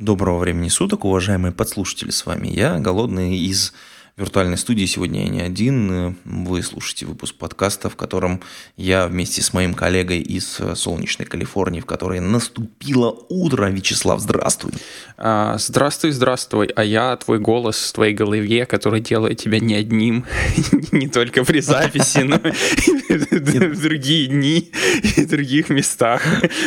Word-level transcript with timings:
Доброго 0.00 0.38
времени 0.38 0.68
суток, 0.68 1.04
уважаемые 1.04 1.52
подслушатели, 1.52 2.08
с 2.08 2.24
вами 2.24 2.48
я, 2.48 2.78
Голодный 2.78 3.36
из 3.36 3.74
виртуальной 4.20 4.58
студии. 4.58 4.84
Сегодня 4.84 5.24
я 5.24 5.28
не 5.28 5.40
один, 5.40 6.16
вы 6.24 6.62
слушаете 6.62 7.06
выпуск 7.06 7.34
подкаста, 7.36 7.88
в 7.88 7.96
котором 7.96 8.40
я 8.76 9.06
вместе 9.06 9.42
с 9.42 9.52
моим 9.52 9.74
коллегой 9.74 10.20
из 10.20 10.60
солнечной 10.74 11.26
Калифорнии, 11.26 11.80
в 11.80 11.86
которой 11.86 12.20
наступило 12.20 13.16
утро. 13.28 13.66
Вячеслав, 13.70 14.20
здравствуй. 14.20 14.72
А, 15.16 15.56
Здравствуй, 15.58 16.10
здравствуй, 16.10 16.66
а 16.66 16.84
я 16.84 17.16
твой 17.16 17.38
голос 17.38 17.90
в 17.90 17.92
твоей 17.92 18.12
голове, 18.12 18.66
который 18.66 19.00
делает 19.00 19.38
тебя 19.38 19.60
не 19.60 19.74
одним, 19.74 20.26
не 20.92 21.08
только 21.08 21.44
при 21.44 21.60
записи, 21.60 22.18
но 22.18 22.36
и 22.36 23.12
в 23.14 23.80
другие 23.80 24.26
дни 24.26 24.70
и 25.02 25.22
в 25.22 25.28
других 25.28 25.70
местах. 25.70 26.22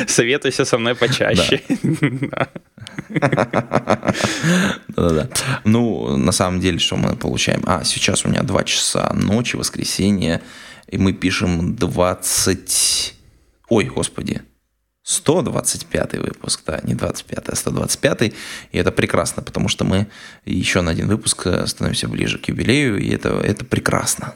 Советуйся 0.08 0.66
со 0.66 0.78
мной 0.78 0.96
почаще. 0.96 1.62
Да. 2.02 2.48
Да-да-да. 4.96 5.30
Ну, 5.64 6.18
на 6.18 6.32
самом 6.32 6.60
деле, 6.60 6.80
что 6.80 6.96
мы 6.96 7.16
получаем? 7.44 7.64
А, 7.66 7.84
сейчас 7.84 8.26
у 8.26 8.30
меня 8.30 8.44
2 8.44 8.64
часа 8.64 9.12
ночи, 9.14 9.56
воскресенье, 9.56 10.42
и 10.88 10.98
мы 10.98 11.14
пишем 11.14 11.76
20... 11.76 13.16
Ой, 13.70 13.86
господи, 13.86 14.42
125 15.04 16.14
выпуск, 16.14 16.62
да, 16.66 16.80
не 16.84 16.94
25, 16.94 17.50
а 17.50 17.56
125. 17.56 18.22
И 18.24 18.34
это 18.72 18.92
прекрасно, 18.92 19.44
потому 19.44 19.68
что 19.68 19.84
мы 19.84 20.08
еще 20.46 20.82
на 20.82 20.92
один 20.92 21.08
выпуск 21.08 21.48
становимся 21.66 22.08
ближе 22.08 22.38
к 22.38 22.50
юбилею, 22.50 22.98
и 23.00 23.10
это, 23.10 23.30
это 23.30 23.66
прекрасно. 23.66 24.34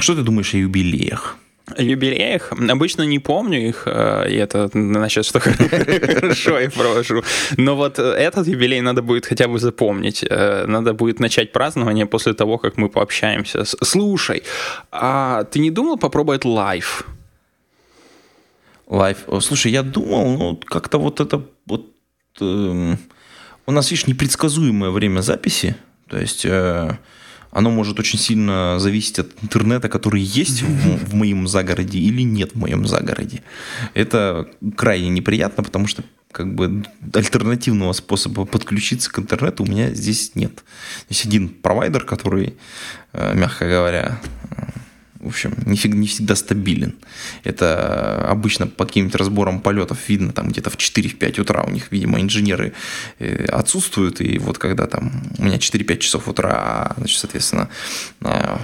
Что 0.00 0.14
ты 0.14 0.22
думаешь 0.22 0.54
о 0.54 0.58
юбилеях? 0.58 1.36
Юбилеях 1.78 2.52
обычно 2.52 3.02
не 3.02 3.18
помню 3.18 3.68
их, 3.68 3.82
э, 3.86 4.30
и 4.30 4.36
это 4.36 4.68
значит, 4.72 5.24
что 5.26 5.40
хорошо 5.40 6.60
я 6.60 6.70
провожу. 6.70 7.22
Но 7.56 7.74
вот 7.74 7.98
э, 7.98 8.02
этот 8.02 8.46
юбилей 8.46 8.80
надо 8.80 9.02
будет 9.02 9.26
хотя 9.26 9.48
бы 9.48 9.58
запомнить. 9.58 10.24
Э, 10.30 10.66
Надо 10.66 10.92
будет 10.94 11.20
начать 11.20 11.52
празднование 11.52 12.06
после 12.06 12.34
того, 12.34 12.58
как 12.58 12.76
мы 12.76 12.88
пообщаемся. 12.88 13.64
Слушай, 13.64 14.42
а 14.92 15.42
ты 15.44 15.58
не 15.58 15.70
думал 15.70 15.98
попробовать 15.98 16.44
live? 16.44 17.04
Live. 18.86 19.24
О, 19.26 19.40
Слушай, 19.40 19.72
я 19.72 19.82
думал, 19.82 20.38
ну, 20.38 20.56
как-то 20.56 20.98
вот 20.98 21.20
это 21.20 21.42
вот... 21.66 21.86
эм, 22.40 22.98
у 23.66 23.72
нас, 23.72 23.90
видишь, 23.90 24.06
непредсказуемое 24.06 24.90
время 24.90 25.20
записи. 25.22 25.74
То 26.08 26.18
есть 26.20 26.44
э, 26.46 26.96
оно 27.56 27.70
может 27.70 27.98
очень 27.98 28.18
сильно 28.18 28.78
зависеть 28.78 29.18
от 29.18 29.32
интернета, 29.42 29.88
который 29.88 30.20
есть 30.20 30.60
в, 30.60 31.06
в 31.06 31.14
моем 31.14 31.48
загороде 31.48 31.98
или 31.98 32.20
нет 32.20 32.52
в 32.52 32.58
моем 32.58 32.86
загороде. 32.86 33.42
Это 33.94 34.46
крайне 34.76 35.08
неприятно, 35.08 35.64
потому 35.64 35.86
что 35.86 36.02
как 36.32 36.54
бы 36.54 36.84
альтернативного 37.14 37.94
способа 37.94 38.44
подключиться 38.44 39.10
к 39.10 39.18
интернету 39.18 39.64
у 39.64 39.66
меня 39.66 39.94
здесь 39.94 40.32
нет. 40.34 40.64
Есть 41.08 41.24
один 41.24 41.48
провайдер, 41.48 42.04
который, 42.04 42.56
э, 43.14 43.34
мягко 43.34 43.66
говоря, 43.66 44.20
э, 44.50 44.62
в 45.26 45.28
общем, 45.28 45.54
не, 45.66 45.76
фиг- 45.76 45.94
не 45.94 46.06
всегда 46.06 46.36
стабилен. 46.36 46.94
Это 47.44 48.26
обычно 48.30 48.66
по 48.66 48.86
каким-нибудь 48.86 49.16
разборам 49.16 49.60
полетов 49.60 49.98
видно, 50.08 50.32
там 50.32 50.48
где-то 50.48 50.70
в 50.70 50.76
4-5 50.76 51.40
утра 51.40 51.64
у 51.64 51.70
них, 51.70 51.90
видимо, 51.90 52.20
инженеры 52.20 52.72
э, 53.18 53.44
отсутствуют, 53.46 54.20
и 54.20 54.38
вот 54.38 54.58
когда 54.58 54.86
там 54.86 55.12
у 55.38 55.42
меня 55.42 55.56
4-5 55.56 55.98
часов 55.98 56.28
утра, 56.28 56.50
а, 56.50 56.94
значит, 56.96 57.18
соответственно, 57.18 57.68
э, 58.20 58.56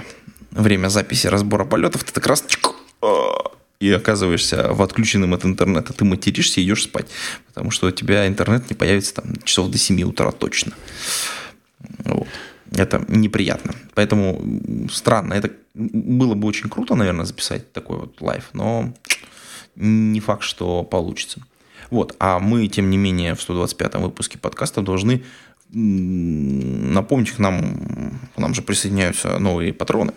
время 0.51 0.87
записи 0.87 1.27
разбора 1.27 1.65
полетов, 1.65 2.03
ты 2.03 2.13
так 2.13 2.25
раз 2.27 2.45
э, 3.01 3.07
и 3.79 3.91
оказываешься 3.91 4.71
в 4.71 4.81
отключенном 4.81 5.33
от 5.33 5.43
интернета, 5.43 5.91
ты 5.91 6.05
материшься 6.05 6.61
и 6.61 6.63
идешь 6.63 6.83
спать, 6.83 7.07
потому 7.47 7.71
что 7.71 7.87
у 7.87 7.91
тебя 7.91 8.25
интернет 8.27 8.69
не 8.69 8.75
появится 8.75 9.15
там 9.15 9.35
часов 9.43 9.69
до 9.69 9.77
7 9.77 10.01
утра 10.03 10.31
точно. 10.31 10.71
Вот. 12.05 12.27
Это 12.75 13.05
неприятно. 13.07 13.73
Поэтому 13.93 14.41
странно. 14.91 15.33
Это 15.33 15.51
было 15.73 16.33
бы 16.35 16.47
очень 16.47 16.69
круто, 16.69 16.95
наверное, 16.95 17.25
записать 17.25 17.71
такой 17.71 17.97
вот 17.97 18.21
live, 18.21 18.49
но 18.53 18.93
не 19.75 20.19
факт, 20.19 20.43
что 20.43 20.83
получится. 20.83 21.41
Вот. 21.89 22.15
А 22.19 22.39
мы, 22.39 22.67
тем 22.67 22.89
не 22.89 22.97
менее, 22.97 23.35
в 23.35 23.39
125-м 23.39 24.01
выпуске 24.01 24.37
подкаста 24.37 24.81
должны 24.81 25.23
напомнить, 25.69 27.31
к 27.31 27.39
нам, 27.39 28.19
к 28.35 28.39
нам 28.39 28.53
же 28.53 28.61
присоединяются 28.61 29.39
новые 29.39 29.73
патроны. 29.73 30.13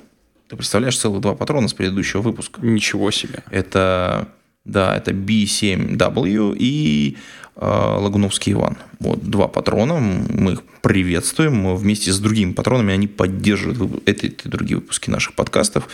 Ты 0.49 0.57
представляешь, 0.57 0.99
целых 0.99 1.21
два 1.21 1.35
патрона 1.35 1.69
с 1.69 1.75
предыдущего 1.75 2.21
выпуска. 2.21 2.61
Ничего 2.61 3.11
себе. 3.11 3.43
Это, 3.51 4.29
да, 4.65 4.97
это 4.97 5.13
B7W 5.13 6.57
и 6.59 7.17
Лагуновский 7.59 8.53
Иван. 8.53 8.77
Вот 8.99 9.23
два 9.23 9.49
патрона, 9.49 9.99
мы 9.99 10.53
их 10.53 10.63
приветствуем. 10.83 11.75
Вместе 11.75 12.13
с 12.13 12.19
другими 12.19 12.53
патронами 12.53 12.93
они 12.93 13.09
поддерживают 13.09 14.03
эти 14.07 14.27
и 14.27 14.49
другие 14.49 14.77
выпуски 14.77 15.09
наших 15.09 15.35
подкастов. 15.35 15.89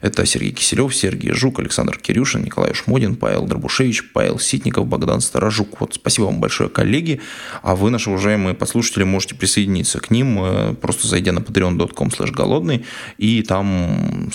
Это 0.00 0.24
Сергей 0.24 0.52
Киселев, 0.52 0.94
Сергей 0.94 1.32
Жук, 1.32 1.60
Александр 1.60 1.98
Кирюшин, 1.98 2.42
Николай 2.42 2.72
Шмодин, 2.72 3.16
Павел 3.16 3.46
Дробушевич, 3.46 4.12
Павел 4.12 4.38
Ситников, 4.38 4.86
Богдан 4.86 5.20
Старожук. 5.20 5.80
Вот, 5.80 5.94
спасибо 5.94 6.26
вам 6.26 6.40
большое, 6.40 6.70
коллеги. 6.70 7.20
А 7.62 7.76
вы, 7.76 7.90
наши 7.90 8.08
уважаемые 8.08 8.54
послушатели, 8.54 9.04
можете 9.04 9.34
присоединиться 9.34 10.00
к 10.00 10.10
ним, 10.10 10.38
э, 10.42 10.74
просто 10.74 11.06
зайдя 11.06 11.32
на 11.32 11.40
patreon.com 11.40 12.10
голодный 12.32 12.86
и 13.18 13.42
там 13.42 14.30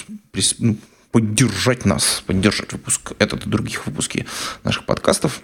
ну, 0.59 0.77
поддержать 1.11 1.85
нас, 1.85 2.23
поддержать 2.25 2.73
выпуск 2.73 3.13
этот 3.19 3.45
и 3.45 3.49
других 3.49 3.87
выпуски 3.87 4.25
наших 4.63 4.85
подкастов. 4.85 5.41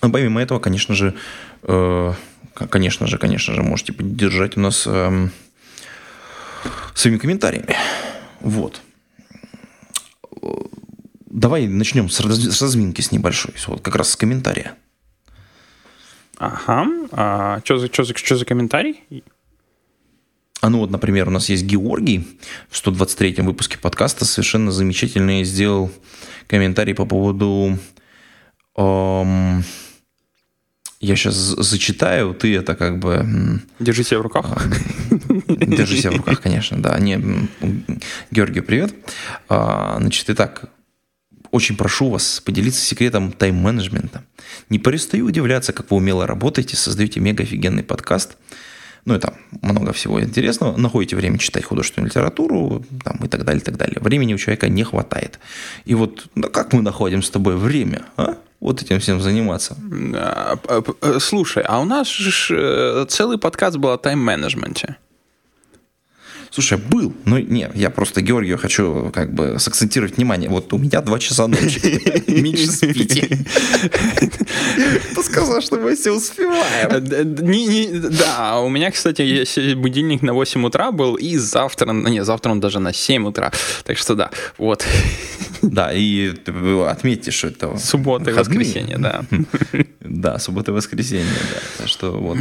А 0.00 0.08
помимо 0.08 0.40
этого, 0.40 0.58
конечно 0.58 0.94
же, 0.94 1.14
э, 1.62 2.12
конечно 2.70 3.06
же, 3.06 3.18
конечно 3.18 3.54
же, 3.54 3.62
можете 3.62 3.92
поддержать 3.92 4.56
у 4.56 4.60
нас 4.60 4.86
эм, 4.86 5.30
своими 6.94 7.18
комментариями. 7.18 7.76
Вот. 8.40 8.80
Э, 10.42 10.46
Давай 11.26 11.68
начнем 11.68 12.08
с, 12.10 12.20
раз- 12.20 12.38
с 12.38 12.60
разминки 12.62 13.00
с 13.02 13.12
небольшой, 13.12 13.54
вот 13.68 13.82
как 13.82 13.94
раз 13.94 14.10
с 14.10 14.16
комментария. 14.16 14.74
Ага. 16.38 16.86
А 17.12 17.60
что 17.64 17.78
за, 17.78 17.88
чё 17.88 18.02
за, 18.02 18.14
чё 18.14 18.36
за 18.36 18.44
комментарий? 18.44 19.04
А 20.62 20.68
ну 20.70 20.78
вот, 20.78 20.90
например, 20.90 21.28
у 21.28 21.30
нас 21.30 21.48
есть 21.48 21.64
Георгий 21.64 22.26
в 22.68 22.74
123-м 22.76 23.46
выпуске 23.46 23.78
подкаста 23.78 24.24
совершенно 24.24 24.72
замечательный 24.72 25.44
сделал 25.44 25.90
комментарий 26.48 26.94
по 26.94 27.06
поводу... 27.06 27.78
эм, 28.76 29.64
я 31.00 31.16
сейчас 31.16 31.34
зачитаю, 31.34 32.34
ты 32.34 32.54
это 32.54 32.76
как 32.76 32.98
бы... 32.98 33.62
Держи 33.78 34.04
себя 34.04 34.18
в 34.18 34.22
руках. 34.22 34.68
Держи 35.48 35.96
себя 35.96 36.10
в 36.10 36.16
руках, 36.16 36.42
конечно, 36.42 36.80
да. 36.80 36.98
Не, 36.98 37.14
м, 37.14 37.48
Георгию, 38.30 38.62
привет. 38.62 38.94
А, 39.48 39.96
Значит, 39.98 40.28
итак, 40.28 40.64
очень 41.50 41.76
прошу 41.76 42.10
вас 42.10 42.42
поделиться 42.44 42.84
секретом 42.84 43.32
тайм-менеджмента. 43.32 44.24
Не 44.68 44.78
перестаю 44.78 45.26
удивляться, 45.26 45.72
как 45.72 45.90
вы 45.90 45.96
умело 45.96 46.26
работаете, 46.26 46.76
создаете 46.76 47.18
мега 47.20 47.44
офигенный 47.44 47.82
подкаст. 47.82 48.36
Ну, 49.06 49.14
и 49.14 49.18
там 49.18 49.34
много 49.62 49.94
всего 49.94 50.20
интересного. 50.22 50.76
Находите 50.76 51.16
время 51.16 51.38
читать 51.38 51.64
художественную 51.64 52.10
литературу 52.10 52.84
там, 53.02 53.16
и 53.24 53.28
так 53.28 53.46
далее, 53.46 53.62
и 53.62 53.64
так 53.64 53.78
далее. 53.78 53.96
Времени 54.00 54.34
у 54.34 54.38
человека 54.38 54.68
не 54.68 54.84
хватает. 54.84 55.40
И 55.86 55.94
вот 55.94 56.26
ну, 56.34 56.50
как 56.50 56.74
мы 56.74 56.82
находим 56.82 57.22
с 57.22 57.30
тобой 57.30 57.56
время, 57.56 58.02
а? 58.18 58.36
Вот 58.60 58.82
этим 58.82 59.00
всем 59.00 59.20
заниматься. 59.22 59.76
А, 60.14 60.56
п- 60.56 60.92
э, 61.00 61.18
Слушай, 61.18 61.64
а 61.66 61.80
у 61.80 61.84
нас 61.84 62.08
же 62.08 62.54
э, 62.54 63.06
целый 63.08 63.38
подкаст 63.38 63.76
был 63.78 63.90
о 63.90 63.96
тайм-менеджменте. 63.98 64.96
Слушай, 66.50 66.78
был. 66.78 67.14
Ну, 67.26 67.38
не, 67.38 67.70
я 67.74 67.90
просто 67.90 68.22
Георгию 68.22 68.58
хочу 68.58 69.10
как 69.14 69.32
бы 69.32 69.56
сакцентировать 69.60 70.16
внимание. 70.16 70.50
Вот 70.50 70.72
у 70.72 70.78
меня 70.78 71.00
два 71.00 71.18
часа 71.20 71.46
ночи. 71.46 72.02
Меньше 72.30 72.66
спите. 72.72 73.28
Ты 75.14 75.22
сказал, 75.22 75.60
что 75.60 75.76
мы 75.76 75.94
все 75.94 76.10
успеваем. 76.10 76.90
Э, 76.90 77.24
не- 77.24 78.00
Да, 78.10 78.60
у 78.60 78.68
меня, 78.68 78.90
кстати, 78.90 79.74
будильник 79.74 80.22
на 80.22 80.32
8 80.32 80.64
утра 80.66 80.90
был, 80.90 81.14
и 81.14 81.36
завтра, 81.36 81.92
не, 81.92 82.24
завтра 82.24 82.50
он 82.50 82.58
даже 82.60 82.80
на 82.80 82.92
7 82.92 83.28
утра. 83.28 83.52
Так 83.84 83.96
что 83.96 84.14
да, 84.16 84.30
вот. 84.58 84.84
Да, 85.62 85.92
и 85.92 86.32
отметьте, 86.88 87.30
что 87.30 87.48
это 87.48 87.76
Суббота 87.78 88.30
и 88.30 88.32
воскресенье, 88.32 88.98
да. 88.98 89.22
Да, 90.10 90.40
суббота 90.40 90.72
и 90.72 90.74
воскресенье, 90.74 91.24
да. 91.24 91.60
Так 91.78 91.88
что 91.88 92.10
вот. 92.10 92.36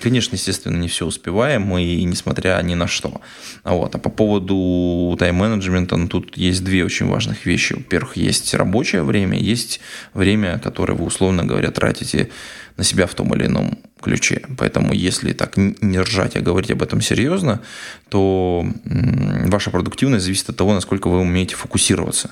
Конечно, 0.00 0.36
естественно, 0.36 0.76
не 0.76 0.86
все 0.86 1.04
успеваем, 1.04 1.76
и 1.76 2.04
несмотря 2.04 2.62
ни 2.62 2.74
на 2.74 2.86
что. 2.86 3.20
Вот. 3.64 3.96
А 3.96 3.98
по 3.98 4.10
поводу 4.10 5.16
тайм-менеджмента, 5.18 5.96
ну, 5.96 6.06
тут 6.06 6.36
есть 6.36 6.62
две 6.62 6.84
очень 6.84 7.06
важных 7.06 7.46
вещи. 7.46 7.72
Во-первых, 7.72 8.16
есть 8.16 8.54
рабочее 8.54 9.02
время, 9.02 9.36
есть 9.36 9.80
время, 10.14 10.60
которое 10.60 10.94
вы, 10.94 11.06
условно 11.06 11.44
говоря, 11.44 11.72
тратите 11.72 12.30
на 12.76 12.84
себя 12.84 13.08
в 13.08 13.14
том 13.14 13.34
или 13.34 13.46
ином 13.46 13.80
ключе. 14.00 14.42
Поэтому, 14.56 14.92
если 14.92 15.32
так 15.32 15.56
не 15.56 15.98
ржать, 15.98 16.36
а 16.36 16.40
говорить 16.40 16.70
об 16.70 16.80
этом 16.80 17.00
серьезно, 17.00 17.60
то 18.08 18.64
ваша 18.84 19.70
продуктивность 19.70 20.24
зависит 20.24 20.50
от 20.50 20.56
того, 20.56 20.74
насколько 20.74 21.08
вы 21.08 21.18
умеете 21.18 21.56
фокусироваться 21.56 22.30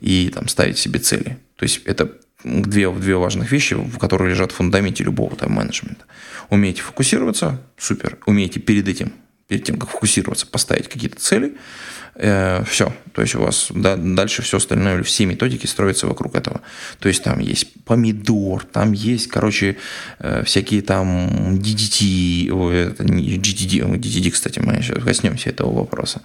и 0.00 0.30
там, 0.32 0.46
ставить 0.46 0.78
себе 0.78 1.00
цели. 1.00 1.38
То 1.56 1.64
есть 1.64 1.80
это 1.84 2.12
две, 2.44 2.90
две 2.90 3.16
важных 3.16 3.52
вещи, 3.52 3.76
которые 3.98 4.30
лежат 4.30 4.52
в 4.52 4.56
фундаменте 4.56 5.04
любого 5.04 5.36
тайм-менеджмента. 5.36 6.04
Умеете 6.48 6.82
фокусироваться, 6.82 7.60
супер. 7.78 8.18
Умеете 8.26 8.60
перед 8.60 8.88
этим, 8.88 9.12
перед 9.48 9.64
тем, 9.64 9.78
как 9.78 9.90
фокусироваться, 9.90 10.46
поставить 10.46 10.88
какие-то 10.88 11.20
цели, 11.20 11.56
э, 12.14 12.64
все. 12.64 12.92
То 13.12 13.22
есть 13.22 13.34
у 13.34 13.40
вас 13.40 13.68
да, 13.70 13.96
дальше 13.96 14.42
все 14.42 14.56
остальное, 14.56 15.02
все 15.02 15.26
методики 15.26 15.66
строятся 15.66 16.06
вокруг 16.06 16.34
этого. 16.34 16.60
То 16.98 17.08
есть 17.08 17.22
там 17.22 17.38
есть 17.38 17.72
помидор, 17.84 18.64
там 18.64 18.92
есть, 18.92 19.28
короче, 19.28 19.76
э, 20.18 20.42
всякие 20.44 20.82
там 20.82 21.56
DDT, 21.56 22.50
ой, 22.50 22.76
это 22.76 23.04
GTD, 23.04 23.98
DDT, 23.98 24.30
кстати, 24.30 24.58
мы 24.60 24.82
сейчас 24.82 25.02
коснемся 25.02 25.50
этого 25.50 25.72
вопроса. 25.72 26.22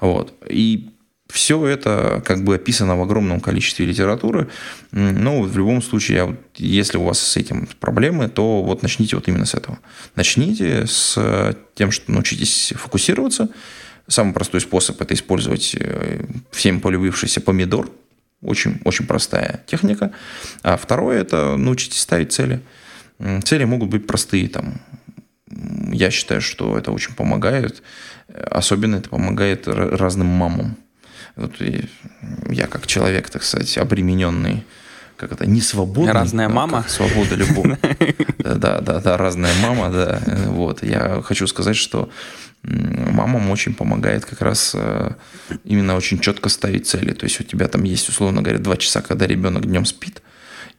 Вот. 0.00 0.34
И 0.48 0.90
все 1.30 1.66
это 1.66 2.22
как 2.24 2.44
бы 2.44 2.56
описано 2.56 2.96
в 2.96 3.02
огромном 3.02 3.40
количестве 3.40 3.86
литературы. 3.86 4.48
Но 4.92 5.42
в 5.42 5.56
любом 5.56 5.82
случае, 5.82 6.36
если 6.56 6.98
у 6.98 7.04
вас 7.04 7.18
с 7.18 7.36
этим 7.36 7.68
проблемы, 7.78 8.28
то 8.28 8.62
вот 8.62 8.82
начните 8.82 9.16
вот 9.16 9.28
именно 9.28 9.46
с 9.46 9.54
этого. 9.54 9.78
Начните 10.16 10.86
с 10.86 11.56
тем, 11.74 11.90
что 11.90 12.12
научитесь 12.12 12.72
фокусироваться. 12.76 13.48
Самый 14.06 14.34
простой 14.34 14.60
способ– 14.60 15.00
это 15.02 15.14
использовать 15.14 15.76
э, 15.78 16.24
всем 16.50 16.80
полюбившийся 16.80 17.40
помидор. 17.40 17.88
Очень, 18.42 18.80
очень 18.84 19.06
простая 19.06 19.62
техника. 19.66 20.12
А 20.62 20.76
второе– 20.76 21.20
это 21.20 21.56
научитесь 21.56 22.00
ставить 22.00 22.32
цели. 22.32 22.60
Цели 23.44 23.64
могут 23.64 23.88
быть 23.88 24.06
простые. 24.06 24.48
Там, 24.48 24.80
я 25.92 26.10
считаю, 26.10 26.40
что 26.40 26.76
это 26.76 26.90
очень 26.90 27.14
помогает. 27.14 27.82
Особенно 28.50 28.96
это 28.96 29.10
помогает 29.10 29.68
разным 29.68 30.26
мамам 30.26 30.76
вот 31.40 31.54
я 32.48 32.66
как 32.66 32.86
человек, 32.86 33.30
так 33.30 33.42
сказать, 33.42 33.78
обремененный 33.78 34.64
как 35.16 35.32
это, 35.32 35.44
не 35.44 35.60
свободный. 35.60 36.12
Разная 36.12 36.48
мама. 36.48 36.84
Свобода 36.88 37.34
любовь. 37.34 37.78
Да, 38.38 38.80
да, 38.80 39.00
да, 39.00 39.16
разная 39.16 39.52
мама, 39.62 39.90
да. 39.90 40.20
Вот. 40.46 40.82
Я 40.82 41.20
хочу 41.22 41.46
сказать, 41.46 41.76
что 41.76 42.10
мамам 42.62 43.50
очень 43.50 43.74
помогает 43.74 44.24
как 44.24 44.40
раз 44.40 44.72
э, 44.74 45.12
именно 45.64 45.94
очень 45.94 46.18
четко 46.18 46.48
ставить 46.48 46.86
цели. 46.86 47.12
То 47.12 47.24
есть 47.24 47.40
у 47.40 47.44
тебя 47.44 47.68
там 47.68 47.84
есть, 47.84 48.08
условно 48.08 48.42
говоря, 48.42 48.58
два 48.58 48.76
часа, 48.76 49.02
когда 49.02 49.26
ребенок 49.26 49.66
днем 49.66 49.84
спит, 49.84 50.22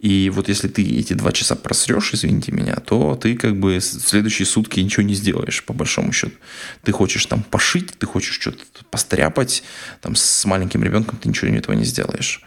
и 0.01 0.31
вот 0.31 0.49
если 0.49 0.67
ты 0.67 0.81
эти 0.81 1.13
два 1.13 1.31
часа 1.31 1.55
просрешь, 1.55 2.15
извините 2.15 2.51
меня, 2.51 2.75
то 2.77 3.15
ты 3.15 3.35
как 3.35 3.59
бы 3.59 3.77
в 3.77 3.81
следующие 3.81 4.47
сутки 4.47 4.79
ничего 4.79 5.03
не 5.03 5.13
сделаешь, 5.13 5.63
по 5.63 5.73
большому 5.73 6.11
счету. 6.11 6.33
Ты 6.81 6.91
хочешь 6.91 7.23
там 7.27 7.43
пошить, 7.43 7.93
ты 7.99 8.07
хочешь 8.07 8.39
что-то 8.39 8.63
постряпать, 8.89 9.61
там 10.01 10.15
с 10.15 10.43
маленьким 10.45 10.83
ребенком 10.83 11.19
ты 11.19 11.29
ничего 11.29 11.55
этого 11.55 11.75
не 11.75 11.85
сделаешь. 11.85 12.41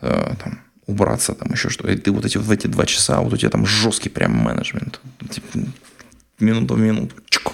Э, 0.00 0.34
там, 0.42 0.58
убраться, 0.86 1.34
там 1.34 1.52
еще 1.52 1.68
что. 1.68 1.88
И 1.88 1.96
ты 1.96 2.10
вот 2.10 2.24
эти, 2.24 2.38
в 2.38 2.50
эти 2.50 2.66
два 2.66 2.86
часа, 2.86 3.20
вот 3.20 3.32
у 3.32 3.36
тебя 3.36 3.50
там 3.50 3.66
жесткий 3.66 4.08
прям 4.08 4.32
менеджмент. 4.32 5.00
Типа, 5.30 5.46
минуту 6.40 6.74
в 6.74 6.80
минуту. 6.80 7.14
Чук, 7.28 7.52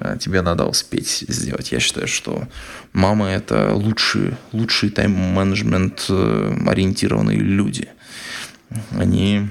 э, 0.00 0.16
тебе 0.18 0.42
надо 0.42 0.64
успеть 0.64 1.24
сделать. 1.28 1.70
Я 1.70 1.78
считаю, 1.78 2.08
что 2.08 2.48
мамы– 2.92 3.26
это 3.28 3.72
лучшие, 3.72 4.36
лучшие 4.50 4.90
тайм-менеджмент 4.90 6.06
э, 6.08 6.56
ориентированные 6.66 7.38
люди– 7.38 7.88
они 8.92 9.48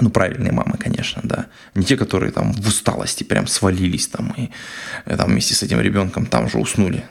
ну, 0.00 0.10
правильные 0.10 0.52
мамы, 0.52 0.76
конечно, 0.78 1.20
да. 1.24 1.46
Не 1.74 1.84
те, 1.84 1.96
которые 1.96 2.32
там 2.32 2.52
в 2.52 2.66
усталости 2.66 3.24
прям 3.24 3.46
свалились 3.46 4.06
там 4.06 4.32
и 4.36 4.50
э, 5.04 5.16
там 5.16 5.30
вместе 5.30 5.54
с 5.54 5.62
этим 5.62 5.80
ребенком 5.80 6.26
там 6.26 6.48
же 6.48 6.58
уснули. 6.58 7.04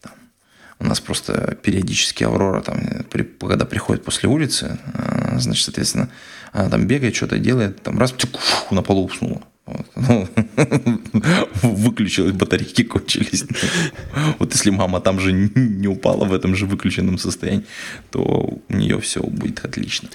Там. 0.00 0.12
У 0.80 0.84
нас 0.84 1.00
просто 1.00 1.56
периодически 1.62 2.24
Аврора, 2.24 2.60
там, 2.62 3.04
при, 3.10 3.22
когда 3.22 3.64
приходит 3.64 4.04
после 4.04 4.28
улицы, 4.28 4.78
э, 4.94 5.38
значит, 5.38 5.64
соответственно, 5.64 6.10
она 6.52 6.70
там 6.70 6.86
бегает, 6.86 7.14
что-то 7.14 7.38
делает, 7.38 7.82
там 7.82 7.98
раз, 7.98 8.12
тюк, 8.12 8.38
фу, 8.38 8.74
на 8.74 8.82
полу 8.82 9.04
уснула. 9.04 9.42
Вот. 9.66 9.86
Батарейки 12.34 12.84
кончились. 12.84 13.44
Вот 14.38 14.54
если 14.54 14.70
мама 14.70 15.00
там 15.00 15.20
же 15.20 15.32
не 15.32 15.88
упала 15.88 16.24
в 16.24 16.32
этом 16.32 16.54
же 16.54 16.66
выключенном 16.66 17.18
состоянии, 17.18 17.64
то 18.10 18.60
у 18.68 18.74
нее 18.74 19.00
все 19.00 19.20
будет 19.20 19.64
отлично. 19.64 20.08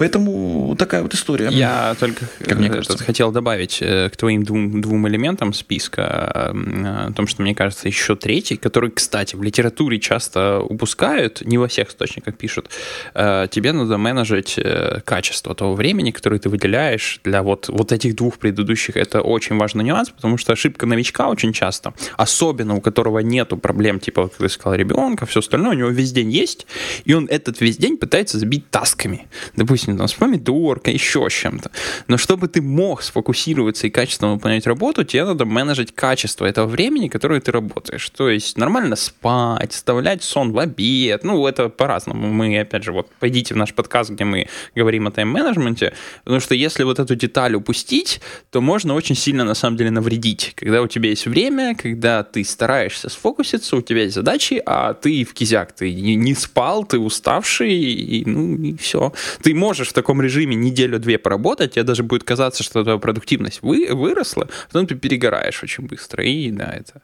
Поэтому 0.00 0.74
такая 0.78 1.02
вот 1.02 1.12
история. 1.12 1.50
Я 1.50 1.94
только 2.00 2.24
как 2.42 2.56
мне 2.56 2.70
кажется. 2.70 2.96
хотел 3.04 3.32
добавить 3.32 3.82
э, 3.82 4.08
к 4.08 4.16
твоим 4.16 4.44
двум, 4.44 4.80
двум 4.80 5.06
элементам 5.06 5.52
списка 5.52 6.52
э, 6.54 7.08
о 7.08 7.12
том, 7.12 7.26
что 7.26 7.42
мне 7.42 7.54
кажется 7.54 7.86
еще 7.86 8.16
третий, 8.16 8.56
который, 8.56 8.90
кстати, 8.90 9.36
в 9.36 9.42
литературе 9.42 10.00
часто 10.00 10.60
упускают, 10.60 11.42
не 11.42 11.58
во 11.58 11.68
всех 11.68 11.90
источниках 11.90 12.38
пишут. 12.38 12.70
Э, 13.12 13.46
тебе 13.50 13.72
надо 13.72 13.98
менеджить 13.98 14.58
качество 15.04 15.54
того 15.54 15.74
времени, 15.74 16.12
которое 16.12 16.38
ты 16.38 16.48
выделяешь 16.48 17.20
для 17.22 17.42
вот, 17.42 17.68
вот 17.68 17.92
этих 17.92 18.16
двух 18.16 18.38
предыдущих. 18.38 18.96
Это 18.96 19.20
очень 19.20 19.58
важный 19.58 19.84
нюанс, 19.84 20.08
потому 20.08 20.38
что 20.38 20.54
ошибка 20.54 20.86
новичка 20.86 21.28
очень 21.28 21.52
часто, 21.52 21.92
особенно 22.16 22.74
у 22.74 22.80
которого 22.80 23.18
нету 23.18 23.58
проблем, 23.58 24.00
типа, 24.00 24.28
как 24.28 24.38
ты 24.38 24.48
сказал, 24.48 24.78
ребенка, 24.78 25.26
все 25.26 25.40
остальное, 25.40 25.72
у 25.72 25.78
него 25.78 25.90
весь 25.90 26.12
день 26.12 26.30
есть, 26.30 26.66
и 27.04 27.12
он 27.12 27.26
этот 27.26 27.60
весь 27.60 27.76
день 27.76 27.98
пытается 27.98 28.38
забить 28.38 28.70
тасками. 28.70 29.28
Допустим, 29.56 29.89
допустим, 29.90 29.98
там, 29.98 30.08
с 30.08 30.14
помидоркой, 30.14 30.94
еще 30.94 31.28
с 31.28 31.32
чем-то. 31.32 31.70
Но 32.08 32.16
чтобы 32.16 32.48
ты 32.48 32.62
мог 32.62 33.02
сфокусироваться 33.02 33.86
и 33.86 33.90
качественно 33.90 34.32
выполнять 34.32 34.66
работу, 34.66 35.04
тебе 35.04 35.24
надо 35.24 35.44
менеджить 35.44 35.94
качество 35.94 36.46
этого 36.46 36.66
времени, 36.66 37.08
которое 37.08 37.40
ты 37.40 37.52
работаешь. 37.52 38.10
То 38.10 38.28
есть 38.28 38.58
нормально 38.58 38.96
спать, 38.96 39.72
вставлять 39.72 40.22
сон 40.22 40.52
в 40.52 40.58
обед. 40.58 41.24
Ну, 41.24 41.46
это 41.46 41.68
по-разному. 41.68 42.28
Мы, 42.28 42.58
опять 42.60 42.84
же, 42.84 42.92
вот 42.92 43.08
пойдите 43.18 43.54
в 43.54 43.56
наш 43.56 43.74
подкаст, 43.74 44.10
где 44.10 44.24
мы 44.24 44.46
говорим 44.74 45.06
о 45.06 45.10
тайм-менеджменте, 45.10 45.92
потому 46.24 46.40
что 46.40 46.54
если 46.54 46.84
вот 46.84 46.98
эту 46.98 47.14
деталь 47.14 47.54
упустить, 47.54 48.20
то 48.50 48.60
можно 48.60 48.94
очень 48.94 49.16
сильно, 49.16 49.44
на 49.44 49.54
самом 49.54 49.76
деле, 49.76 49.90
навредить. 49.90 50.52
Когда 50.56 50.82
у 50.82 50.86
тебя 50.86 51.10
есть 51.10 51.26
время, 51.26 51.74
когда 51.74 52.22
ты 52.22 52.44
стараешься 52.44 53.08
сфокуситься, 53.08 53.76
у 53.76 53.82
тебя 53.82 54.02
есть 54.02 54.14
задачи, 54.14 54.62
а 54.66 54.94
ты 54.94 55.24
в 55.24 55.34
кизяк, 55.34 55.72
ты 55.72 55.92
не 55.94 56.34
спал, 56.34 56.84
ты 56.84 56.98
уставший, 56.98 57.72
и, 57.72 58.24
ну, 58.24 58.56
и 58.56 58.76
все. 58.76 59.12
Ты 59.42 59.54
можешь 59.54 59.79
можешь 59.80 59.92
в 59.92 59.94
таком 59.94 60.20
режиме 60.20 60.56
неделю-две 60.56 61.18
поработать, 61.18 61.72
тебе 61.72 61.84
даже 61.84 62.02
будет 62.02 62.22
казаться, 62.22 62.62
что 62.62 62.82
твоя 62.82 62.98
продуктивность 62.98 63.60
вы, 63.62 63.88
выросла, 63.90 64.48
потом 64.70 64.86
ты 64.86 64.94
перегораешь 64.94 65.62
очень 65.62 65.86
быстро. 65.86 66.22
И 66.22 66.50
да, 66.50 66.70
это... 66.70 67.00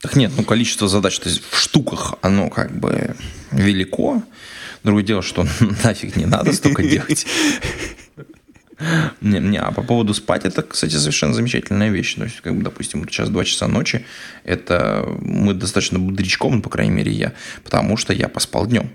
Так 0.00 0.16
нет, 0.16 0.32
ну 0.36 0.44
количество 0.44 0.88
задач 0.88 1.18
то 1.18 1.28
есть 1.28 1.42
в 1.50 1.58
штуках, 1.58 2.14
оно 2.22 2.50
как 2.50 2.78
бы 2.78 3.14
велико. 3.52 4.22
Другое 4.82 5.02
дело, 5.02 5.22
что 5.22 5.46
нафиг 5.84 6.16
не 6.16 6.26
надо 6.26 6.52
столько 6.52 6.82
делать. 6.82 7.26
Не, 9.20 9.40
не, 9.40 9.58
а 9.58 9.72
по 9.72 9.82
поводу 9.82 10.14
спать, 10.14 10.44
это, 10.44 10.62
кстати, 10.62 10.96
совершенно 10.96 11.34
замечательная 11.34 11.90
вещь. 11.90 12.14
То 12.14 12.24
есть, 12.24 12.40
как 12.40 12.54
бы, 12.54 12.62
допустим, 12.62 13.06
сейчас 13.08 13.28
2 13.28 13.44
часа 13.44 13.66
ночи, 13.68 14.04
это 14.44 15.06
мы 15.20 15.52
достаточно 15.52 15.98
бодрячком, 15.98 16.62
по 16.62 16.70
крайней 16.70 16.94
мере, 16.94 17.12
я, 17.12 17.32
потому 17.62 17.98
что 17.98 18.14
я 18.14 18.28
поспал 18.28 18.66
днем. 18.66 18.90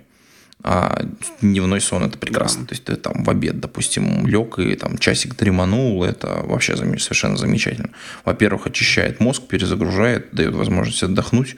А 0.63 1.05
дневной 1.41 1.79
сон 1.79 2.03
это 2.03 2.17
прекрасно. 2.17 2.61
Да. 2.61 2.67
То 2.69 2.73
есть 2.73 2.85
ты 2.85 2.95
там 2.95 3.23
в 3.23 3.29
обед, 3.29 3.59
допустим, 3.59 4.25
лег 4.25 4.57
и 4.57 4.75
там 4.75 4.97
часик 4.97 5.35
дреманул, 5.35 6.03
это 6.03 6.41
вообще 6.43 6.75
совершенно 6.75 7.37
замечательно. 7.37 7.89
Во-первых, 8.23 8.67
очищает 8.67 9.19
мозг, 9.19 9.43
перезагружает, 9.43 10.29
дает 10.31 10.55
возможность 10.55 11.03
отдохнуть. 11.03 11.55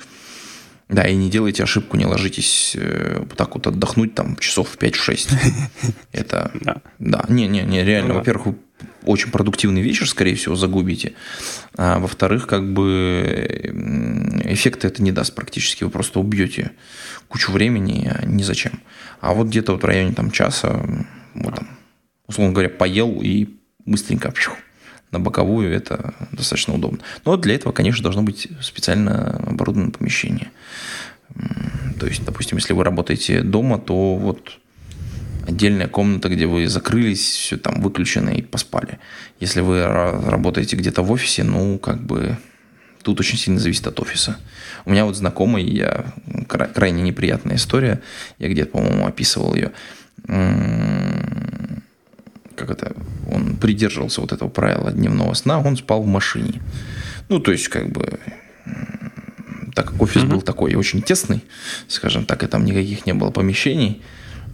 Да, 0.89 1.03
и 1.03 1.15
не 1.15 1.29
делайте 1.29 1.63
ошибку, 1.63 1.97
не 1.97 2.05
ложитесь 2.05 2.75
э, 2.79 3.25
так 3.35 3.55
вот 3.55 3.67
отдохнуть 3.67 4.15
там 4.15 4.37
часов 4.37 4.69
в 4.69 4.77
5-6. 4.77 5.33
Это, 6.13 6.51
да, 6.97 7.25
не, 7.27 7.45
не, 7.47 7.63
не, 7.63 7.83
реально, 7.83 8.13
ну 8.13 8.19
во-первых, 8.19 8.55
очень 9.07 9.31
продуктивный 9.31 9.81
вечер, 9.81 10.07
скорее 10.07 10.35
всего, 10.35 10.55
загубите. 10.55 11.13
А 11.75 11.99
во-вторых, 11.99 12.47
как 12.47 12.71
бы 12.73 13.71
эффекта 14.45 14.87
это 14.87 15.01
не 15.01 15.11
даст 15.11 15.33
практически. 15.33 15.83
Вы 15.83 15.89
просто 15.89 16.19
убьете 16.19 16.71
кучу 17.27 17.51
времени 17.51 18.11
а 18.13 18.25
ни 18.25 18.43
зачем. 18.43 18.81
А 19.19 19.33
вот 19.33 19.47
где-то 19.47 19.73
вот 19.73 19.83
в 19.83 19.85
районе 19.85 20.13
там 20.13 20.31
часа, 20.31 20.85
вот 21.33 21.55
там, 21.55 21.67
условно 22.27 22.53
говоря, 22.53 22.69
поел 22.69 23.19
и 23.21 23.47
быстренько 23.85 24.31
пшу, 24.31 24.51
на 25.11 25.19
боковую, 25.19 25.73
это 25.73 26.13
достаточно 26.31 26.73
удобно. 26.73 26.99
Но 27.25 27.37
для 27.37 27.55
этого, 27.55 27.71
конечно, 27.71 28.03
должно 28.03 28.21
быть 28.21 28.47
специально 28.61 29.37
оборудованное 29.47 29.91
помещение. 29.91 30.51
То 31.99 32.07
есть, 32.07 32.23
допустим, 32.25 32.57
если 32.57 32.73
вы 32.73 32.83
работаете 32.83 33.41
дома, 33.41 33.79
то 33.79 34.15
вот 34.15 34.59
отдельная 35.47 35.87
комната, 35.87 36.29
где 36.29 36.45
вы 36.45 36.67
закрылись, 36.67 37.25
все 37.25 37.57
там 37.57 37.81
выключено 37.81 38.29
и 38.29 38.41
поспали. 38.41 38.99
Если 39.39 39.61
вы 39.61 39.83
работаете 39.85 40.75
где-то 40.75 41.01
в 41.01 41.11
офисе, 41.11 41.43
ну, 41.43 41.79
как 41.79 42.03
бы 42.03 42.37
тут 43.01 43.19
очень 43.21 43.37
сильно 43.37 43.59
зависит 43.59 43.87
от 43.87 43.99
офиса. 43.99 44.37
У 44.85 44.91
меня 44.91 45.05
вот 45.05 45.15
знакомый, 45.15 45.63
я, 45.63 46.05
крайне 46.73 47.01
неприятная 47.01 47.55
история, 47.55 48.01
я 48.39 48.49
где-то, 48.49 48.71
по-моему, 48.71 49.07
описывал 49.07 49.55
ее. 49.55 49.71
Как 52.55 52.69
это? 52.69 52.93
Он 53.31 53.55
придерживался 53.55 54.19
вот 54.19 54.33
этого 54.33 54.49
правила 54.49 54.91
дневного 54.91 55.33
сна, 55.33 55.59
он 55.59 55.77
спал 55.77 56.03
в 56.03 56.07
машине. 56.07 56.61
Ну, 57.29 57.39
то 57.39 57.51
есть, 57.51 57.69
как 57.69 57.89
бы, 57.89 58.19
так 59.73 59.91
как 59.91 60.01
офис 60.01 60.23
mm-hmm. 60.23 60.27
был 60.27 60.41
такой 60.41 60.75
очень 60.75 61.01
тесный, 61.01 61.41
скажем 61.87 62.25
так, 62.25 62.43
и 62.43 62.47
там 62.47 62.65
никаких 62.65 63.05
не 63.05 63.13
было 63.13 63.31
помещений, 63.31 64.01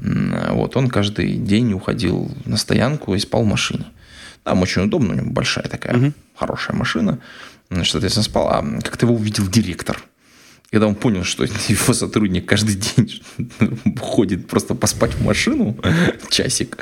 вот 0.03 0.75
он 0.75 0.89
каждый 0.89 1.35
день 1.35 1.73
уходил 1.73 2.29
на 2.45 2.57
стоянку 2.57 3.15
и 3.15 3.19
спал 3.19 3.43
в 3.43 3.47
машине. 3.47 3.85
Там 4.43 4.61
очень 4.61 4.83
удобно, 4.83 5.13
у 5.13 5.15
него 5.15 5.31
большая 5.31 5.67
такая 5.67 5.95
mm-hmm. 5.95 6.13
хорошая 6.35 6.75
машина. 6.75 7.19
Значит, 7.69 7.93
соответственно, 7.93 8.23
спал. 8.25 8.49
А 8.49 8.81
как-то 8.81 9.05
его 9.05 9.15
увидел 9.15 9.47
директор. 9.47 10.03
Когда 10.69 10.87
он 10.87 10.95
понял, 10.95 11.23
что 11.23 11.43
его 11.67 11.93
сотрудник 11.93 12.45
каждый 12.45 12.75
день 12.75 13.21
ходит 13.99 14.47
просто 14.47 14.75
поспать 14.75 15.13
в 15.13 15.23
машину 15.23 15.77
часик, 16.29 16.77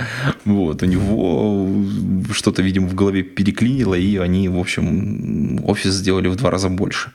вот, 0.46 0.82
у 0.82 0.86
него 0.86 2.34
что-то, 2.34 2.62
видимо, 2.62 2.88
в 2.88 2.96
голове 2.96 3.22
переклинило, 3.22 3.96
и 3.96 4.18
они, 4.18 4.50
в 4.50 4.58
общем, 4.58 5.62
офис 5.66 5.94
сделали 5.94 6.28
в 6.30 6.36
два 6.36 6.50
раза 6.50 6.70
больше. 6.70 7.12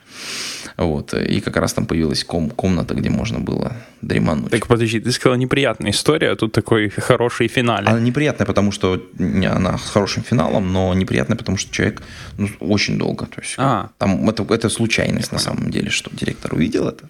Вот. 0.77 1.13
И 1.13 1.41
как 1.41 1.57
раз 1.57 1.73
там 1.73 1.85
появилась 1.85 2.23
ком- 2.23 2.51
комната, 2.51 2.93
где 2.93 3.09
можно 3.09 3.39
было 3.39 3.73
дремануть. 4.01 4.51
Так 4.51 4.67
подожди, 4.67 4.99
ты 4.99 5.11
сказал 5.11 5.37
неприятная 5.37 5.91
история, 5.91 6.31
а 6.31 6.35
тут 6.35 6.51
такой 6.51 6.89
хороший 6.89 7.47
финал. 7.47 7.79
Она 7.79 7.99
неприятная, 7.99 8.45
потому 8.45 8.71
что 8.71 9.03
не, 9.17 9.47
она 9.47 9.77
с 9.77 9.89
хорошим 9.89 10.23
финалом, 10.23 10.71
но 10.71 10.93
неприятная, 10.93 11.35
потому 11.35 11.57
что 11.57 11.71
человек 11.71 12.03
ну, 12.37 12.47
очень 12.59 12.97
долго. 12.97 13.25
То 13.25 13.41
есть, 13.41 13.55
а. 13.57 13.89
там, 13.97 14.29
это, 14.29 14.45
это 14.53 14.69
случайность 14.69 15.31
на 15.31 15.39
самом 15.39 15.71
деле, 15.71 15.89
что 15.89 16.11
директор 16.15 16.53
увидел 16.53 16.87
это. 16.87 17.09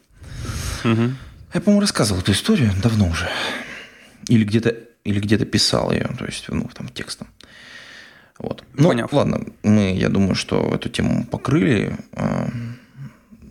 Угу. 0.85 1.11
Я, 1.53 1.61
по-моему, 1.61 1.81
рассказывал 1.81 2.21
эту 2.21 2.31
историю 2.31 2.71
давно 2.81 3.09
уже. 3.09 3.27
Или 4.29 4.45
где-то 4.45 4.75
или 5.03 5.21
где-то 5.21 5.45
писал 5.45 5.93
ее, 5.93 6.09
то 6.17 6.25
есть, 6.25 6.45
ну, 6.49 6.69
там, 6.73 6.89
текстом. 6.89 7.27
Вот. 8.39 8.63
Ну, 8.73 8.89
Понял. 8.89 9.07
ладно, 9.11 9.45
мы, 9.63 9.95
я 9.95 10.09
думаю, 10.09 10.35
что 10.35 10.73
эту 10.73 10.89
тему 10.89 11.25
покрыли. 11.25 11.97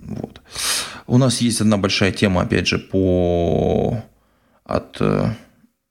Вот. 0.09 0.41
У 1.07 1.19
нас 1.19 1.41
есть 1.41 1.61
одна 1.61 1.77
большая 1.77 2.13
тема, 2.13 2.43
опять 2.43 2.67
же, 2.67 2.79
по 2.79 4.03
от 4.65 4.97
э, 5.01 5.31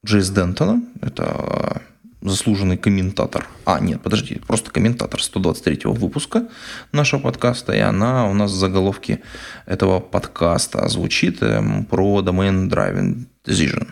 Джейс 0.06 0.30
Дентона. 0.30 0.82
Это 1.02 1.82
заслуженный 2.22 2.78
комментатор. 2.78 3.48
А, 3.66 3.80
нет, 3.80 4.02
подожди, 4.02 4.42
просто 4.48 4.72
комментатор 4.72 5.22
123 5.22 5.82
выпуска 5.86 6.48
нашего 6.92 7.22
подкаста. 7.22 7.74
И 7.74 7.80
она 7.80 8.28
у 8.28 8.34
нас 8.34 8.52
в 8.52 8.56
заголовке 8.56 9.22
этого 9.66 10.00
подкаста 10.00 10.88
звучит 10.88 11.44
эм, 11.44 11.86
про 11.86 12.22
Domain 12.22 12.70
Driving 12.70 13.26
Decision. 13.46 13.88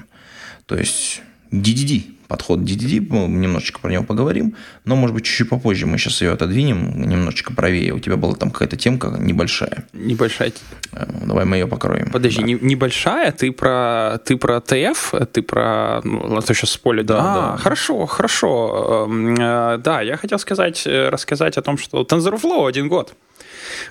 То 0.66 0.76
есть 0.76 1.22
DDD 1.52 2.16
подход 2.34 2.62
DDD, 2.62 3.06
мы 3.10 3.28
немножечко 3.28 3.80
про 3.80 3.92
него 3.92 4.04
поговорим, 4.04 4.56
но, 4.86 4.96
может 4.96 5.14
быть, 5.14 5.24
чуть-чуть 5.24 5.50
попозже 5.50 5.86
мы 5.86 6.00
сейчас 6.00 6.20
ее 6.22 6.32
отодвинем, 6.32 7.00
немножечко 7.00 7.54
правее. 7.54 7.94
У 7.94 8.00
тебя 8.00 8.18
была 8.18 8.34
там 8.34 8.50
какая-то 8.50 8.76
темка 8.76 9.16
небольшая. 9.20 9.84
Небольшая. 9.94 10.52
Э, 10.94 11.06
давай 11.28 11.46
мы 11.46 11.58
ее 11.58 11.68
покроем. 11.68 12.10
Подожди, 12.12 12.42
да. 12.42 12.48
не, 12.48 12.54
небольшая? 12.56 13.32
Ты 13.32 13.52
про, 13.52 14.20
ты 14.26 14.36
про 14.36 14.60
ТФ? 14.62 15.14
Ты 15.32 15.44
про... 15.44 16.02
Ну, 16.04 16.42
ты 16.42 16.56
сейчас 16.56 16.72
спойлер. 16.72 17.04
Да, 17.04 17.20
а, 17.20 17.52
да. 17.52 17.58
Хорошо, 17.58 18.08
хорошо. 18.08 19.06
Эм, 19.08 19.36
э, 19.36 19.78
да, 19.78 20.02
я 20.02 20.18
хотел 20.18 20.40
сказать, 20.40 20.88
э, 20.88 21.10
рассказать 21.10 21.58
о 21.58 21.62
том, 21.62 21.78
что 21.78 22.02
TensorFlow 22.02 22.68
один 22.68 22.88
год. 22.88 23.14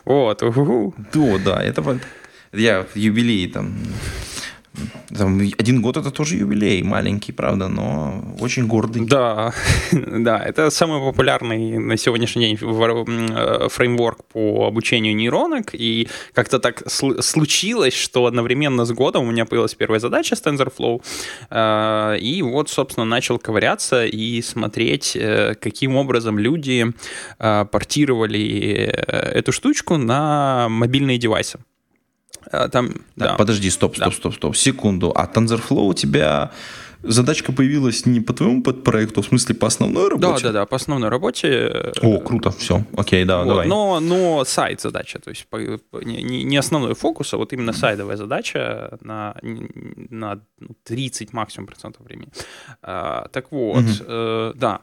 Вот. 0.04 0.42
О, 0.42 1.38
да, 1.44 1.62
это... 1.62 2.00
Я 2.52 2.86
юбилей 2.96 3.48
там 3.48 3.76
там, 5.16 5.40
один 5.58 5.82
год 5.82 5.96
это 5.96 6.10
тоже 6.10 6.36
юбилей, 6.36 6.82
маленький, 6.82 7.32
правда, 7.32 7.68
но 7.68 8.24
очень 8.40 8.66
гордый. 8.66 9.06
Да, 9.06 9.52
да, 9.92 10.38
это 10.38 10.70
самый 10.70 11.00
популярный 11.00 11.78
на 11.78 11.96
сегодняшний 11.96 12.46
день 12.46 12.58
э, 12.60 13.68
фреймворк 13.68 14.24
по 14.32 14.66
обучению 14.66 15.14
нейронок, 15.14 15.74
и 15.74 16.08
как-то 16.32 16.58
так 16.58 16.82
случилось, 16.88 17.94
что 17.94 18.26
одновременно 18.26 18.84
с 18.84 18.92
годом 18.92 19.28
у 19.28 19.30
меня 19.30 19.44
появилась 19.44 19.74
первая 19.74 20.00
задача 20.00 20.36
с 20.36 20.42
TensorFlow, 20.42 21.02
э, 21.50 22.18
и 22.20 22.42
вот, 22.42 22.70
собственно, 22.70 23.04
начал 23.04 23.38
ковыряться 23.38 24.06
и 24.06 24.40
смотреть, 24.42 25.16
э, 25.16 25.54
каким 25.60 25.96
образом 25.96 26.38
люди 26.38 26.86
портировали 27.38 28.42
эту 28.42 29.52
штучку 29.52 29.96
на 29.96 30.68
мобильные 30.68 31.18
девайсы. 31.18 31.58
А, 32.50 32.68
там, 32.68 32.94
да. 33.16 33.34
Подожди, 33.34 33.70
стоп, 33.70 33.96
стоп, 33.96 34.10
да. 34.10 34.16
стоп, 34.16 34.34
стоп, 34.34 34.56
секунду. 34.56 35.12
А 35.14 35.26
TensorFlow 35.26 35.88
у 35.88 35.94
тебя 35.94 36.50
задачка 37.02 37.52
появилась 37.52 38.06
не 38.06 38.20
по 38.20 38.32
твоему 38.32 38.62
подпроекту, 38.62 39.20
а 39.20 39.22
в 39.22 39.26
смысле 39.26 39.54
по 39.54 39.66
основной 39.66 40.08
работе? 40.08 40.44
Да, 40.44 40.52
да, 40.52 40.60
да, 40.60 40.66
по 40.66 40.76
основной 40.76 41.08
работе. 41.08 41.92
О, 42.00 42.18
круто, 42.20 42.50
все, 42.50 42.84
окей, 42.96 43.24
да, 43.24 43.38
вот, 43.38 43.48
давай. 43.48 43.66
Но, 43.66 44.00
но 44.00 44.44
сайт 44.44 44.80
задача, 44.80 45.18
то 45.18 45.30
есть 45.30 45.46
не, 45.92 46.44
не 46.44 46.56
основной 46.56 46.94
фокус, 46.94 47.34
а 47.34 47.36
вот 47.36 47.52
именно 47.52 47.72
сайдовая 47.72 48.16
задача 48.16 48.98
на, 49.00 49.34
на 49.42 50.40
30 50.84 51.32
максимум 51.32 51.66
процентов 51.66 52.06
времени. 52.06 52.28
А, 52.82 53.28
так 53.32 53.50
вот, 53.50 53.84
угу. 53.84 53.90
э, 54.06 54.52
да 54.54 54.80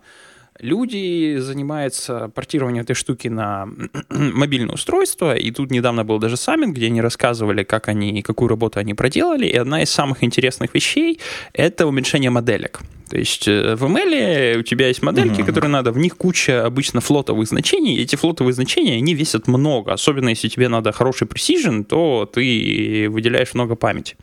люди 0.59 1.37
занимаются 1.37 2.29
портированием 2.29 2.83
этой 2.83 2.95
штуки 2.95 3.27
на 3.27 3.67
мобильное 4.09 4.75
устройство, 4.75 5.35
и 5.35 5.51
тут 5.51 5.71
недавно 5.71 6.03
был 6.03 6.19
даже 6.19 6.37
саммит, 6.37 6.69
где 6.69 6.87
они 6.87 7.01
рассказывали, 7.01 7.63
как 7.63 7.87
они, 7.87 8.21
какую 8.21 8.49
работу 8.49 8.79
они 8.79 8.93
проделали, 8.93 9.47
и 9.47 9.55
одна 9.55 9.81
из 9.81 9.89
самых 9.89 10.23
интересных 10.23 10.73
вещей— 10.73 11.19
это 11.53 11.87
уменьшение 11.87 12.29
моделек. 12.29 12.81
То 13.09 13.17
есть 13.17 13.47
э, 13.47 13.75
в 13.75 13.83
ML 13.85 14.57
у 14.57 14.63
тебя 14.63 14.87
есть 14.87 15.01
модельки, 15.01 15.41
uh-huh. 15.41 15.45
которые 15.45 15.71
надо, 15.71 15.91
в 15.91 15.97
них 15.97 16.15
куча 16.17 16.65
обычно 16.65 17.01
флотовых 17.01 17.47
значений, 17.47 17.95
и 17.95 18.01
эти 18.03 18.15
флотовые 18.15 18.53
значения, 18.53 18.97
они 18.97 19.13
весят 19.13 19.47
много, 19.47 19.93
особенно 19.93 20.29
если 20.29 20.47
тебе 20.47 20.69
надо 20.69 20.91
хороший 20.91 21.27
precision, 21.27 21.83
то 21.83 22.29
ты 22.31 23.07
выделяешь 23.09 23.53
много 23.53 23.75
памяти. 23.75 24.15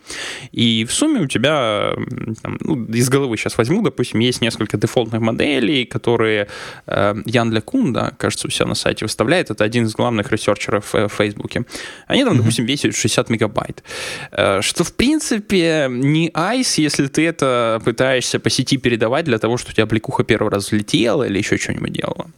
И 0.53 0.85
в 0.85 0.93
сумме 0.93 1.21
у 1.21 1.27
тебя, 1.27 1.95
там, 2.43 2.59
ну, 2.61 2.85
из 2.87 3.09
головы 3.09 3.37
сейчас 3.37 3.59
возьму, 3.59 3.83
допустим, 3.83 4.21
есть 4.21 4.41
несколько 4.41 4.77
дефолтных 4.77 5.21
моделей, 5.21 5.85
которые 5.85 6.49
э, 6.87 7.15
Ян 7.27 7.53
Лекун, 7.53 7.93
да, 7.93 8.13
кажется, 8.19 8.47
у 8.47 8.51
себя 8.51 8.67
на 8.67 8.75
сайте 8.75 9.05
выставляет, 9.05 9.51
это 9.51 9.65
один 9.65 9.87
из 9.87 9.95
главных 9.95 10.31
researcher 10.31 10.84
ов 10.84 10.95
э, 10.95 11.09
в 11.09 11.13
Фейсбуке. 11.13 11.65
Они 12.07 12.25
там, 12.25 12.35
uh-huh. 12.35 12.39
допустим, 12.39 12.67
весят 12.67 12.95
60 12.95 13.31
мегабайт. 13.31 13.83
Э, 14.31 14.61
что, 14.63 14.85
в 14.85 14.93
принципе, 14.93 15.89
не 15.91 16.31
айс, 16.35 16.79
если 16.79 17.07
ты 17.07 17.27
это 17.27 17.81
пытаешься 17.85 18.39
по 18.39 18.51
сети 18.51 18.76
передавать 18.79 19.25
для 19.25 19.39
того, 19.39 19.57
чтобы 19.57 19.73
у 19.73 19.75
тебя 19.75 19.87
аппликуха 19.87 20.25
первый 20.25 20.51
раз 20.51 20.67
взлетела 20.67 21.25
или 21.25 21.39
еще 21.39 21.57
что-нибудь 21.57 21.93
делала. 21.93 22.31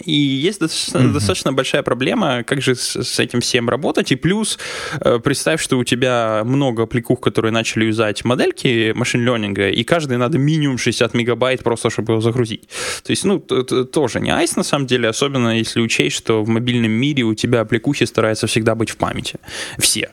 И 0.00 0.12
есть 0.12 0.60
достаточно, 0.60 0.98
mm-hmm. 0.98 1.12
достаточно 1.12 1.52
большая 1.52 1.82
проблема, 1.82 2.42
как 2.44 2.62
же 2.62 2.74
с, 2.74 2.96
с 2.96 3.18
этим 3.18 3.40
всем 3.40 3.68
работать. 3.68 4.12
И 4.12 4.16
плюс, 4.16 4.58
э, 5.00 5.18
представь, 5.18 5.62
что 5.62 5.78
у 5.78 5.84
тебя 5.84 6.42
много 6.44 6.84
аппликух, 6.84 7.20
которые 7.20 7.52
начали 7.52 7.84
юзать 7.84 8.24
модельки 8.24 8.92
машин 8.94 9.24
ленинга, 9.24 9.68
и 9.68 9.84
каждый 9.84 10.16
надо 10.16 10.38
минимум 10.38 10.78
60 10.78 11.14
мегабайт 11.14 11.62
просто, 11.62 11.90
чтобы 11.90 12.14
его 12.14 12.20
загрузить. 12.20 12.68
То 13.04 13.10
есть, 13.10 13.24
ну, 13.24 13.40
тоже 13.40 14.20
не 14.20 14.30
айс 14.30 14.56
на 14.56 14.62
самом 14.62 14.86
деле, 14.86 15.08
особенно 15.08 15.58
если 15.58 15.80
учесть, 15.80 16.16
что 16.16 16.42
в 16.42 16.48
мобильном 16.48 16.90
мире 16.90 17.22
у 17.24 17.34
тебя 17.34 17.60
аппликухи 17.60 18.06
стараются 18.06 18.46
всегда 18.46 18.74
быть 18.74 18.90
в 18.90 18.96
памяти. 18.96 19.38
Все. 19.78 20.10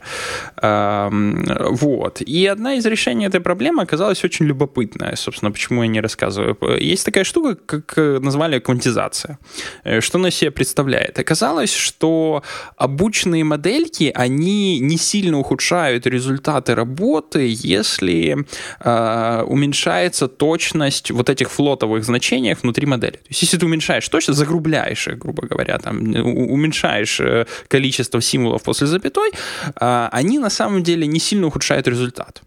Вот. 0.62 2.21
И 2.21 2.45
одна 2.45 2.75
из 2.75 2.86
решений 2.86 3.25
этой 3.25 3.39
проблемы 3.39 3.83
оказалась 3.83 4.24
очень 4.24 4.45
любопытная. 4.45 5.15
Собственно, 5.15 5.51
почему 5.51 5.83
я 5.83 5.88
не 5.88 6.01
рассказываю. 6.01 6.57
Есть 6.79 7.05
такая 7.05 7.24
штука, 7.24 7.55
как 7.55 7.98
э, 7.98 8.19
назвали 8.19 8.59
квантизация. 8.59 9.38
Э, 9.84 10.02
что 10.02 10.18
она 10.18 10.32
себе 10.32 10.52
представляет? 10.52 11.20
Оказалось, 11.20 11.74
что 11.74 12.44
обученные 12.78 13.44
модельки, 13.44 14.12
они 14.16 14.80
не 14.80 14.98
сильно 14.98 15.40
ухудшают 15.40 16.08
результаты 16.08 16.76
работы, 16.76 17.50
если 17.50 18.46
э, 18.80 19.44
уменьшается 19.48 20.28
точность 20.28 21.12
вот 21.12 21.30
этих 21.30 21.52
флотовых 21.52 22.04
значений 22.04 22.56
внутри 22.62 22.86
модели. 22.86 23.18
То 23.18 23.30
есть, 23.30 23.42
если 23.42 23.58
ты 23.58 23.66
уменьшаешь 23.66 24.08
точность, 24.10 24.40
загрубляешь 24.40 25.08
их, 25.08 25.18
грубо 25.18 25.48
говоря, 25.48 25.78
там, 25.78 25.98
уменьшаешь 26.00 27.20
э, 27.20 27.46
количество 27.68 28.22
символов 28.22 28.64
после 28.64 28.88
запятой, 28.88 29.30
э, 29.30 30.10
они 30.12 30.40
на 30.40 30.50
самом 30.50 30.84
деле 30.84 31.08
не 31.08 31.20
сильно 31.20 31.48
ухудшают 31.48 31.88
результат. 31.88 32.42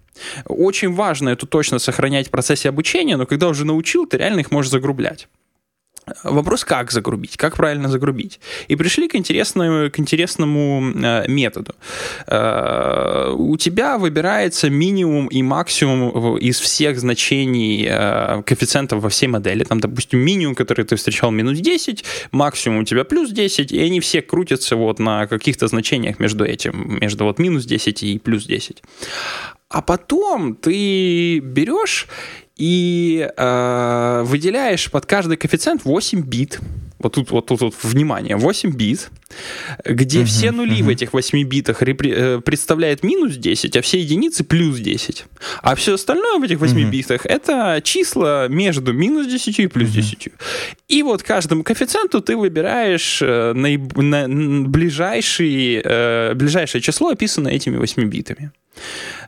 Очень 0.46 0.94
важно 0.94 1.30
эту 1.30 1.46
точность 1.46 1.84
сохранять 1.84 2.28
в 2.28 2.30
процессе 2.30 2.68
обучения, 2.68 3.16
но 3.16 3.26
когда 3.26 3.48
уже 3.48 3.64
научил, 3.64 4.06
ты 4.06 4.18
реально 4.18 4.40
их 4.40 4.50
можешь 4.50 4.70
загрублять. 4.70 5.28
Вопрос, 6.24 6.64
как 6.64 6.90
загрубить, 6.90 7.36
как 7.36 7.56
правильно 7.56 7.88
загрубить. 7.88 8.40
И 8.66 8.76
пришли 8.76 9.08
к 9.08 9.14
интересному, 9.14 9.90
к 9.90 10.00
интересному 10.00 10.92
э, 10.94 11.28
методу. 11.28 11.74
Э, 12.26 13.32
у 13.36 13.56
тебя 13.56 13.98
выбирается 13.98 14.68
минимум 14.68 15.28
и 15.28 15.42
максимум 15.42 16.36
из 16.38 16.58
всех 16.58 16.98
значений 16.98 17.86
э, 17.88 18.42
коэффициентов 18.42 19.00
во 19.00 19.08
всей 19.08 19.28
модели. 19.28 19.62
Там, 19.62 19.78
допустим, 19.78 20.18
минимум, 20.18 20.56
который 20.56 20.84
ты 20.84 20.96
встречал, 20.96 21.30
минус 21.30 21.58
10, 21.60 22.04
максимум 22.32 22.80
у 22.80 22.84
тебя 22.84 23.04
плюс 23.04 23.30
10, 23.30 23.70
и 23.70 23.80
они 23.80 24.00
все 24.00 24.22
крутятся 24.22 24.74
вот 24.74 24.98
на 24.98 25.26
каких-то 25.28 25.68
значениях 25.68 26.18
между 26.18 26.44
этим, 26.44 26.98
между 27.00 27.24
вот 27.24 27.38
минус 27.38 27.64
10 27.64 28.02
и 28.02 28.18
плюс 28.18 28.44
10. 28.46 28.82
А 29.68 29.80
потом 29.80 30.56
ты 30.56 31.38
берешь 31.38 32.08
и 32.62 33.28
э, 33.36 34.22
выделяешь 34.24 34.88
под 34.88 35.04
каждый 35.04 35.36
коэффициент 35.36 35.84
8 35.84 36.22
бит. 36.22 36.60
Вот 37.00 37.14
тут, 37.14 37.32
вот 37.32 37.46
тут, 37.46 37.60
вот, 37.60 37.74
внимание, 37.82 38.36
8 38.36 38.70
бит, 38.76 39.10
где 39.84 40.20
uh-huh, 40.20 40.24
все 40.26 40.52
нули 40.52 40.78
uh-huh. 40.78 40.84
в 40.84 40.88
этих 40.90 41.12
8 41.12 41.42
битах 41.48 41.82
репри- 41.82 42.14
э, 42.14 42.40
представляет 42.40 43.02
минус 43.02 43.34
10, 43.34 43.76
а 43.76 43.82
все 43.82 43.98
единицы 43.98 44.44
плюс 44.44 44.78
10. 44.78 45.24
А 45.62 45.74
все 45.74 45.94
остальное 45.94 46.38
в 46.38 46.44
этих 46.44 46.60
8 46.60 46.78
uh-huh. 46.78 46.88
битах 46.88 47.26
это 47.26 47.80
числа 47.82 48.46
между 48.46 48.92
минус 48.92 49.26
10 49.26 49.58
и 49.58 49.66
плюс 49.66 49.90
uh-huh. 49.90 49.94
10. 49.94 50.28
И 50.86 51.02
вот 51.02 51.24
каждому 51.24 51.64
коэффициенту 51.64 52.20
ты 52.20 52.36
выбираешь 52.36 53.20
э, 53.22 53.54
наиб- 53.56 54.00
на, 54.00 54.68
ближайший, 54.68 55.82
э, 55.84 56.34
ближайшее 56.34 56.80
число, 56.80 57.08
описанное 57.08 57.54
этими 57.54 57.76
8 57.76 58.08
битами. 58.08 58.52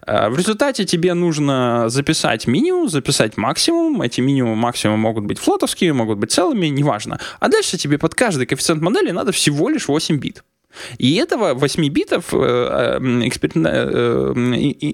Э, 0.06 0.28
в 0.28 0.36
результате 0.36 0.84
тебе 0.84 1.14
нужно 1.14 1.88
записать 1.88 2.46
минимум, 2.46 2.88
записать 2.88 3.36
максимум. 3.36 4.02
Эти 4.02 4.20
минимум, 4.20 4.58
максимум 4.58 5.00
могут 5.00 5.24
быть 5.24 5.38
флотовские, 5.38 5.92
могут 5.92 6.18
быть 6.18 6.32
целыми, 6.32 6.66
неважно. 6.66 7.18
А 7.40 7.48
дальше 7.48 7.76
тебе 7.76 7.98
под 7.98 8.14
каждый 8.14 8.46
коэффициент 8.46 8.82
модели 8.82 9.10
надо 9.10 9.32
всего 9.32 9.68
лишь 9.68 9.88
8 9.88 10.18
бит. 10.18 10.44
И 10.98 11.14
этого 11.16 11.54
8 11.54 11.88
битов 11.88 12.32
э, 12.32 12.36
э, 12.36 12.98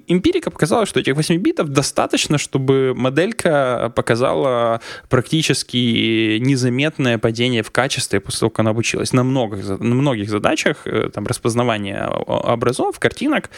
эмпирика 0.06 0.50
показала, 0.50 0.86
что 0.86 1.00
этих 1.00 1.14
8 1.14 1.36
битов 1.38 1.68
достаточно, 1.68 2.38
чтобы 2.38 2.94
моделька 2.94 3.92
показала 3.94 4.80
практически 5.08 6.38
незаметное 6.38 7.18
падение 7.18 7.62
в 7.62 7.70
качестве 7.70 8.20
после 8.20 8.40
того, 8.40 8.50
как 8.50 8.60
она 8.60 8.70
обучилась. 8.70 9.12
На 9.12 9.24
многих, 9.24 9.68
на 9.80 9.94
многих 9.94 10.30
задачах, 10.30 10.86
э, 10.86 11.10
там, 11.12 11.26
распознавание 11.26 12.06
образов, 12.06 12.98
картинок. 12.98 13.50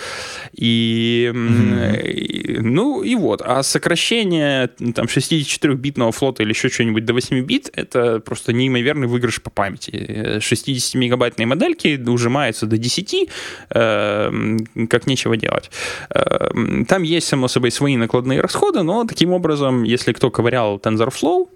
И, 0.52 1.30
mm-hmm. 1.32 2.60
ну, 2.62 3.02
и 3.02 3.14
вот. 3.14 3.42
А 3.44 3.62
сокращение 3.62 4.68
там 4.68 5.06
64-битного 5.06 6.12
флота 6.12 6.42
или 6.42 6.50
еще 6.50 6.68
что-нибудь 6.68 7.04
до 7.04 7.12
8 7.12 7.40
бит, 7.44 7.70
это 7.74 8.20
просто 8.20 8.52
неимоверный 8.52 9.06
выигрыш 9.06 9.42
по 9.42 9.50
памяти. 9.50 10.38
60-мегабайтные 10.38 11.46
модельки 11.46 11.96
ужимается 12.12 12.66
до 12.66 12.76
10, 12.76 13.28
э, 13.70 14.56
как 14.88 15.06
нечего 15.06 15.36
делать. 15.36 15.70
Э, 16.10 16.48
там 16.88 17.02
есть, 17.02 17.26
само 17.28 17.48
собой, 17.48 17.70
свои 17.70 17.96
накладные 17.96 18.40
расходы, 18.40 18.82
но 18.82 19.04
таким 19.04 19.32
образом, 19.32 19.82
если 19.82 20.12
кто 20.12 20.30
ковырял 20.30 20.78
TensorFlow, 20.78 21.48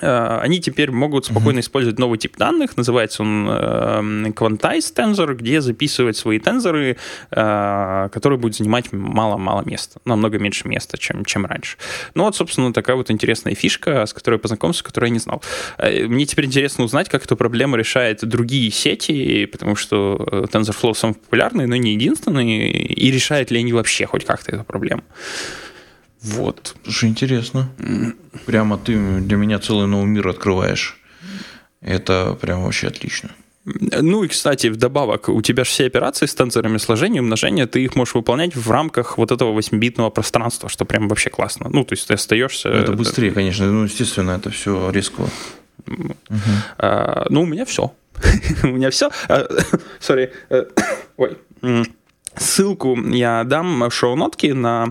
они 0.00 0.60
теперь 0.60 0.90
могут 0.90 1.26
спокойно 1.26 1.58
uh-huh. 1.58 1.62
использовать 1.62 1.98
новый 1.98 2.18
тип 2.18 2.36
данных, 2.36 2.76
называется 2.76 3.22
он 3.22 3.48
э, 3.48 4.00
Quantized 4.30 4.94
Tensor, 4.94 5.34
где 5.34 5.60
записывать 5.60 6.16
свои 6.16 6.38
тензоры, 6.38 6.96
э, 7.30 8.08
которые 8.12 8.38
будут 8.38 8.56
занимать 8.56 8.92
мало-мало 8.92 9.62
места, 9.64 10.00
намного 10.04 10.38
меньше 10.38 10.68
места, 10.68 10.98
чем, 10.98 11.24
чем 11.24 11.46
раньше. 11.46 11.76
Ну 12.14 12.24
вот, 12.24 12.36
собственно, 12.36 12.72
такая 12.72 12.96
вот 12.96 13.10
интересная 13.10 13.54
фишка, 13.54 14.06
с 14.06 14.12
которой 14.12 14.34
я 14.34 14.38
познакомился, 14.40 14.84
которую 14.84 15.08
я 15.08 15.12
не 15.12 15.20
знал. 15.20 15.42
Мне 15.78 16.26
теперь 16.26 16.46
интересно 16.46 16.84
узнать, 16.84 17.08
как 17.08 17.24
эту 17.24 17.36
проблему 17.36 17.76
решают 17.76 18.24
другие 18.24 18.70
сети, 18.70 19.46
потому 19.46 19.76
что 19.76 20.46
TensorFlow 20.52 20.94
самый 20.94 21.14
популярный, 21.14 21.66
но 21.66 21.76
не 21.76 21.92
единственный, 21.92 22.70
и 22.70 23.10
решают 23.10 23.50
ли 23.50 23.58
они 23.58 23.72
вообще 23.72 24.06
хоть 24.06 24.24
как-то 24.24 24.52
эту 24.52 24.64
проблему. 24.64 25.02
Вот. 26.22 26.76
Слушай, 26.84 27.10
интересно. 27.10 27.70
Прямо 28.46 28.78
ты 28.78 29.20
для 29.20 29.36
меня 29.36 29.58
целый 29.58 29.86
новый 29.86 30.06
мир 30.06 30.28
открываешь. 30.28 31.00
Это 31.80 32.36
прям 32.40 32.64
вообще 32.64 32.88
отлично. 32.88 33.30
Ну 33.64 34.24
и, 34.24 34.28
кстати, 34.28 34.68
вдобавок, 34.68 35.28
у 35.28 35.42
тебя 35.42 35.64
же 35.64 35.70
все 35.70 35.86
операции 35.86 36.26
с 36.26 36.34
тензорами 36.34 36.78
сложения, 36.78 37.20
умножения, 37.20 37.66
ты 37.66 37.84
их 37.84 37.96
можешь 37.96 38.14
выполнять 38.14 38.56
в 38.56 38.70
рамках 38.70 39.18
вот 39.18 39.30
этого 39.30 39.58
8-битного 39.58 40.10
пространства, 40.10 40.68
что 40.68 40.84
прям 40.84 41.08
вообще 41.08 41.30
классно. 41.30 41.68
Ну, 41.68 41.84
то 41.84 41.92
есть 41.92 42.08
ты 42.08 42.14
остаешься... 42.14 42.70
Это 42.70 42.92
быстрее, 42.92 43.30
конечно. 43.30 43.66
Ну, 43.66 43.84
естественно, 43.84 44.32
это 44.32 44.50
все 44.50 44.90
резко. 44.90 45.22
Угу. 45.86 46.14
А, 46.78 47.26
ну, 47.28 47.42
у 47.42 47.46
меня 47.46 47.64
все. 47.66 47.92
у 48.62 48.68
меня 48.68 48.90
все. 48.90 49.10
Сори. 50.00 50.32
Э, 50.50 50.64
ой. 51.16 51.36
Ссылку 52.36 52.96
я 52.96 53.44
дам 53.44 53.88
в 53.88 53.90
шоу-нотки 53.90 54.48
на 54.48 54.86
э, 54.86 54.90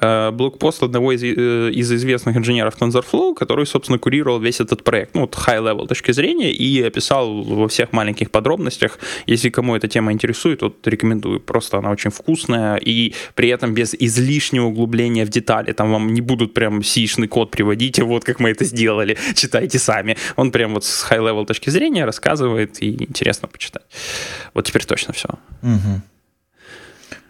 блокпост 0.00 0.82
одного 0.82 1.12
из, 1.12 1.22
э, 1.22 1.70
из 1.72 1.92
известных 1.92 2.36
инженеров 2.36 2.74
TensorFlow, 2.78 3.34
который, 3.34 3.66
собственно, 3.66 3.98
курировал 3.98 4.38
весь 4.38 4.60
этот 4.60 4.84
проект, 4.84 5.14
ну, 5.14 5.22
вот 5.22 5.34
high-level 5.34 5.86
точки 5.86 6.12
зрения, 6.12 6.52
и 6.52 6.82
описал 6.82 7.42
во 7.42 7.68
всех 7.68 7.92
маленьких 7.92 8.30
подробностях. 8.30 8.98
Если 9.26 9.50
кому 9.50 9.74
эта 9.76 9.88
тема 9.88 10.12
интересует, 10.12 10.62
вот 10.62 10.86
рекомендую. 10.86 11.40
Просто 11.40 11.78
она 11.78 11.90
очень 11.90 12.10
вкусная, 12.10 12.76
и 12.76 13.14
при 13.34 13.48
этом 13.48 13.74
без 13.74 13.94
излишнего 13.94 14.66
углубления 14.66 15.24
в 15.24 15.28
детали. 15.28 15.72
Там 15.72 15.92
вам 15.92 16.12
не 16.12 16.20
будут 16.20 16.54
прям 16.54 16.82
сишный 16.82 17.28
код 17.28 17.50
приводить, 17.50 17.98
вот 17.98 18.24
как 18.24 18.40
мы 18.40 18.50
это 18.50 18.64
сделали, 18.64 19.16
читайте 19.34 19.78
сами. 19.78 20.16
Он 20.36 20.50
прям 20.50 20.74
вот 20.74 20.84
с 20.84 21.10
high-level 21.10 21.46
точки 21.46 21.70
зрения 21.70 22.04
рассказывает, 22.04 22.82
и 22.82 23.04
интересно 23.04 23.48
почитать. 23.48 23.84
Вот 24.54 24.66
теперь 24.66 24.84
точно 24.84 25.12
все. 25.12 25.28
Угу. 25.62 26.02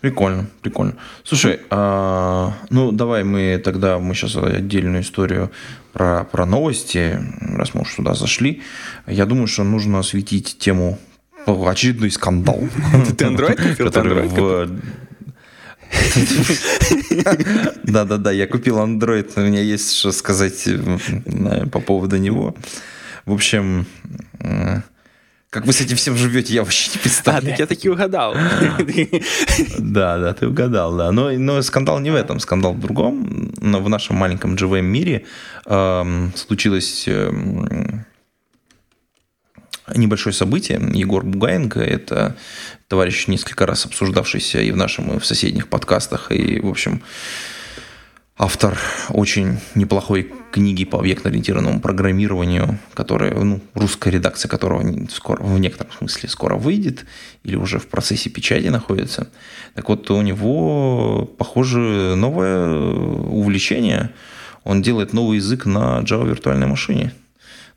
Прикольно, 0.00 0.46
прикольно. 0.62 0.94
Слушай, 1.24 1.60
а, 1.70 2.54
ну 2.70 2.92
давай 2.92 3.24
мы 3.24 3.58
тогда, 3.58 3.98
мы 3.98 4.14
сейчас 4.14 4.36
отдельную 4.36 5.02
историю 5.02 5.50
про, 5.92 6.24
про 6.24 6.46
новости, 6.46 7.18
раз 7.40 7.74
мы 7.74 7.80
уж 7.82 7.94
сюда 7.94 8.14
зашли. 8.14 8.62
Я 9.06 9.26
думаю, 9.26 9.46
что 9.46 9.64
нужно 9.64 9.98
осветить 10.00 10.58
тему 10.58 10.98
очередной 11.46 12.10
скандал. 12.10 12.60
Ты 13.16 13.24
Android 13.24 13.56
купил? 13.56 13.86
Который 13.86 14.28
в... 14.28 14.70
Да-да-да, 17.84 18.32
я 18.32 18.46
купил 18.46 18.78
Android, 18.78 19.30
у 19.36 19.40
меня 19.40 19.60
есть 19.60 19.94
что 19.94 20.12
сказать 20.12 20.68
по 21.72 21.80
поводу 21.80 22.16
него. 22.16 22.54
В 23.24 23.32
общем, 23.32 23.86
как 25.50 25.64
вы 25.64 25.72
с 25.72 25.80
этим 25.80 25.96
всем 25.96 26.16
живете, 26.16 26.54
я 26.54 26.62
вообще 26.62 26.90
не 26.94 26.98
представляю. 26.98 27.46
А, 27.46 27.50
так 27.50 27.58
я 27.58 27.66
таки 27.66 27.88
угадал. 27.88 28.34
Да, 29.78 30.18
да, 30.18 30.34
ты 30.34 30.48
угадал, 30.48 30.96
да. 30.96 31.12
Но, 31.12 31.30
но 31.30 31.62
скандал 31.62 31.98
не 32.00 32.10
в 32.10 32.14
этом, 32.14 32.40
скандал 32.40 32.74
в 32.74 32.80
другом. 32.80 33.52
Но 33.60 33.80
в 33.80 33.88
нашем 33.88 34.16
маленьком 34.16 34.54
JVM 34.54 34.82
мире 34.82 35.24
эм, 35.66 36.32
случилось 36.34 37.04
эм, 37.06 38.04
небольшое 39.94 40.34
событие. 40.34 40.80
Егор 40.92 41.24
Бугаенко, 41.24 41.80
это 41.80 42.36
товарищ, 42.88 43.28
несколько 43.28 43.66
раз 43.66 43.86
обсуждавшийся 43.86 44.60
и 44.60 44.70
в 44.70 44.76
нашем, 44.76 45.16
и 45.16 45.18
в 45.18 45.26
соседних 45.26 45.68
подкастах, 45.68 46.32
и, 46.32 46.60
в 46.60 46.68
общем, 46.68 47.02
автор 48.38 48.78
очень 49.10 49.58
неплохой 49.74 50.32
книги 50.52 50.84
по 50.84 50.98
объектно-ориентированному 50.98 51.80
программированию, 51.80 52.78
которая, 52.94 53.34
ну, 53.34 53.60
русская 53.74 54.10
редакция 54.10 54.48
которого 54.48 54.84
скоро, 55.10 55.42
в 55.42 55.58
некотором 55.58 55.92
смысле 55.92 56.28
скоро 56.28 56.56
выйдет 56.56 57.06
или 57.44 57.56
уже 57.56 57.78
в 57.78 57.88
процессе 57.88 58.28
печати 58.28 58.68
находится. 58.68 59.28
Так 59.74 59.88
вот, 59.88 60.10
у 60.10 60.20
него, 60.20 61.24
похоже, 61.38 62.14
новое 62.16 62.68
увлечение. 62.68 64.10
Он 64.64 64.82
делает 64.82 65.12
новый 65.12 65.36
язык 65.36 65.64
на 65.64 66.00
Java 66.00 66.28
виртуальной 66.28 66.66
машине. 66.66 67.14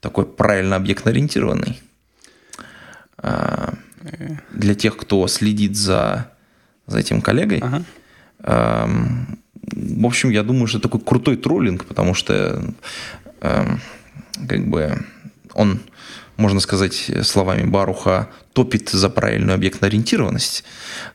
Такой 0.01 0.25
правильно 0.25 0.75
объектно-ориентированный. 0.75 1.79
А, 3.17 3.73
для 4.51 4.75
тех, 4.75 4.97
кто 4.97 5.27
следит 5.27 5.75
за, 5.75 6.31
за 6.87 6.99
этим 6.99 7.21
коллегой, 7.21 7.59
ага 7.59 7.83
в 9.73 10.05
общем, 10.05 10.29
я 10.29 10.43
думаю, 10.43 10.67
что 10.67 10.79
такой 10.79 11.01
крутой 11.01 11.37
троллинг, 11.37 11.85
потому 11.85 12.13
что 12.13 12.73
э, 13.41 13.65
как 14.47 14.67
бы 14.67 15.05
он, 15.53 15.79
можно 16.37 16.59
сказать 16.59 17.11
словами 17.23 17.65
Баруха, 17.65 18.29
топит 18.53 18.89
за 18.89 19.09
правильную 19.09 19.55
объектно-ориентированность, 19.55 20.63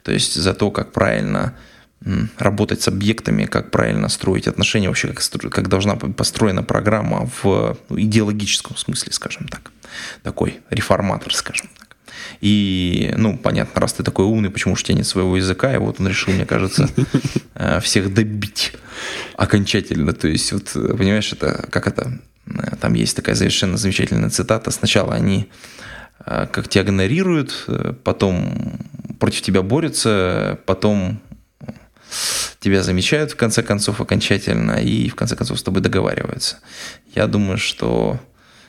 то 0.02 0.12
есть 0.12 0.34
за 0.34 0.54
то, 0.54 0.70
как 0.70 0.92
правильно 0.92 1.54
работать 2.38 2.82
с 2.82 2.88
объектами, 2.88 3.46
как 3.46 3.70
правильно 3.70 4.08
строить 4.08 4.46
отношения, 4.46 4.88
вообще 4.88 5.08
как, 5.08 5.24
как 5.50 5.68
должна 5.68 5.94
быть 5.94 6.14
построена 6.16 6.62
программа 6.62 7.30
в 7.42 7.78
идеологическом 7.88 8.76
смысле, 8.76 9.12
скажем 9.12 9.48
так. 9.48 9.72
Такой 10.22 10.60
реформатор, 10.70 11.34
скажем 11.34 11.68
так. 11.78 11.83
И, 12.40 13.12
ну, 13.16 13.36
понятно, 13.36 13.80
раз 13.80 13.94
ты 13.94 14.02
такой 14.02 14.24
умный, 14.24 14.50
почему 14.50 14.76
же 14.76 14.82
у 14.82 14.84
тебя 14.84 14.96
нет 14.96 15.06
своего 15.06 15.36
языка, 15.36 15.74
и 15.74 15.78
вот 15.78 16.00
он 16.00 16.08
решил, 16.08 16.32
мне 16.32 16.46
кажется, 16.46 16.88
э, 17.54 17.80
всех 17.80 18.12
добить 18.12 18.72
окончательно. 19.36 20.12
То 20.12 20.28
есть, 20.28 20.52
вот, 20.52 20.72
понимаешь, 20.72 21.32
это 21.32 21.66
как 21.70 21.86
это 21.86 22.20
Э, 22.46 22.76
там 22.80 22.94
есть 22.94 23.16
такая 23.16 23.34
совершенно 23.34 23.76
замечательная 23.76 24.30
цитата. 24.30 24.70
Сначала 24.70 25.14
они 25.14 25.48
э, 26.26 26.46
как 26.50 26.68
тебя 26.68 26.84
гонорируют, 26.84 27.64
э, 27.68 27.94
потом 28.02 28.78
против 29.18 29.42
тебя 29.42 29.62
борются, 29.62 30.58
потом 30.66 31.20
тебя 32.60 32.82
замечают 32.82 33.32
в 33.32 33.36
конце 33.36 33.62
концов 33.62 34.00
окончательно 34.00 34.80
и 34.80 35.08
в 35.08 35.14
конце 35.14 35.36
концов 35.36 35.58
с 35.58 35.62
тобой 35.62 35.82
договариваются. 35.82 36.58
Я 37.14 37.26
думаю, 37.26 37.58
что 37.58 38.20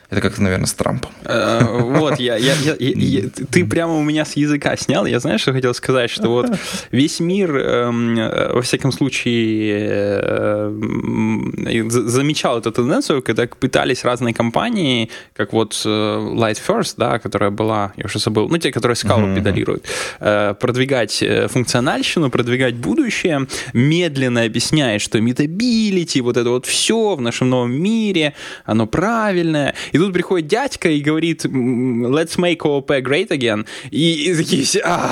это 0.08 0.20
как-то, 0.20 0.42
наверное, 0.42 0.66
с 0.66 0.74
Трампом. 0.74 1.10
Э, 1.24 1.64
вот, 1.64 2.20
я, 2.20 2.36
я, 2.36 2.54
я, 2.54 2.76
я, 2.78 3.22
ты 3.50 3.64
прямо 3.64 3.94
у 3.94 4.02
меня 4.02 4.24
с 4.24 4.36
языка 4.36 4.76
снял. 4.76 5.04
Я 5.04 5.18
знаешь, 5.18 5.40
что 5.40 5.52
хотел 5.52 5.74
сказать, 5.74 6.10
что 6.10 6.28
вот 6.28 6.46
весь 6.92 7.18
мир, 7.18 7.56
эм, 7.56 8.18
э, 8.18 8.52
во 8.52 8.62
всяком 8.62 8.92
случае, 8.92 9.88
э, 9.90 11.84
замечал 11.88 12.58
эту 12.58 12.70
тенденцию, 12.70 13.22
когда 13.22 13.46
пытались 13.46 14.04
разные 14.04 14.32
компании, 14.32 15.10
как 15.34 15.52
вот 15.52 15.72
Light 15.84 16.60
First, 16.66 16.94
да, 16.96 17.18
которая 17.18 17.50
была, 17.50 17.92
я 17.96 18.04
уже 18.04 18.20
забыл, 18.20 18.48
ну, 18.48 18.58
те, 18.58 18.70
которые 18.70 18.96
скалу 18.96 19.34
педалируют, 19.34 19.86
продвигать 20.18 21.24
функциональщину, 21.48 22.30
продвигать 22.30 22.76
будущее, 22.76 23.46
медленно 23.72 24.42
объясняя, 24.42 24.98
что 24.98 25.20
метабилити, 25.20 26.20
вот 26.20 26.36
это 26.36 26.50
вот 26.50 26.66
все 26.66 27.16
в 27.16 27.20
нашем 27.20 27.50
новом 27.50 27.72
мире, 27.72 28.34
оно 28.64 28.86
правильное. 28.86 29.74
И 29.96 29.98
тут 29.98 30.12
приходит 30.12 30.46
дядька 30.46 30.90
и 30.90 31.00
говорит, 31.00 31.46
let's 31.46 32.36
make 32.36 32.58
OOP 32.58 32.86
great 33.00 33.28
again. 33.28 33.66
И, 33.90 34.30
и 34.30 34.34
такие 34.36 34.62
все, 34.62 34.82
а, 34.84 35.10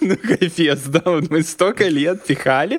ну, 0.00 0.16
капец, 0.16 0.82
да, 0.86 1.02
вот 1.04 1.30
мы 1.30 1.42
столько 1.42 1.88
лет 1.88 2.24
пихали. 2.24 2.78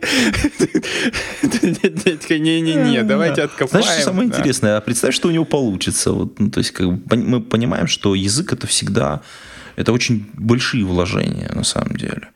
Дядька, 1.42 2.40
не-не-не, 2.40 3.04
давайте 3.04 3.42
откопаем. 3.42 3.84
Знаешь, 3.84 4.00
что 4.00 4.12
самое 4.12 4.30
интересное? 4.30 4.78
А 4.78 4.82
представь, 4.82 5.14
что 5.14 5.28
у 5.28 5.32
него 5.32 5.44
получится. 5.44 6.14
Вот, 6.14 6.40
ну, 6.40 6.50
то 6.50 6.60
есть, 6.60 6.72
как 6.72 6.88
бы, 6.88 7.18
мы 7.18 7.42
понимаем, 7.42 7.88
что 7.88 8.16
язык 8.16 8.54
это 8.54 8.66
всегда, 8.66 9.24
это 9.76 9.92
очень 9.92 10.26
большие 10.36 10.86
вложения, 10.86 11.52
на 11.54 11.66
самом 11.66 11.98
деле. 11.98 12.30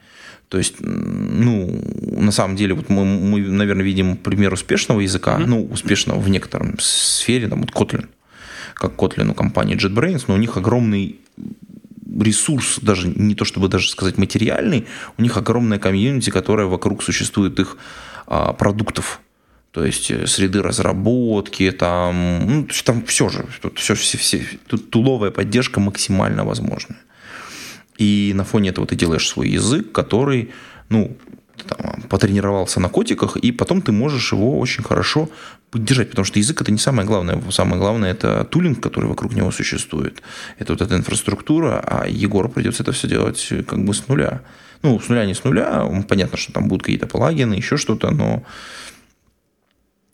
То 0.55 0.59
есть, 0.59 0.75
ну, 0.79 1.69
на 2.17 2.31
самом 2.31 2.55
деле, 2.55 2.75
вот 2.75 2.87
мы, 2.87 3.03
мы 3.03 3.41
наверное, 3.41 3.83
видим 3.83 4.15
пример 4.15 4.53
успешного 4.53 5.01
языка, 5.01 5.37
mm-hmm. 5.37 5.45
ну, 5.47 5.65
успешного 5.65 6.17
в 6.21 6.29
некотором 6.29 6.79
сфере, 6.79 7.49
там, 7.49 7.59
вот 7.59 7.71
Kotlin, 7.71 8.05
как 8.73 8.93
Kotlin 8.95 9.31
у 9.31 9.33
компании 9.33 9.75
JetBrains, 9.75 10.23
но 10.29 10.35
у 10.35 10.37
них 10.37 10.55
огромный 10.55 11.19
ресурс, 12.21 12.79
даже 12.81 13.09
не 13.09 13.35
то 13.35 13.43
чтобы 13.43 13.67
даже 13.67 13.89
сказать 13.89 14.17
материальный, 14.17 14.87
у 15.17 15.23
них 15.23 15.35
огромная 15.35 15.77
комьюнити, 15.77 16.29
которая 16.29 16.67
вокруг 16.67 17.03
существует 17.03 17.59
их 17.59 17.75
а, 18.25 18.53
продуктов. 18.53 19.19
То 19.71 19.83
есть 19.83 20.09
э, 20.09 20.25
среды 20.25 20.61
разработки, 20.61 21.69
там, 21.71 22.47
ну, 22.47 22.67
там 22.85 23.03
все 23.03 23.27
же, 23.27 23.45
тут 23.61 23.77
все, 23.77 23.93
все, 23.93 24.17
все, 24.17 24.41
тут 24.67 24.89
туловая 24.89 25.31
поддержка 25.31 25.81
максимально 25.81 26.45
возможная. 26.45 26.99
И 27.97 28.33
на 28.35 28.43
фоне 28.43 28.69
этого 28.69 28.87
ты 28.87 28.95
делаешь 28.95 29.27
свой 29.27 29.49
язык, 29.49 29.91
который, 29.91 30.51
ну, 30.89 31.17
там, 31.67 32.03
потренировался 32.09 32.79
на 32.79 32.89
котиках, 32.89 33.37
и 33.37 33.51
потом 33.51 33.81
ты 33.81 33.91
можешь 33.91 34.33
его 34.33 34.59
очень 34.59 34.83
хорошо 34.83 35.29
поддержать, 35.71 36.09
потому 36.09 36.25
что 36.25 36.39
язык 36.39 36.61
это 36.61 36.71
не 36.71 36.77
самое 36.77 37.07
главное. 37.07 37.41
Самое 37.49 37.79
главное 37.79 38.11
это 38.11 38.43
тулинг, 38.43 38.81
который 38.81 39.05
вокруг 39.05 39.33
него 39.33 39.51
существует. 39.51 40.21
Это 40.59 40.73
вот 40.73 40.81
эта 40.81 40.95
инфраструктура, 40.95 41.81
а 41.85 42.07
Егору 42.07 42.49
придется 42.49 42.83
это 42.83 42.91
все 42.91 43.07
делать 43.07 43.47
как 43.67 43.83
бы 43.83 43.93
с 43.93 44.07
нуля. 44.07 44.41
Ну, 44.83 44.99
с 44.99 45.09
нуля 45.09 45.25
не 45.25 45.33
с 45.33 45.43
нуля, 45.43 45.89
понятно, 46.07 46.37
что 46.37 46.53
там 46.53 46.67
будут 46.67 46.83
какие-то 46.83 47.07
плагины, 47.07 47.55
еще 47.55 47.77
что-то, 47.77 48.11
но 48.11 48.43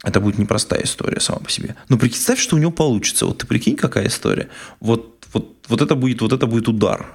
это 0.04 0.20
будет 0.20 0.38
непростая 0.38 0.84
история 0.84 1.20
сама 1.20 1.40
по 1.40 1.50
себе. 1.50 1.76
Но 1.90 1.98
представь, 1.98 2.40
что 2.40 2.56
у 2.56 2.60
него 2.60 2.72
получится. 2.72 3.26
Вот 3.26 3.40
ты 3.40 3.48
прикинь, 3.48 3.76
какая 3.76 4.08
история. 4.08 4.48
Вот, 4.80 5.28
вот, 5.34 5.56
вот 5.68 5.82
это 5.82 5.96
будет, 5.96 6.22
вот 6.22 6.34
это 6.34 6.48
будет 6.48 6.68
удар 6.68 7.08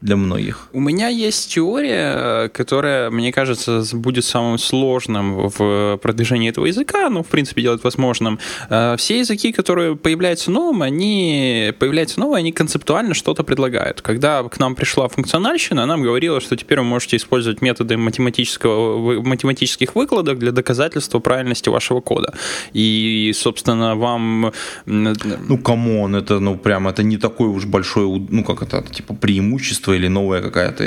для 0.00 0.16
многих. 0.16 0.68
У 0.72 0.80
меня 0.80 1.08
есть 1.08 1.52
теория, 1.52 2.48
которая, 2.48 3.10
мне 3.10 3.32
кажется, 3.32 3.82
будет 3.94 4.24
самым 4.24 4.58
сложным 4.58 5.48
в 5.48 5.98
продвижении 6.02 6.50
этого 6.50 6.66
языка, 6.66 7.08
ну, 7.10 7.22
в 7.22 7.28
принципе, 7.28 7.62
делать 7.62 7.82
возможным. 7.82 8.38
Э, 8.68 8.96
все 8.98 9.18
языки, 9.18 9.52
которые 9.52 9.96
появляются 9.96 10.50
новым, 10.50 10.82
они 10.82 11.72
появляются 11.78 12.20
новые, 12.20 12.40
они 12.40 12.52
концептуально 12.52 13.14
что-то 13.14 13.44
предлагают. 13.44 14.02
Когда 14.02 14.42
к 14.42 14.58
нам 14.58 14.74
пришла 14.74 15.08
функциональщина, 15.08 15.86
нам 15.86 16.02
говорила, 16.02 16.40
что 16.40 16.56
теперь 16.56 16.78
вы 16.78 16.84
можете 16.84 17.16
использовать 17.16 17.62
методы 17.62 17.96
математического, 17.96 19.22
математических 19.22 19.94
выкладок 19.94 20.38
для 20.38 20.52
доказательства 20.52 21.18
правильности 21.18 21.70
вашего 21.70 22.00
кода. 22.00 22.34
И, 22.72 23.32
собственно, 23.34 23.96
вам... 23.96 24.52
Ну, 24.86 25.58
come 25.58 25.90
on, 25.90 26.14
это, 26.16 26.40
ну, 26.40 26.56
прям, 26.58 26.88
это 26.88 27.02
не 27.02 27.16
такой 27.16 27.48
уж 27.48 27.64
большой, 27.64 28.04
ну, 28.30 28.44
как 28.44 28.62
это, 28.62 28.82
типа, 28.82 29.14
преимущество 29.14 29.63
или 29.94 30.08
новая 30.08 30.40
какая-то. 30.42 30.84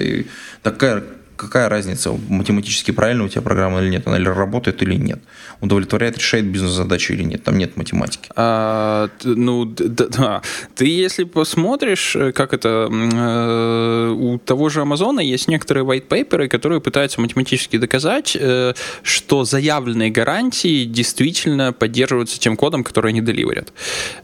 Такая 0.64 1.04
какая 1.38 1.70
разница, 1.70 2.12
математически 2.30 2.92
правильно 2.92 3.24
у 3.24 3.30
тебя 3.30 3.42
программа 3.42 3.82
или 3.82 3.90
нет, 3.90 4.08
она 4.08 4.18
или 4.18 4.28
работает 4.28 4.82
или 4.82 4.96
нет, 4.96 5.20
удовлетворяет, 5.62 6.18
решает 6.18 6.46
бизнес-задачу 6.46 7.14
или 7.14 7.24
нет, 7.24 7.44
там 7.44 7.58
нет 7.58 7.78
математики. 7.78 8.30
А, 8.36 9.10
ну, 9.24 9.66
да, 9.66 10.06
да. 10.08 10.42
Ты 10.76 10.86
если 10.86 11.24
посмотришь, 11.24 12.16
э, 12.16 12.32
как 12.32 12.54
это, 12.54 12.90
э, 12.92 14.10
у 14.18 14.38
того 14.40 14.70
же 14.70 14.82
Амазона 14.82 15.20
есть 15.20 15.48
некоторые 15.48 15.86
white 15.86 16.08
paper, 16.08 16.48
которые 16.48 16.82
пытаются 16.82 17.22
математически 17.22 17.78
доказать, 17.78 18.38
э, 18.40 18.74
что 19.04 19.46
заявленные 19.46 20.10
гарантии 20.10 20.86
действительно 20.86 21.74
поддерживаются 21.74 22.40
тем 22.40 22.58
кодом, 22.58 22.84
который 22.84 23.12
они 23.12 23.22
деливерят. 23.22 23.74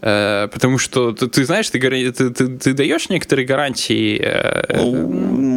Э, 0.01 0.47
потому 0.51 0.77
что 0.77 1.13
ты, 1.13 1.27
ты 1.27 1.45
знаешь, 1.45 1.69
ты, 1.69 1.79
ты, 1.79 2.29
ты, 2.29 2.47
ты 2.47 2.73
даешь 2.73 3.09
некоторые 3.09 3.45
гарантии... 3.45 4.19
Э, 4.19 4.83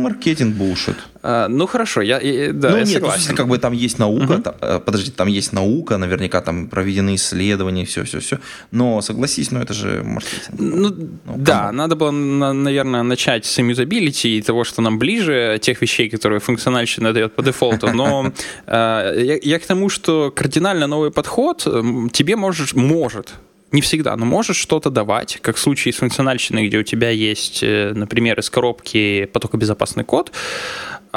маркетинг 0.07 0.55
булшит. 0.57 0.97
А, 1.29 1.49
ну 1.49 1.67
хорошо, 1.67 2.03
я, 2.03 2.21
я 2.21 2.53
да, 2.53 2.71
ну, 2.71 2.77
я 2.77 2.85
нет, 2.85 2.93
согласен. 2.93 3.21
Если 3.21 3.35
как 3.35 3.49
бы 3.49 3.59
там 3.59 3.73
есть 3.73 3.99
наука, 3.99 4.35
uh-huh. 4.35 4.43
там, 4.43 4.55
э, 4.61 4.79
подожди, 4.79 5.11
там 5.11 5.27
есть 5.27 5.53
наука, 5.53 5.99
наверняка 5.99 6.41
там 6.41 6.69
проведены 6.69 7.17
исследования, 7.17 7.85
все, 7.85 8.05
все, 8.05 8.21
все. 8.21 8.39
Но 8.71 9.03
согласись, 9.03 9.51
ну 9.51 9.61
это 9.61 9.75
же 9.75 10.05
маркетинг. 10.05 10.61
Ну, 10.61 10.89
ну 11.25 11.37
да, 11.37 11.73
надо 11.73 11.97
было, 11.97 12.13
наверное, 12.13 13.03
начать 13.03 13.45
с 13.45 13.59
иммутабилити 13.59 14.39
и 14.39 14.43
того, 14.43 14.63
что 14.63 14.83
нам 14.83 14.99
ближе, 15.01 15.59
тех 15.61 15.83
вещей, 15.83 16.09
которые 16.09 16.39
функциональщина 16.39 17.13
дает 17.13 17.35
по 17.35 17.43
дефолту. 17.43 17.93
Но 17.93 18.33
э, 18.67 19.41
я, 19.43 19.59
к 19.59 19.67
тому, 19.67 19.89
что 19.89 20.31
кардинально 20.31 20.87
новый 20.87 21.11
подход 21.11 21.67
тебе 22.13 22.37
может, 22.37 22.75
может 22.75 23.35
не 23.73 23.81
всегда, 23.81 24.17
но 24.17 24.25
можешь 24.25 24.57
что-то 24.57 24.91
давать, 24.91 25.39
как 25.43 25.57
в 25.57 25.59
случае 25.59 25.93
с 25.93 25.97
функциональщиной, 25.97 26.69
где 26.69 26.79
у 26.79 26.83
тебя 26.83 27.11
есть, 27.11 27.63
э, 27.63 27.93
например, 27.95 28.39
из 28.39 28.49
коробки 28.49 29.27
потокобезопасный 29.33 30.05
код, 30.05 30.33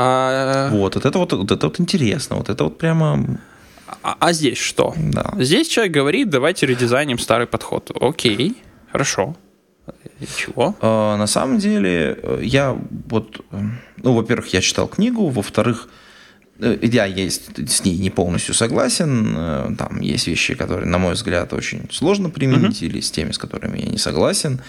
а... 0.02 0.70
Вот, 0.72 0.96
вот 0.96 1.06
это 1.06 1.20
вот, 1.20 1.34
вот 1.34 1.52
это 1.52 1.68
вот 1.68 1.80
интересно, 1.80 2.38
вот 2.38 2.50
это 2.50 2.64
вот 2.64 2.78
прямо... 2.78 3.38
А, 4.02 4.16
а 4.20 4.32
здесь 4.32 4.58
что? 4.58 4.94
Да. 4.98 5.34
Здесь 5.38 5.68
человек 5.68 5.94
говорит, 5.94 6.30
давайте 6.30 6.66
редизайним 6.66 7.20
старый 7.20 7.48
подход. 7.48 7.92
Окей, 8.00 8.56
хорошо. 8.94 9.36
И 10.22 10.26
чего? 10.38 10.74
А, 10.80 11.18
на 11.18 11.28
самом 11.28 11.58
деле, 11.58 12.18
я 12.42 12.78
вот, 13.10 13.42
ну, 13.98 14.14
во-первых, 14.14 14.54
я 14.54 14.62
читал 14.62 14.88
книгу, 14.88 15.28
во-вторых, 15.28 15.90
э, 16.60 16.78
я 16.82 17.04
есть 17.04 17.70
с 17.70 17.84
ней 17.84 17.98
не 17.98 18.10
полностью 18.10 18.54
согласен. 18.54 19.34
Э, 19.36 19.76
там 19.78 20.00
есть 20.00 20.28
вещи, 20.28 20.56
которые, 20.56 20.88
на 20.88 20.98
мой 20.98 21.16
взгляд, 21.16 21.52
очень 21.52 21.90
сложно 21.92 22.30
применить, 22.30 22.82
uh-huh. 22.82 22.88
или 22.88 23.02
с 23.02 23.12
теми, 23.12 23.34
с 23.34 23.38
которыми 23.38 23.80
я 23.80 23.88
не 23.88 23.98
согласен. 23.98 24.62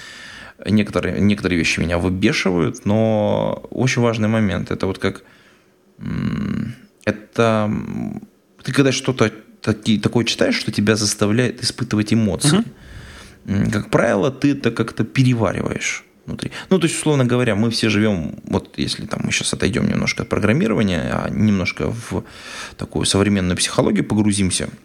Некоторые, 0.66 1.20
некоторые 1.20 1.58
вещи 1.58 1.80
меня 1.80 1.98
выбешивают, 1.98 2.84
но 2.84 3.66
очень 3.70 4.02
важный 4.02 4.28
момент. 4.28 4.70
Это 4.70 4.86
вот 4.86 4.98
как... 4.98 5.22
Это... 7.04 7.72
Ты 8.62 8.72
когда 8.72 8.92
что-то 8.92 9.32
такое 9.62 10.24
читаешь, 10.24 10.54
что 10.54 10.72
тебя 10.72 10.96
заставляет 10.96 11.62
испытывать 11.62 12.12
эмоции. 12.12 12.58
Угу. 13.46 13.70
Как 13.72 13.90
правило, 13.90 14.30
ты 14.30 14.52
это 14.52 14.70
как-то 14.70 15.04
перевариваешь 15.04 16.04
внутри. 16.26 16.50
Ну, 16.68 16.78
то 16.78 16.86
есть, 16.86 16.96
условно 16.96 17.24
говоря, 17.24 17.54
мы 17.54 17.70
все 17.70 17.88
живем, 17.88 18.34
вот 18.44 18.74
если 18.78 19.06
там 19.06 19.22
мы 19.24 19.32
сейчас 19.32 19.54
отойдем 19.54 19.88
немножко 19.88 20.22
от 20.22 20.28
программирования, 20.28 21.10
а 21.12 21.28
немножко 21.30 21.90
в 21.90 22.24
такую 22.76 23.06
современную 23.06 23.56
психологию 23.56 24.04
погрузимся– 24.04 24.68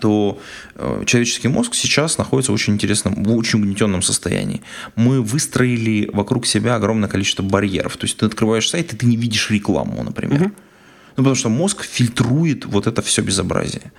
то 0.00 0.40
э, 0.74 1.02
человеческий 1.06 1.48
мозг 1.48 1.74
сейчас 1.74 2.18
находится 2.18 2.52
в 2.52 2.54
очень 2.54 2.74
интересном, 2.74 3.22
в 3.22 3.36
очень 3.36 3.60
угнетенном 3.60 4.02
состоянии. 4.02 4.60
Мы 4.96 5.22
выстроили 5.22 6.10
вокруг 6.12 6.46
себя 6.46 6.76
огромное 6.76 7.08
количество 7.08 7.42
барьеров. 7.42 7.96
То 7.96 8.04
есть 8.06 8.16
ты 8.16 8.26
открываешь 8.26 8.68
сайт, 8.68 8.92
и 8.92 8.96
ты 8.96 9.06
не 9.06 9.16
видишь 9.16 9.50
рекламу, 9.50 10.02
например. 10.02 10.42
Угу. 10.42 10.52
Ну, 11.16 11.24
потому 11.24 11.34
что 11.34 11.48
мозг 11.48 11.84
фильтрует 11.84 12.64
вот 12.66 12.86
это 12.86 13.02
все 13.02 13.22
безобразие, 13.22 13.92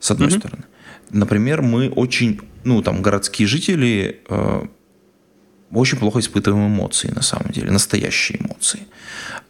с 0.00 0.10
одной 0.10 0.28
угу. 0.28 0.38
стороны. 0.38 0.64
Например, 1.10 1.62
мы 1.62 1.88
очень, 1.90 2.40
ну, 2.64 2.82
там, 2.82 3.02
городские 3.02 3.46
жители 3.46 4.20
э, 4.28 4.66
очень 5.72 5.98
плохо 5.98 6.20
испытываем 6.20 6.68
эмоции, 6.68 7.10
на 7.14 7.22
самом 7.22 7.50
деле, 7.50 7.70
настоящие 7.70 8.40
эмоции. 8.40 8.80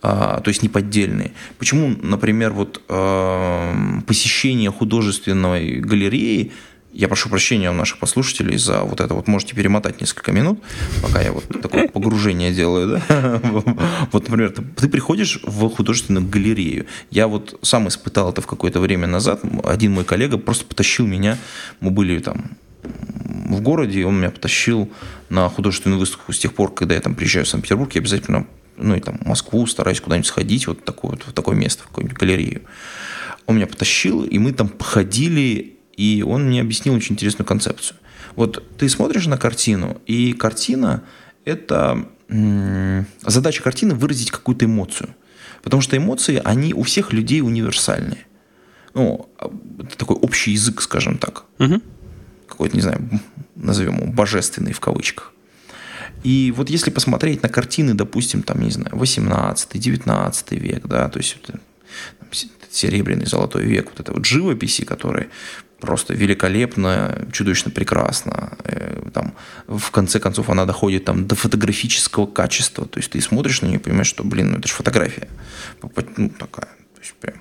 А, 0.02 0.40
то 0.40 0.48
есть 0.48 0.62
не 0.62 0.68
поддельные. 0.68 1.32
Почему, 1.58 1.94
например, 2.02 2.52
вот 2.52 2.82
а, 2.88 3.74
посещение 4.06 4.70
художественной 4.70 5.80
галереи 5.80 6.52
я 6.96 7.08
прошу 7.08 7.28
прощения 7.28 7.70
у 7.70 7.74
наших 7.74 7.98
послушателей 7.98 8.56
за 8.56 8.80
вот 8.80 9.02
это 9.02 9.12
вот. 9.12 9.28
Можете 9.28 9.54
перемотать 9.54 10.00
несколько 10.00 10.32
минут, 10.32 10.62
пока 11.02 11.20
я 11.20 11.30
вот 11.30 11.44
такое 11.60 11.88
погружение 11.92 12.52
делаю. 12.52 13.02
Да? 13.08 13.40
Вот, 14.12 14.28
например, 14.28 14.52
ты 14.52 14.88
приходишь 14.88 15.40
в 15.42 15.68
художественную 15.68 16.26
галерею. 16.26 16.86
Я 17.10 17.28
вот 17.28 17.58
сам 17.60 17.88
испытал 17.88 18.30
это 18.30 18.40
в 18.40 18.46
какое-то 18.46 18.80
время 18.80 19.06
назад. 19.06 19.42
Один 19.64 19.92
мой 19.92 20.04
коллега 20.04 20.38
просто 20.38 20.64
потащил 20.64 21.06
меня. 21.06 21.36
Мы 21.80 21.90
были 21.90 22.18
там 22.18 22.56
в 22.82 23.60
городе, 23.60 24.00
и 24.00 24.04
он 24.04 24.18
меня 24.18 24.30
потащил 24.30 24.90
на 25.28 25.48
художественную 25.50 26.00
выставку. 26.00 26.32
С 26.32 26.38
тех 26.38 26.54
пор, 26.54 26.72
когда 26.72 26.94
я 26.94 27.00
там 27.00 27.14
приезжаю 27.14 27.44
в 27.44 27.48
Санкт-Петербург, 27.48 27.94
я 27.94 28.00
обязательно, 28.00 28.46
ну 28.76 28.94
и 28.94 29.00
там 29.00 29.18
Москву 29.24 29.66
стараюсь 29.66 30.00
куда-нибудь 30.00 30.26
сходить, 30.26 30.66
вот, 30.66 30.84
такое, 30.84 31.12
вот 31.12 31.24
в 31.26 31.32
такое 31.32 31.56
место, 31.56 31.84
в 31.84 31.88
какую-нибудь 31.88 32.18
галерею. 32.18 32.62
Он 33.46 33.56
меня 33.56 33.66
потащил, 33.66 34.24
и 34.24 34.38
мы 34.38 34.52
там 34.52 34.68
походили 34.68 35.76
и 35.96 36.22
он 36.26 36.44
мне 36.44 36.60
объяснил 36.60 36.94
очень 36.94 37.14
интересную 37.14 37.46
концепцию. 37.46 37.98
Вот 38.36 38.62
ты 38.76 38.88
смотришь 38.88 39.26
на 39.26 39.38
картину, 39.38 40.00
и 40.06 40.34
картина– 40.34 41.02
это 41.44 42.06
задача 43.22 43.62
картины 43.62 43.94
выразить 43.94 44.30
какую-то 44.30 44.66
эмоцию. 44.66 45.14
Потому 45.62 45.80
что 45.80 45.96
эмоции, 45.96 46.40
они 46.44 46.74
у 46.74 46.82
всех 46.82 47.12
людей 47.12 47.40
универсальные. 47.40 48.26
Ну, 48.94 49.28
это 49.80 49.96
такой 49.96 50.16
общий 50.16 50.52
язык, 50.52 50.80
скажем 50.82 51.18
так. 51.18 51.44
Угу. 51.58 51.80
Какой-то, 52.48 52.76
не 52.76 52.82
знаю, 52.82 53.08
назовем 53.54 53.96
его 53.96 54.12
божественный 54.12 54.72
в 54.72 54.80
кавычках. 54.80 55.32
И 56.26 56.52
вот 56.56 56.70
если 56.70 56.90
посмотреть 56.90 57.44
на 57.44 57.48
картины, 57.48 57.94
допустим, 57.94 58.42
там, 58.42 58.60
не 58.60 58.70
знаю, 58.70 58.96
18-19 58.96 60.58
век, 60.58 60.84
да, 60.88 61.08
то 61.08 61.18
есть 61.18 61.36
серебряный, 62.68 63.26
золотой 63.26 63.64
век, 63.64 63.90
вот 63.90 64.00
это 64.00 64.12
вот 64.12 64.24
живописи, 64.24 64.84
которые 64.84 65.28
просто 65.80 66.14
великолепно, 66.14 67.28
чудовищно 67.30 67.70
прекрасно. 67.70 68.58
Э, 68.64 69.08
там, 69.14 69.34
в 69.68 69.92
конце 69.92 70.18
концов, 70.18 70.50
она 70.50 70.64
доходит 70.64 71.04
там, 71.04 71.28
до 71.28 71.36
фотографического 71.36 72.26
качества. 72.26 72.86
То 72.86 72.98
есть 72.98 73.12
ты 73.12 73.20
смотришь 73.20 73.62
на 73.62 73.66
нее 73.66 73.78
и 73.78 73.82
понимаешь, 73.82 74.08
что, 74.08 74.24
блин, 74.24 74.50
ну 74.50 74.58
это 74.58 74.66
же 74.66 74.74
фотография. 74.74 75.28
Ну, 75.80 75.88
такая. 76.30 76.70
То 76.94 77.00
есть 77.02 77.14
прям 77.20 77.36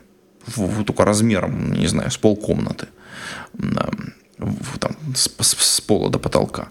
в, 0.45 0.84
только 0.84 1.06
размером, 1.06 1.74
не 1.74 1.88
знаю, 1.88 2.12
с 2.12 2.17
полкомнаты. 2.17 2.88
Там, 4.80 4.95
с, 5.15 5.28
с, 5.39 5.56
с 5.58 5.82
пола 5.82 6.12
до 6.12 6.19
потолка. 6.19 6.67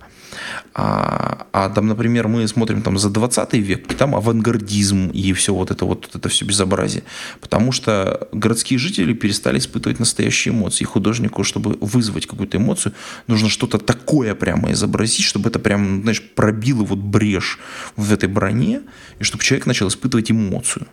А, 0.75 1.47
а 1.53 1.68
там, 1.68 1.87
например, 1.87 2.29
мы 2.29 2.47
смотрим 2.49 2.83
там 2.83 2.99
за 2.99 3.11
20 3.11 3.55
век, 3.55 3.92
и 3.92 3.94
там 3.94 4.14
авангардизм 4.14 5.09
и 5.09 5.33
все 5.33 5.55
вот 5.55 5.70
это 5.70 5.85
вот 5.85 6.11
это 6.14 6.29
все 6.29 6.44
безобразие. 6.44 7.05
Потому 7.40 7.73
что 7.73 8.29
городские 8.33 8.79
жители 8.79 9.12
перестали 9.12 9.59
испытывать 9.59 9.99
настоящие 9.99 10.55
эмоции. 10.55 10.85
И 10.85 10.87
художнику, 10.87 11.44
чтобы 11.44 11.77
вызвать 11.81 12.27
какую-то 12.27 12.57
эмоцию, 12.59 12.92
нужно 13.27 13.49
что-то 13.49 13.79
такое 13.79 14.35
прямо 14.35 14.73
изобразить, 14.73 15.25
чтобы 15.25 15.49
это 15.49 15.59
прям, 15.59 16.03
знаешь, 16.03 16.23
пробило 16.23 16.85
вот 16.85 16.99
брешь 16.99 17.59
в 17.97 18.12
этой 18.12 18.29
броне, 18.29 18.83
и 19.18 19.25
чтобы 19.25 19.44
человек 19.44 19.66
начал 19.66 19.88
испытывать 19.88 20.31
эмоцию. 20.31 20.87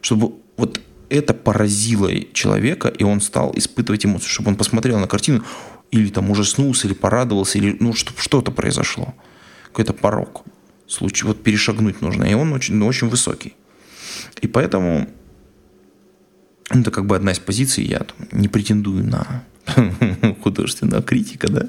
Чтобы 0.00 0.32
вот 0.56 0.80
это 1.10 1.34
поразило 1.34 2.08
человека, 2.32 2.88
и 2.88 3.04
он 3.04 3.20
стал 3.20 3.52
испытывать 3.56 4.06
эмоцию, 4.06 4.30
чтобы 4.30 4.50
он 4.50 4.56
посмотрел 4.56 4.98
на 4.98 5.06
картину, 5.06 5.44
или 5.90 6.08
там 6.10 6.30
ужаснулся, 6.30 6.86
или 6.86 6.94
порадовался, 6.94 7.58
или 7.58 7.76
ну, 7.80 7.92
что-то 7.94 8.50
произошло. 8.50 9.14
Какой-то 9.66 9.92
порог. 9.92 10.44
Случай, 10.86 11.26
вот 11.26 11.42
перешагнуть 11.42 12.00
нужно. 12.00 12.24
И 12.24 12.34
он 12.34 12.52
очень, 12.52 12.74
ну, 12.74 12.86
очень 12.86 13.08
высокий. 13.08 13.54
И 14.40 14.46
поэтому 14.46 15.08
это 16.68 16.90
как 16.90 17.06
бы 17.06 17.16
одна 17.16 17.32
из 17.32 17.38
позиций. 17.38 17.84
Я 17.84 18.00
там, 18.00 18.28
не 18.32 18.48
претендую 18.48 19.04
на 19.04 19.44
художественного 20.42 21.02
критика, 21.02 21.48
да, 21.50 21.68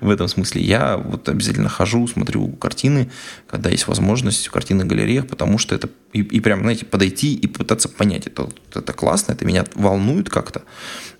в 0.00 0.10
этом 0.10 0.28
смысле. 0.28 0.62
Я 0.62 0.96
вот 0.96 1.28
обязательно 1.28 1.68
хожу, 1.68 2.06
смотрю 2.06 2.48
картины, 2.48 3.10
когда 3.46 3.70
есть 3.70 3.86
возможность 3.86 4.46
в 4.46 4.50
картинных 4.50 4.86
галереях, 4.86 5.26
потому 5.26 5.58
что 5.58 5.74
это 5.74 5.88
и, 6.12 6.20
и 6.20 6.40
прям, 6.40 6.60
знаете, 6.60 6.86
подойти 6.86 7.34
и 7.34 7.46
пытаться 7.46 7.88
понять, 7.88 8.26
это, 8.26 8.48
это 8.74 8.92
классно, 8.92 9.32
это 9.32 9.44
меня 9.44 9.64
волнует 9.74 10.30
как-то, 10.30 10.62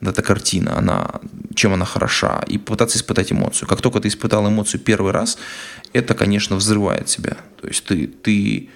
эта 0.01 0.23
картина, 0.23 0.79
она, 0.79 1.21
чем 1.55 1.73
она 1.73 1.85
хороша, 1.85 2.45
и 2.47 2.59
пытаться 2.59 2.99
испытать 2.99 3.33
эмоцию. 3.33 3.69
Как 3.69 3.83
только 3.83 4.01
ты 4.01 4.09
испытал 4.09 4.49
эмоцию 4.49 4.81
первый 4.81 5.13
раз, 5.13 5.39
это, 5.93 6.15
конечно, 6.15 6.57
взрывает 6.57 7.09
себя. 7.09 7.37
То 7.61 7.69
есть 7.69 7.85
ты, 7.85 8.07
ты 8.07 8.69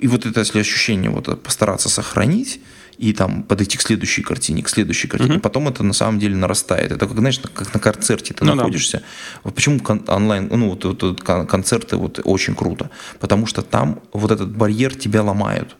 и 0.00 0.06
вот 0.06 0.26
это 0.26 0.40
если 0.40 0.60
ощущение 0.60 1.10
вот 1.10 1.42
постараться 1.42 1.88
сохранить, 1.88 2.60
и 3.00 3.14
там 3.14 3.42
подойти 3.44 3.78
к 3.78 3.80
следующей 3.80 4.22
картине, 4.22 4.62
к 4.62 4.68
следующей 4.68 5.08
картине. 5.08 5.34
Угу. 5.36 5.40
Потом 5.40 5.68
это 5.68 5.82
на 5.82 5.94
самом 5.94 6.18
деле 6.18 6.36
нарастает. 6.36 6.92
Это 6.92 7.06
как, 7.06 7.18
знаешь, 7.18 7.40
как 7.54 7.72
на 7.72 7.80
концерте 7.80 8.34
ты 8.34 8.44
ну, 8.44 8.54
находишься. 8.54 8.98
Да. 8.98 9.04
Вот 9.44 9.54
почему 9.54 9.80
онлайн, 10.08 10.48
ну, 10.52 10.68
вот, 10.68 10.84
вот, 10.84 11.02
вот 11.02 11.22
концерты 11.22 11.96
вот 11.96 12.20
очень 12.24 12.54
круто? 12.54 12.90
Потому 13.18 13.46
что 13.46 13.62
там 13.62 14.00
вот 14.12 14.30
этот 14.30 14.54
барьер 14.54 14.94
тебя 14.94 15.22
ломают. 15.22 15.76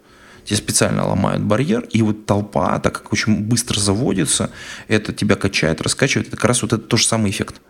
Тебе 0.46 0.56
специально 0.56 1.06
ломают 1.06 1.42
барьер, 1.42 1.87
и 1.92 2.00
вот 2.00 2.24
толпа, 2.24 2.78
так 2.78 2.94
как 2.94 3.12
очень 3.12 3.40
быстро 3.40 3.78
заводится, 3.78 4.50
это 4.88 5.12
тебя 5.12 5.37
качает, 5.37 5.83
раскачивает. 5.83 6.28
Это 6.28 6.37
как 6.38 6.46
раз 6.46 6.62
вот 6.62 6.72
это 6.72 6.83
тот 6.83 7.00
же 7.00 7.06
самый 7.06 7.30
эффект. 7.30 7.61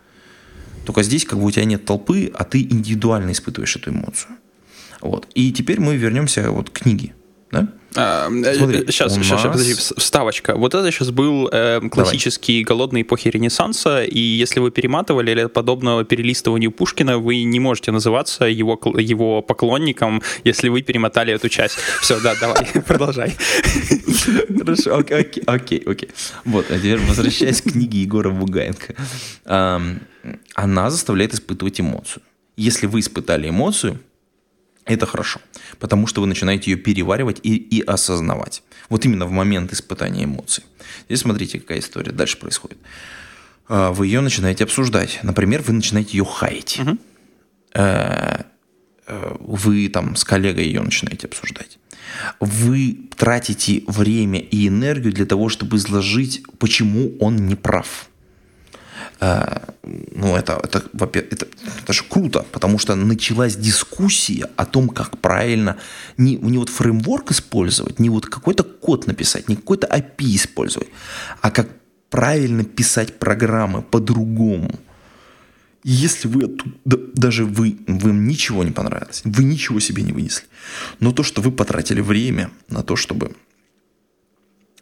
Только 0.86 1.02
здесь 1.02 1.24
как 1.24 1.40
бы 1.40 1.46
у 1.46 1.50
тебя 1.50 1.64
нет 1.64 1.84
толпы, 1.84 2.30
а 2.32 2.44
ты 2.44 2.62
индивидуально 2.62 3.32
испытываешь 3.32 3.74
эту 3.74 3.90
эмоцию. 3.90 4.36
Вот. 5.00 5.26
И 5.34 5.52
теперь 5.52 5.80
мы 5.80 5.96
вернемся 5.96 6.52
вот 6.52 6.70
к 6.70 6.82
книге. 6.82 7.14
Да? 7.50 7.68
А, 7.96 8.28
Смотри, 8.28 8.84
сейчас, 8.86 9.14
сейчас, 9.14 9.42
нас... 9.44 9.52
подожди, 9.52 9.74
вставочка. 9.74 10.54
Вот 10.54 10.74
это 10.74 10.90
сейчас 10.92 11.10
был 11.10 11.48
э, 11.50 11.80
классический 11.90 12.62
Давай. 12.62 12.64
голодной 12.64 13.02
эпохи 13.02 13.28
Ренессанса, 13.28 14.04
и 14.04 14.18
если 14.18 14.60
вы 14.60 14.70
перематывали 14.70 15.32
или 15.32 15.46
подобного 15.46 16.04
перелистыванию 16.04 16.70
Пушкина, 16.70 17.18
вы 17.18 17.42
не 17.42 17.58
можете 17.58 17.90
называться 17.90 18.44
его, 18.44 18.78
его 18.98 19.42
поклонником, 19.42 20.22
если 20.44 20.68
вы 20.68 20.82
перемотали 20.82 21.32
эту 21.32 21.48
часть. 21.48 21.78
Все, 22.00 22.20
да, 22.20 22.34
давай, 22.40 22.66
продолжай. 22.86 23.36
Хорошо, 24.58 24.96
окей, 24.98 25.42
окей, 25.46 25.82
окей. 25.84 26.10
Вот, 26.44 26.70
а 26.70 26.78
теперь 26.78 26.98
возвращаясь 26.98 27.60
к 27.60 27.72
книге 27.72 28.02
Егора 28.02 28.30
Бугаенко. 28.30 28.94
Она 30.54 30.90
заставляет 30.90 31.34
испытывать 31.34 31.80
эмоцию. 31.80 32.22
Если 32.56 32.86
вы 32.86 33.00
испытали 33.00 33.48
эмоцию, 33.48 33.98
это 34.84 35.06
хорошо, 35.06 35.40
потому 35.78 36.06
что 36.06 36.20
вы 36.20 36.26
начинаете 36.26 36.70
ее 36.70 36.76
переваривать 36.76 37.40
и, 37.42 37.56
и 37.56 37.80
осознавать. 37.82 38.62
Вот 38.88 39.04
именно 39.04 39.26
в 39.26 39.30
момент 39.30 39.72
испытания 39.72 40.24
эмоций. 40.24 40.64
Здесь 41.06 41.20
смотрите, 41.20 41.60
какая 41.60 41.78
история 41.78 42.12
дальше 42.12 42.38
происходит. 42.38 42.78
А, 43.68 43.92
вы 43.92 44.06
ее 44.06 44.20
начинаете 44.20 44.64
обсуждать. 44.64 45.20
Например, 45.22 45.62
вы 45.62 45.74
начинаете 45.74 46.18
ее 46.18 46.24
хаять. 46.24 46.80
Угу. 46.80 46.98
Вы 49.40 49.88
там 49.88 50.16
с 50.16 50.24
коллегой 50.24 50.64
ее 50.64 50.82
начинаете 50.82 51.26
обсуждать. 51.26 51.78
Вы 52.40 53.08
тратите 53.16 53.82
время 53.86 54.40
и 54.40 54.66
энергию 54.68 55.12
для 55.12 55.26
того, 55.26 55.48
чтобы 55.48 55.76
изложить, 55.76 56.42
почему 56.58 57.16
он 57.20 57.36
не 57.46 57.54
прав. 57.54 58.09
Э, 59.20 59.72
ну, 59.82 60.36
это, 60.36 60.58
это, 60.62 60.82
это, 61.02 61.46
это 61.82 61.92
же 61.92 62.04
круто, 62.08 62.46
потому 62.52 62.78
что 62.78 62.94
началась 62.94 63.56
дискуссия 63.56 64.48
о 64.56 64.64
том, 64.64 64.88
как 64.88 65.18
правильно 65.18 65.76
не, 66.16 66.36
не 66.36 66.58
вот 66.58 66.70
фреймворк 66.70 67.30
использовать, 67.30 67.98
не 67.98 68.08
вот 68.08 68.26
какой-то 68.26 68.64
код 68.64 69.06
написать, 69.06 69.48
не 69.48 69.56
какой-то 69.56 69.86
API 69.86 70.36
использовать, 70.36 70.88
а 71.42 71.50
как 71.50 71.68
правильно 72.08 72.64
писать 72.64 73.18
программы 73.18 73.82
по-другому. 73.82 74.70
Если 75.82 76.28
вы 76.28 76.44
оттуда, 76.44 76.98
даже 77.14 77.44
вы, 77.44 77.78
вам 77.86 78.26
ничего 78.26 78.64
не 78.64 78.70
понравилось, 78.70 79.22
вы 79.24 79.44
ничего 79.44 79.80
себе 79.80 80.02
не 80.02 80.12
вынесли, 80.12 80.46
но 80.98 81.12
то, 81.12 81.22
что 81.22 81.40
вы 81.42 81.52
потратили 81.52 82.00
время 82.00 82.50
на 82.68 82.82
то, 82.82 82.96
чтобы 82.96 83.32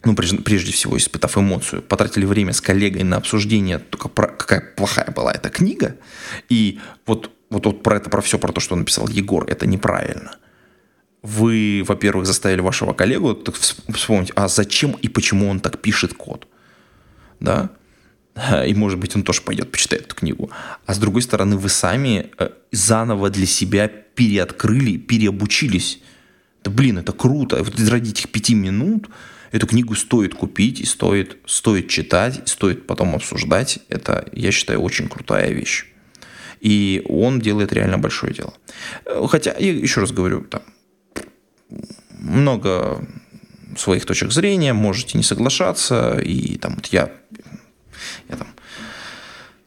ну, 0.05 0.15
прежде 0.15 0.73
всего, 0.73 0.97
испытав 0.97 1.37
эмоцию, 1.37 1.83
потратили 1.83 2.25
время 2.25 2.53
с 2.53 2.61
коллегой 2.61 3.03
на 3.03 3.17
обсуждение, 3.17 3.79
только 3.79 4.09
про, 4.09 4.29
какая 4.29 4.61
плохая 4.61 5.11
была 5.11 5.33
эта 5.33 5.49
книга, 5.49 5.97
и 6.49 6.79
вот, 7.07 7.31
вот, 7.51 7.67
вот 7.67 7.83
про 7.83 7.97
это, 7.97 8.11
про 8.11 8.21
все, 8.21 8.39
про 8.39 8.53
то, 8.53 8.61
что 8.61 8.77
написал 8.77 9.09
Егор, 9.09 9.45
это 9.49 9.67
неправильно. 9.67 10.37
Вы, 11.23 11.83
во-первых, 11.87 12.27
заставили 12.27 12.61
вашего 12.61 12.93
коллегу 12.93 13.37
вспомнить, 13.93 14.33
а 14.37 14.47
зачем 14.47 14.93
и 14.93 15.09
почему 15.09 15.49
он 15.49 15.59
так 15.61 15.83
пишет 15.83 16.15
код. 16.15 16.47
Да? 17.41 17.71
И, 18.67 18.75
может 18.75 19.01
быть, 19.01 19.17
он 19.17 19.25
тоже 19.25 19.43
пойдет, 19.43 19.73
почитает 19.73 20.07
эту 20.07 20.15
книгу. 20.15 20.51
А 20.87 20.95
с 20.95 20.99
другой 20.99 21.23
стороны, 21.23 21.57
вы 21.57 21.69
сами 21.69 22.31
э, 22.39 22.51
заново 22.71 23.31
для 23.31 23.47
себя 23.47 23.89
переоткрыли, 23.89 24.97
переобучились. 24.97 26.01
Да 26.63 26.71
блин, 26.71 26.99
это 26.99 27.13
круто. 27.13 27.63
Вот 27.65 27.79
ради 27.89 28.11
этих 28.11 28.31
пяти 28.31 28.55
минут 28.55 29.09
Эту 29.53 29.67
книгу 29.67 29.95
стоит 29.95 30.35
купить 30.35 30.81
и 30.81 30.85
стоит, 30.85 31.39
стоит 31.47 31.89
читать, 31.89 32.43
стоит 32.49 32.87
потом 32.87 33.15
обсуждать. 33.15 33.79
Это, 33.89 34.29
я 34.33 34.53
считаю, 34.53 34.81
очень 34.81 35.09
крутая 35.09 35.51
вещь. 35.53 35.87
И 36.61 37.03
он 37.09 37.41
делает 37.41 37.73
реально 37.73 37.99
большое 37.99 38.35
дело. 38.35 38.53
Хотя, 39.29 39.55
я 39.59 39.73
еще 39.73 40.01
раз 40.01 40.11
говорю, 40.11 40.43
там, 40.43 40.63
много 42.11 43.07
своих 43.77 44.05
точек 44.07 44.33
зрения, 44.33 44.73
можете 44.73 45.17
не 45.17 45.25
соглашаться, 45.25 46.19
и 46.19 46.59
там 46.59 46.75
вот 46.75 46.87
я, 46.87 47.11
я 48.29 48.37
там, 48.37 48.49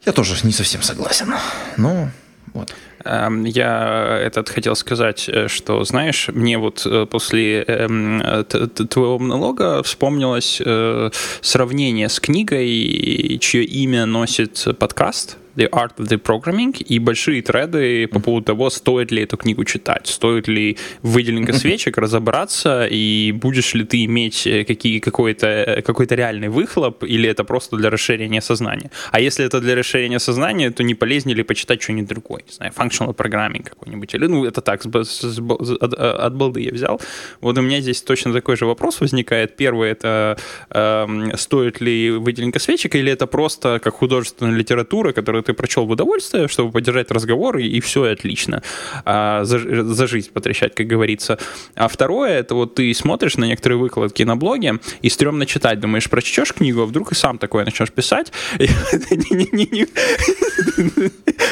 я 0.06 0.12
тоже 0.12 0.36
не 0.46 0.52
совсем 0.52 0.82
согласен, 0.82 1.34
но 1.78 2.10
вот. 2.54 2.74
Эм, 3.04 3.46
я 3.46 4.20
этот 4.22 4.50
хотел 4.50 4.76
сказать, 4.76 5.30
э, 5.30 5.48
что, 5.48 5.84
знаешь, 5.84 6.30
мне 6.34 6.58
вот 6.58 6.86
э, 6.86 7.06
после 7.06 7.64
эм, 7.64 8.46
твоего 8.46 9.20
монолога 9.20 9.84
вспомнилось 9.84 10.62
э, 10.64 11.10
сравнение 11.42 12.10
с 12.10 12.20
книгой, 12.20 13.38
чье 13.40 13.64
имя 13.64 14.06
носит 14.06 14.68
подкаст 14.78 15.38
The 15.56 15.70
Art 15.70 15.98
of 15.98 16.08
the 16.08 16.22
Programming 16.22 16.82
и 16.82 17.00
большие 17.00 17.42
треды 17.42 18.08
по 18.08 18.20
поводу 18.20 18.46
того, 18.46 18.70
стоит 18.70 19.12
ли 19.12 19.24
эту 19.24 19.38
книгу 19.38 19.64
читать, 19.66 20.08
стоит 20.08 20.48
ли 20.48 20.78
выделенка 21.02 21.54
свечек 21.54 21.98
разобраться, 21.98 22.88
и 22.90 23.32
будешь 23.32 23.74
ли 23.74 23.84
ты 23.84 24.06
иметь 24.06 24.48
э, 24.48 24.64
какие, 24.64 25.00
какой-то, 25.00 25.48
э, 25.48 25.82
какой-то 25.82 26.16
реальный 26.16 26.50
выхлоп, 26.50 27.04
или 27.04 27.30
это 27.30 27.44
просто 27.44 27.78
для 27.78 27.90
расширения 27.90 28.42
сознания. 28.42 28.92
А 29.12 29.20
если 29.20 29.46
это 29.46 29.60
для 29.60 29.76
расширения 29.76 30.20
сознания, 30.20 30.72
то 30.72 30.84
не 30.84 30.96
полезнее 30.96 31.36
ли 31.36 31.44
почитать 31.44 31.82
что-нибудь 31.82 32.10
другое, 32.10 32.44
не 32.48 32.54
знаю, 32.54 32.72
functional 32.76 33.16
programming 33.16 33.64
какой-нибудь, 33.64 34.14
или, 34.14 34.28
ну, 34.28 34.46
это 34.46 34.62
так, 34.62 34.84
с, 34.84 34.88
с, 34.88 35.22
с, 35.22 35.40
от, 35.40 35.94
от 35.94 36.36
балды 36.36 36.62
я 36.62 36.72
взял. 36.72 37.02
Вот 37.42 37.58
у 37.58 37.62
меня 37.62 37.82
здесь 37.82 38.02
точно 38.02 38.34
такой 38.34 38.56
же 38.56 38.66
вопрос 38.66 39.02
возникает. 39.02 39.56
Первый, 39.56 39.92
это 39.92 40.38
э, 40.70 41.08
стоит 41.36 41.82
ли 41.82 42.12
выделенка 42.12 42.60
свечек, 42.60 42.96
или 42.96 43.12
это 43.12 43.28
просто 43.28 43.80
как 43.80 43.96
художественная 43.96 44.56
литература, 44.58 45.12
которая 45.12 45.41
ты 45.42 45.54
прочел 45.54 45.86
в 45.86 45.92
удовольствие, 45.92 46.48
чтобы 46.48 46.72
поддержать 46.72 47.12
разговор, 47.12 47.58
и, 47.58 47.68
и 47.68 47.80
все, 47.80 48.04
отлично. 48.04 48.64
А, 49.06 49.44
за, 49.44 49.84
за 49.84 50.08
жизнь 50.08 50.32
потрещать, 50.32 50.76
как 50.76 50.88
говорится. 50.88 51.38
А 51.76 51.88
второе, 51.88 52.40
это 52.40 52.56
вот 52.56 52.76
ты 52.76 52.94
смотришь 52.94 53.38
на 53.38 53.46
некоторые 53.46 53.78
выкладки 53.80 54.24
на 54.24 54.36
блоге, 54.36 54.80
и 55.02 55.10
стрёмно 55.10 55.46
читать, 55.46 55.80
думаешь, 55.80 56.10
прочтешь 56.10 56.54
книгу, 56.54 56.82
а 56.82 56.86
вдруг 56.86 57.12
и 57.12 57.16
сам 57.16 57.38
такое 57.38 57.66
начнешь 57.66 57.92
писать. 57.92 58.32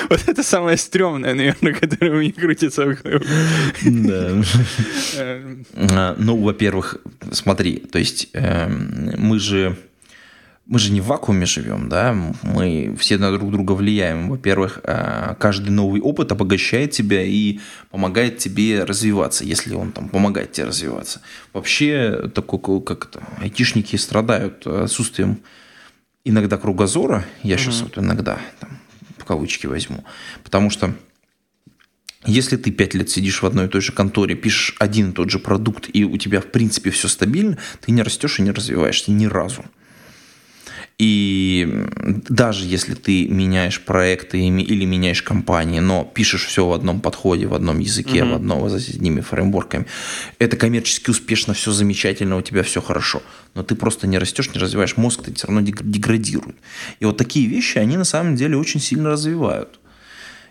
Вот 0.09 0.21
это 0.27 0.43
самое 0.43 0.77
стрёмное, 0.77 1.33
наверное, 1.33 1.73
которое 1.73 2.11
у 2.11 2.19
меня 2.19 2.31
крутится 2.31 2.85
вокруг. 2.85 3.23
Да. 3.83 4.41
А, 5.75 6.15
ну, 6.17 6.37
во-первых, 6.37 6.97
смотри, 7.31 7.77
то 7.77 7.99
есть 7.99 8.29
эм, 8.33 9.13
мы 9.17 9.39
же 9.39 9.77
мы 10.69 10.77
же 10.77 10.91
не 10.91 11.01
в 11.01 11.05
вакууме 11.05 11.47
живем, 11.47 11.89
да, 11.89 12.13
мы 12.43 12.95
все 12.99 13.17
на 13.17 13.31
друг 13.31 13.51
друга 13.51 13.71
влияем. 13.71 14.29
Во-первых, 14.29 14.79
э, 14.83 15.33
каждый 15.39 15.71
новый 15.71 15.99
опыт 15.99 16.31
обогащает 16.31 16.91
тебя 16.91 17.23
и 17.23 17.59
помогает 17.89 18.37
тебе 18.37 18.83
развиваться, 18.83 19.43
если 19.43 19.73
он 19.73 19.91
там 19.91 20.09
помогает 20.09 20.51
тебе 20.51 20.67
развиваться. 20.67 21.21
Вообще, 21.53 22.29
такой, 22.35 22.81
как 22.83 23.07
это, 23.07 23.23
айтишники 23.41 23.95
страдают 23.95 24.67
отсутствием 24.67 25.39
иногда 26.23 26.57
кругозора, 26.57 27.25
я 27.41 27.57
сейчас 27.57 27.81
вот 27.81 27.97
иногда 27.97 28.37
там, 28.59 28.77
в 29.17 29.25
кавычки 29.25 29.65
возьму, 29.65 30.03
потому 30.43 30.69
что 30.69 30.93
если 32.25 32.57
ты 32.57 32.69
пять 32.69 32.93
лет 32.93 33.09
сидишь 33.09 33.41
в 33.41 33.45
одной 33.47 33.65
и 33.65 33.69
той 33.69 33.81
же 33.81 33.91
конторе, 33.91 34.35
пишешь 34.35 34.75
один 34.77 35.09
и 35.09 35.13
тот 35.13 35.31
же 35.31 35.39
продукт, 35.39 35.89
и 35.91 36.03
у 36.03 36.17
тебя, 36.17 36.41
в 36.41 36.51
принципе, 36.51 36.91
все 36.91 37.07
стабильно, 37.07 37.57
ты 37.81 37.91
не 37.91 38.03
растешь 38.03 38.37
и 38.37 38.43
не 38.43 38.51
развиваешься 38.51 39.09
ни 39.11 39.25
разу. 39.25 39.65
И 40.99 41.85
даже 42.27 42.65
если 42.65 42.93
ты 42.93 43.25
меняешь 43.29 43.79
проекты 43.79 44.37
или 44.37 44.83
меняешь 44.83 45.23
компании, 45.23 45.79
но 45.79 46.03
пишешь 46.03 46.45
все 46.45 46.67
в 46.67 46.73
одном 46.73 46.99
подходе, 46.99 47.47
в 47.47 47.53
одном 47.53 47.79
языке, 47.79 48.19
mm-hmm. 48.19 48.31
в 48.31 48.35
одном 48.35 48.69
с 48.69 48.89
одними 48.89 49.21
фреймворками, 49.21 49.85
это 50.39 50.57
коммерчески 50.57 51.09
успешно, 51.09 51.53
все 51.53 51.71
замечательно, 51.71 52.35
у 52.35 52.41
тебя 52.41 52.63
все 52.63 52.81
хорошо. 52.81 53.23
Но 53.55 53.63
ты 53.63 53.75
просто 53.75 54.07
не 54.07 54.17
растешь, 54.17 54.53
не 54.53 54.59
развиваешь 54.59 54.97
мозг, 54.97 55.23
ты 55.23 55.33
все 55.33 55.47
равно 55.47 55.61
деградирует. 55.61 56.57
И 56.99 57.05
вот 57.05 57.15
такие 57.15 57.47
вещи, 57.47 57.77
они 57.77 57.95
на 57.95 58.03
самом 58.03 58.35
деле 58.35 58.57
очень 58.57 58.81
сильно 58.81 59.11
развивают. 59.11 59.79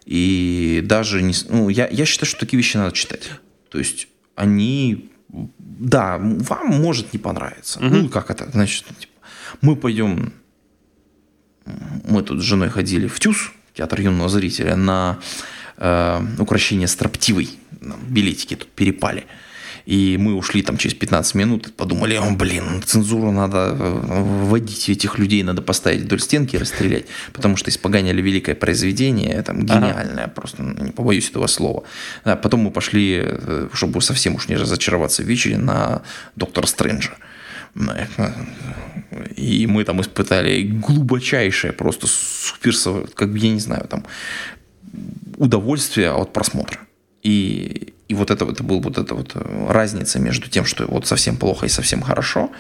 И 0.07 0.81
даже 0.83 1.21
не, 1.21 1.35
ну, 1.51 1.69
я, 1.69 1.87
я 1.89 2.07
считаю, 2.07 2.27
что 2.27 2.41
такие 2.41 2.57
вещи 2.57 2.79
надо 2.79 2.93
читать. 2.93 3.31
То 3.69 3.79
есть 3.79 4.09
они, 4.35 5.11
да, 5.29 6.17
вам 6.19 6.69
может 6.69 7.13
не 7.13 7.19
понравиться. 7.19 7.79
Mm-hmm. 7.81 7.91
Ну, 7.91 8.09
как 8.09 8.31
это, 8.31 8.49
значит, 8.51 8.87
типа, 8.99 9.13
мы 9.61 9.77
пойдем, 9.77 10.33
мы 12.05 12.23
тут 12.23 12.41
с 12.41 12.45
женой 12.45 12.69
ходили 12.69 13.07
в 13.07 13.19
ТЮЗ, 13.19 13.51
театр 13.75 14.01
юного 14.01 14.29
зрителя, 14.29 14.77
на 14.77 15.19
э, 15.77 16.21
украшение 16.39 16.89
строптивой. 16.89 17.51
Билетики 18.09 18.57
тут 18.57 18.69
перепали. 18.69 19.27
И 19.89 20.19
мы 20.19 20.35
ушли 20.35 20.61
там 20.61 20.77
через 20.77 20.95
15 20.95 21.35
минут, 21.35 21.75
подумали, 21.75 22.15
о, 22.17 22.31
блин, 22.33 22.83
цензуру 22.85 23.33
надо 23.33 23.75
э, 23.79 24.01
вводить, 24.45 24.91
этих 24.91 25.19
людей 25.19 25.43
надо 25.43 25.63
поставить 25.63 26.03
вдоль 26.03 26.21
стенки 26.21 26.57
и 26.57 26.59
расстрелять, 26.59 27.07
потому 27.33 27.57
что 27.57 27.71
испоганили 27.71 28.21
великое 28.21 28.55
произведение, 28.55 29.43
там, 29.43 29.65
гениальное, 29.65 30.25
ага. 30.25 30.33
просто 30.35 30.63
ну, 30.63 30.85
не 30.85 30.91
побоюсь 30.91 31.31
этого 31.31 31.47
слова. 31.47 31.85
А 32.25 32.37
потом 32.37 32.61
мы 32.61 32.71
пошли, 32.71 33.23
э, 33.25 33.69
чтобы 33.73 34.03
совсем 34.03 34.35
уж 34.35 34.49
не 34.49 34.57
разочароваться 34.57 35.23
в 35.23 35.27
вечере, 35.27 35.57
на 35.57 36.03
Доктора 36.37 36.67
Стрэнджа. 36.67 37.17
И 39.37 39.67
мы 39.67 39.85
там 39.85 40.01
испытали 40.01 40.63
глубочайшее 40.63 41.73
просто 41.73 42.07
супер, 42.07 42.75
как 43.15 43.33
бы, 43.33 43.39
я 43.39 43.51
не 43.51 43.61
знаю, 43.61 43.87
там, 43.89 44.05
удовольствие 45.37 46.11
от 46.11 46.33
просмотра. 46.33 46.81
И, 47.23 47.95
и 48.09 48.15
вот 48.15 48.31
это, 48.31 48.45
это 48.45 48.63
была 48.63 48.81
вот 48.81 48.97
эта 48.97 49.15
вот 49.15 49.33
разница 49.69 50.19
между 50.19 50.49
тем, 50.49 50.65
что 50.65 50.87
вот 50.87 51.07
совсем 51.07 51.37
плохо 51.37 51.67
и 51.67 51.69
совсем 51.69 52.01
хорошо. 52.01 52.51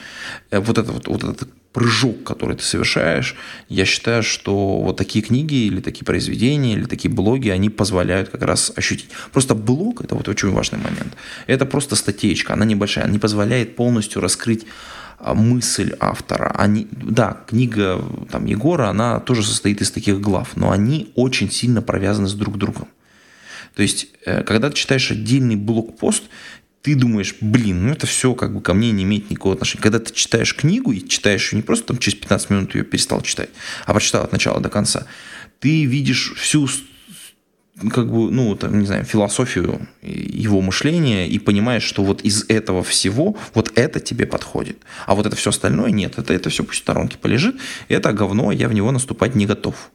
Э, 0.50 0.58
вот, 0.58 0.78
это, 0.78 0.92
вот, 0.92 1.06
вот 1.06 1.24
этот 1.24 1.48
прыжок, 1.72 2.24
который 2.24 2.56
ты 2.56 2.62
совершаешь, 2.62 3.36
я 3.68 3.84
считаю, 3.84 4.22
что 4.22 4.80
вот 4.80 4.96
такие 4.96 5.24
книги 5.24 5.54
или 5.54 5.80
такие 5.80 6.04
произведения, 6.04 6.74
или 6.74 6.84
такие 6.84 7.10
блоги, 7.10 7.50
они 7.50 7.70
позволяют 7.70 8.30
как 8.30 8.42
раз 8.42 8.72
ощутить. 8.74 9.10
Просто 9.32 9.54
блог, 9.54 10.02
это 10.02 10.14
вот 10.14 10.28
очень 10.28 10.50
важный 10.50 10.78
момент, 10.78 11.14
это 11.46 11.66
просто 11.66 11.96
статейка, 11.96 12.54
она 12.54 12.64
небольшая, 12.64 13.04
она 13.04 13.12
не 13.12 13.18
позволяет 13.18 13.76
полностью 13.76 14.20
раскрыть 14.20 14.66
мысль 15.20 15.94
автора. 16.00 16.52
Они, 16.56 16.86
да, 16.90 17.42
книга 17.46 18.02
там, 18.30 18.46
Егора, 18.46 18.88
она 18.88 19.20
тоже 19.20 19.42
состоит 19.42 19.80
из 19.80 19.90
таких 19.90 20.20
глав, 20.20 20.56
но 20.56 20.70
они 20.70 21.12
очень 21.14 21.50
сильно 21.50 21.82
провязаны 21.82 22.28
с 22.28 22.34
друг 22.34 22.56
другом. 22.56 22.88
То 23.74 23.82
есть, 23.82 24.08
э, 24.24 24.42
когда 24.42 24.70
ты 24.70 24.76
читаешь 24.76 25.10
отдельный 25.10 25.56
блокпост, 25.56 26.24
ты 26.82 26.94
думаешь, 26.94 27.36
блин, 27.40 27.86
ну 27.86 27.92
это 27.92 28.06
все 28.06 28.34
как 28.34 28.54
бы 28.54 28.60
ко 28.60 28.72
мне 28.72 28.92
не 28.92 29.02
имеет 29.02 29.30
никакого 29.30 29.54
отношения. 29.54 29.82
Когда 29.82 29.98
ты 29.98 30.12
читаешь 30.12 30.54
книгу 30.54 30.92
и 30.92 31.06
читаешь 31.06 31.52
ее 31.52 31.58
не 31.58 31.62
просто 31.62 31.88
там 31.88 31.98
через 31.98 32.16
15 32.18 32.50
минут 32.50 32.74
ее 32.74 32.84
перестал 32.84 33.20
читать, 33.20 33.50
а 33.84 33.92
прочитал 33.92 34.24
от 34.24 34.32
начала 34.32 34.60
до 34.60 34.68
конца, 34.68 35.06
ты 35.60 35.84
видишь 35.84 36.34
всю 36.36 36.68
как 37.90 38.10
бы, 38.10 38.30
ну, 38.30 38.54
там, 38.56 38.80
не 38.80 38.86
знаю, 38.86 39.04
философию 39.04 39.88
его 40.02 40.60
мышления 40.60 41.28
и 41.28 41.38
понимаешь, 41.38 41.84
что 41.84 42.02
вот 42.02 42.22
из 42.22 42.44
этого 42.48 42.82
всего 42.82 43.36
вот 43.54 43.72
это 43.76 44.00
тебе 44.00 44.26
подходит. 44.26 44.78
А 45.06 45.14
вот 45.14 45.26
это 45.26 45.36
все 45.36 45.50
остальное 45.50 45.90
нет. 45.90 46.18
Это, 46.18 46.34
это 46.34 46.50
все 46.50 46.64
пусть 46.64 46.80
в 46.80 46.82
сторонке 46.82 47.18
полежит. 47.18 47.56
Это 47.88 48.12
говно, 48.12 48.52
я 48.52 48.68
в 48.68 48.74
него 48.74 48.90
наступать 48.90 49.34
не 49.34 49.46
готов. 49.46 49.90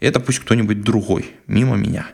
Это 0.00 0.20
пусть 0.20 0.40
кто-нибудь 0.40 0.82
другой, 0.82 1.30
мимо 1.46 1.76
меня. 1.76 2.06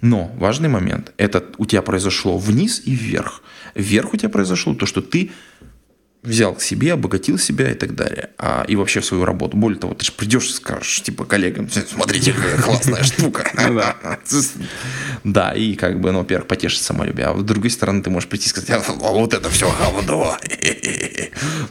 Но 0.00 0.32
важный 0.38 0.68
момент, 0.70 1.12
это 1.18 1.44
у 1.58 1.66
тебя 1.66 1.82
произошло 1.82 2.38
вниз 2.38 2.82
и 2.84 2.94
вверх. 2.94 3.42
Вверх 3.74 4.14
у 4.14 4.16
тебя 4.16 4.30
произошло 4.30 4.74
то, 4.74 4.86
что 4.86 5.02
ты 5.02 5.30
взял 6.22 6.54
к 6.54 6.60
себе, 6.60 6.92
обогатил 6.92 7.38
себя 7.38 7.70
и 7.70 7.74
так 7.74 7.94
далее. 7.94 8.30
А, 8.38 8.64
и 8.68 8.76
вообще 8.76 9.00
в 9.00 9.04
свою 9.04 9.24
работу. 9.24 9.56
Более 9.56 9.78
того, 9.78 9.94
ты 9.94 10.04
же 10.04 10.12
придешь 10.12 10.48
и 10.48 10.52
скажешь, 10.52 11.02
типа, 11.02 11.24
коллегам, 11.24 11.68
смотрите, 11.70 12.32
какая 12.32 12.60
классная 12.60 13.02
штука. 13.02 13.50
Ну 13.70 13.80
да, 15.32 15.52
и 15.52 15.74
как 15.74 16.00
бы, 16.00 16.12
ну, 16.12 16.20
во-первых, 16.20 16.46
потешить 16.46 16.82
самолюбие. 16.82 17.26
А 17.26 17.38
с 17.38 17.42
другой 17.42 17.70
стороны, 17.70 18.02
ты 18.02 18.10
можешь 18.10 18.28
прийти 18.28 18.46
и 18.46 18.48
сказать, 18.48 18.70
а 18.70 18.92
вот 19.12 19.34
это 19.34 19.48
все 19.50 19.70
говно. 19.78 20.36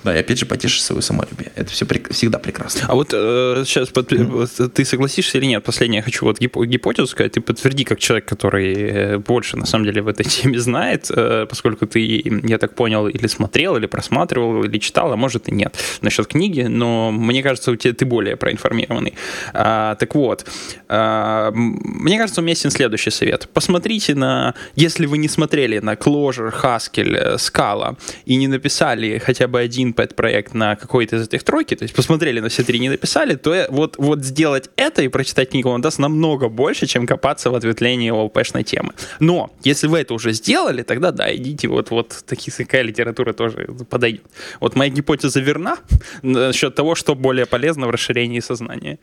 Да, 0.04 0.16
и 0.16 0.20
опять 0.20 0.40
же 0.40 0.46
потешить 0.46 0.84
свое 0.84 1.02
самолюбие. 1.02 1.52
Это 1.56 1.72
все 1.72 1.86
всегда 2.12 2.40
прекрасно. 2.40 2.86
А 2.88 2.96
вот 2.96 3.10
сейчас 3.10 3.90
э, 3.94 4.70
ты 4.74 4.86
согласишься 4.86 5.38
или 5.38 5.46
нет? 5.46 5.64
Последнее 5.64 5.98
я 5.98 6.04
хочу 6.04 6.26
вот 6.26 6.40
гипотезу 6.40 7.08
сказать. 7.08 7.34
Ты 7.34 7.42
подтверди, 7.42 7.84
как 7.84 8.00
человек, 8.00 8.26
который 8.26 8.74
э, 8.74 9.18
больше, 9.18 9.58
на 9.58 9.66
самом 9.66 9.86
деле, 9.86 10.02
в 10.02 10.08
этой 10.08 10.24
теме 10.26 10.60
знает, 10.60 11.12
э, 11.12 11.46
поскольку 11.50 11.86
ты, 11.86 12.00
я 12.44 12.58
так 12.58 12.76
понял, 12.76 13.08
или 13.08 13.28
смотрел, 13.28 13.76
или 13.76 13.88
просматривал 13.88 14.39
рассматривал 14.40 14.64
или 14.64 14.80
читал, 14.80 15.12
а 15.12 15.16
может 15.16 15.48
и 15.48 15.52
нет 15.52 15.78
насчет 16.02 16.28
книги, 16.28 16.62
но 16.62 17.12
мне 17.12 17.44
кажется, 17.44 17.72
у 17.72 17.76
тебя 17.76 17.94
ты 17.94 18.06
более 18.06 18.36
проинформированный. 18.36 19.14
А, 19.54 19.96
так 19.96 20.16
вот, 20.16 20.46
а, 20.88 21.52
мне 21.54 22.18
кажется, 22.18 22.42
уместен 22.42 22.72
следующий 22.72 23.12
совет. 23.12 23.50
Посмотрите 23.54 24.16
на, 24.16 24.54
если 24.76 25.06
вы 25.06 25.18
не 25.18 25.28
смотрели 25.28 25.80
на 25.80 25.94
Clojure, 25.94 26.54
Haskell, 26.62 27.36
Scala 27.36 27.98
и 28.26 28.36
не 28.36 28.48
написали 28.48 29.18
хотя 29.18 29.48
бы 29.48 29.60
один 29.60 29.94
пэт-проект 29.94 30.54
на 30.54 30.76
какой-то 30.76 31.18
из 31.18 31.28
этих 31.28 31.44
тройки, 31.44 31.76
то 31.76 31.84
есть 31.84 31.96
посмотрели 31.96 32.40
на 32.40 32.50
все 32.50 32.64
три 32.64 32.80
не 32.80 32.90
написали, 32.90 33.36
то 33.36 33.68
вот, 33.70 33.96
вот 33.98 34.24
сделать 34.24 34.70
это 34.76 35.02
и 35.02 35.08
прочитать 35.08 35.50
книгу 35.50 35.70
он 35.70 35.82
даст 35.82 36.00
намного 36.00 36.50
больше, 36.50 36.86
чем 36.86 37.06
копаться 37.06 37.50
в 37.50 37.56
ответвлении 37.56 38.12
ОЛПшной 38.12 38.64
темы. 38.64 38.94
Но 39.20 39.50
если 39.64 39.88
вы 39.88 40.00
это 40.00 40.14
уже 40.14 40.34
сделали, 40.34 40.84
тогда 40.84 41.12
да, 41.12 41.36
идите, 41.36 41.68
вот, 41.68 41.92
вот 41.92 42.24
такие, 42.26 42.52
такая 42.56 42.84
литература 42.84 43.34
тоже 43.34 43.68
подойдет. 43.90 44.29
Вот 44.60 44.76
моя 44.76 44.92
гипотеза 44.92 45.40
верна 45.40 45.78
насчет 46.22 46.76
того, 46.76 46.96
что 46.96 47.16
более 47.16 47.46
полезно 47.46 47.88
в 47.88 47.90
расширении 47.90 48.40
сознания. 48.40 49.00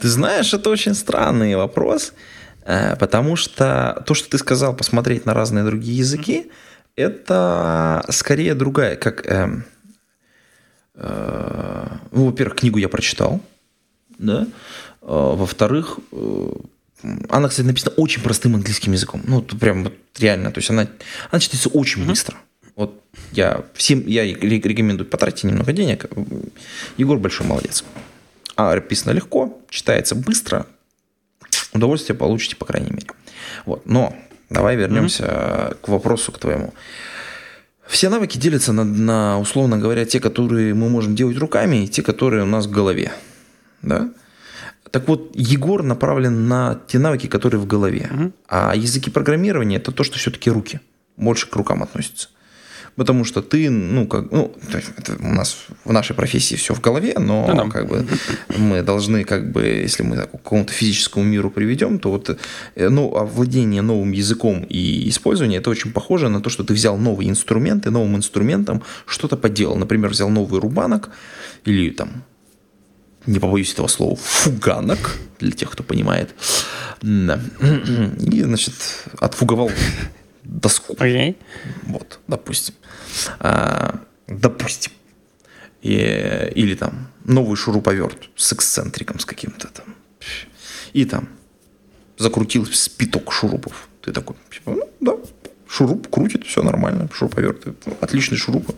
Ты 0.00 0.08
знаешь, 0.08 0.54
это 0.54 0.70
очень 0.70 0.94
странный 0.94 1.56
вопрос, 1.56 2.12
э, 2.64 2.96
потому 2.96 3.36
что 3.36 4.02
то, 4.06 4.14
что 4.14 4.30
ты 4.30 4.38
сказал, 4.38 4.76
посмотреть 4.76 5.26
на 5.26 5.34
разные 5.34 5.64
другие 5.64 5.98
языки, 5.98 6.50
это 6.96 8.04
скорее 8.10 8.54
другая, 8.54 8.96
как... 8.96 9.26
Э, 9.26 9.62
э, 10.94 11.86
ну, 12.12 12.26
во-первых, 12.26 12.56
книгу 12.56 12.78
я 12.78 12.88
прочитал, 12.88 13.40
да, 14.18 14.42
э, 14.42 14.46
во-вторых, 15.02 15.98
э, 16.12 16.50
она, 17.28 17.48
кстати, 17.48 17.66
написана 17.66 17.94
очень 17.96 18.22
простым 18.22 18.54
английским 18.54 18.92
языком. 18.92 19.22
Ну, 19.24 19.42
прям 19.42 19.84
вот 19.84 19.94
реально. 20.18 20.50
То 20.50 20.58
есть 20.58 20.70
она, 20.70 20.88
она 21.30 21.40
читается 21.40 21.68
очень 21.68 22.02
mm-hmm. 22.02 22.06
быстро. 22.06 22.36
Вот 22.78 23.02
я 23.32 23.64
всем 23.74 24.06
я 24.06 24.24
рекомендую 24.24 25.08
потратить 25.08 25.42
немного 25.42 25.72
денег. 25.72 26.06
Егор 26.96 27.18
большой 27.18 27.44
молодец. 27.44 27.84
А 28.54 28.72
написано 28.72 29.10
легко, 29.10 29.60
читается 29.68 30.14
быстро. 30.14 30.64
Удовольствие 31.72 32.16
получите, 32.16 32.54
по 32.54 32.64
крайней 32.64 32.90
мере. 32.90 33.08
Вот. 33.66 33.84
Но 33.84 34.14
давай 34.48 34.76
вернемся 34.76 35.24
mm-hmm. 35.24 35.78
к 35.82 35.88
вопросу 35.88 36.30
к 36.30 36.38
твоему. 36.38 36.72
Все 37.88 38.10
навыки 38.10 38.38
делятся 38.38 38.72
на, 38.72 38.84
на, 38.84 39.40
условно 39.40 39.76
говоря, 39.76 40.04
те, 40.04 40.20
которые 40.20 40.72
мы 40.72 40.88
можем 40.88 41.16
делать 41.16 41.36
руками, 41.36 41.82
и 41.82 41.88
те, 41.88 42.02
которые 42.02 42.44
у 42.44 42.46
нас 42.46 42.66
в 42.66 42.70
голове. 42.70 43.12
Да? 43.82 44.08
Так 44.92 45.08
вот, 45.08 45.32
Егор 45.34 45.82
направлен 45.82 46.46
на 46.46 46.80
те 46.86 47.00
навыки, 47.00 47.26
которые 47.26 47.60
в 47.60 47.66
голове. 47.66 48.08
Угу. 48.14 48.32
А 48.46 48.76
языки 48.76 49.10
программирования 49.10 49.78
это 49.78 49.90
то, 49.90 50.04
что 50.04 50.16
все-таки 50.16 50.48
руки. 50.48 50.78
Больше 51.16 51.48
к 51.48 51.56
рукам 51.56 51.82
относится. 51.82 52.28
Потому 52.98 53.24
что 53.24 53.42
ты, 53.42 53.70
ну, 53.70 54.08
как, 54.08 54.32
ну, 54.32 54.52
это 54.72 55.16
у 55.20 55.32
нас 55.32 55.56
в 55.84 55.92
нашей 55.92 56.16
профессии 56.16 56.56
все 56.56 56.74
в 56.74 56.80
голове, 56.80 57.14
но 57.16 57.46
да, 57.46 57.54
да. 57.54 57.70
как 57.70 57.86
бы 57.86 58.04
мы 58.58 58.82
должны, 58.82 59.22
как 59.22 59.52
бы, 59.52 59.62
если 59.62 60.02
мы 60.02 60.16
к 60.16 60.32
какому-то 60.32 60.72
физическому 60.72 61.24
миру 61.24 61.48
приведем, 61.48 62.00
то 62.00 62.10
вот 62.10 62.36
э, 62.74 62.88
ну, 62.88 63.14
овладение 63.14 63.82
новым 63.82 64.10
языком 64.10 64.66
и 64.68 65.08
использование 65.08 65.60
это 65.60 65.70
очень 65.70 65.92
похоже 65.92 66.28
на 66.28 66.40
то, 66.40 66.50
что 66.50 66.64
ты 66.64 66.74
взял 66.74 66.98
новый 66.98 67.28
инструмент 67.28 67.86
и 67.86 67.90
новым 67.90 68.16
инструментом 68.16 68.82
что-то 69.06 69.36
поделал. 69.36 69.76
Например, 69.76 70.10
взял 70.10 70.28
новый 70.28 70.60
рубанок 70.60 71.10
или 71.64 71.90
там 71.90 72.24
не 73.26 73.38
побоюсь 73.38 73.72
этого 73.74 73.86
слова, 73.86 74.16
фуганок, 74.16 75.16
для 75.38 75.52
тех, 75.52 75.70
кто 75.70 75.84
понимает. 75.84 76.34
И, 77.02 78.42
значит, 78.42 78.74
отфуговал 79.20 79.70
доску. 80.48 80.94
Okay. 80.94 81.36
Вот, 81.84 82.18
допустим. 82.26 82.74
А, 83.38 84.00
допустим. 84.26 84.92
И, 85.82 86.52
или 86.54 86.74
там 86.74 87.08
новый 87.24 87.56
шуруповерт 87.56 88.30
с 88.34 88.52
эксцентриком, 88.52 89.20
с 89.20 89.24
каким-то 89.24 89.68
там. 89.68 89.94
И 90.92 91.04
там 91.04 91.28
закрутил 92.16 92.66
спиток 92.66 93.32
шурупов. 93.32 93.88
Ты 94.02 94.12
такой, 94.12 94.36
типа, 94.50 94.72
ну, 94.72 94.90
да, 95.00 95.16
шуруп 95.68 96.08
крутит, 96.08 96.46
все 96.46 96.62
нормально, 96.62 97.08
шуруповерт, 97.12 97.66
отличный 98.00 98.38
шуруп, 98.38 98.74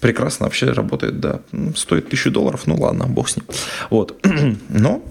прекрасно 0.00 0.46
вообще 0.46 0.70
работает, 0.70 1.20
да, 1.20 1.40
ну, 1.52 1.74
стоит 1.74 2.08
тысячу 2.08 2.30
долларов, 2.30 2.66
ну 2.66 2.76
ладно, 2.76 3.06
бог 3.06 3.28
с 3.28 3.36
ним. 3.36 3.44
Вот, 3.90 4.18
но, 4.68 5.04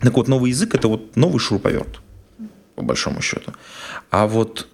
так 0.00 0.14
вот, 0.14 0.28
новый 0.28 0.50
язык 0.50 0.74
это 0.74 0.88
вот 0.88 1.16
новый 1.16 1.38
шуруповерт, 1.38 2.00
по 2.78 2.84
большому 2.84 3.20
счету. 3.22 3.52
А 4.10 4.26
вот 4.26 4.68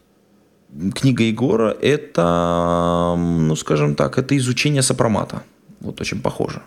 книга 0.95 1.25
Егора 1.25 1.77
это, 1.83 3.17
ну 3.19 3.57
скажем 3.57 3.95
так, 3.95 4.19
это 4.19 4.37
изучение 4.37 4.83
сопромата, 4.83 5.43
вот 5.81 6.01
очень 6.01 6.21
похоже. 6.21 6.61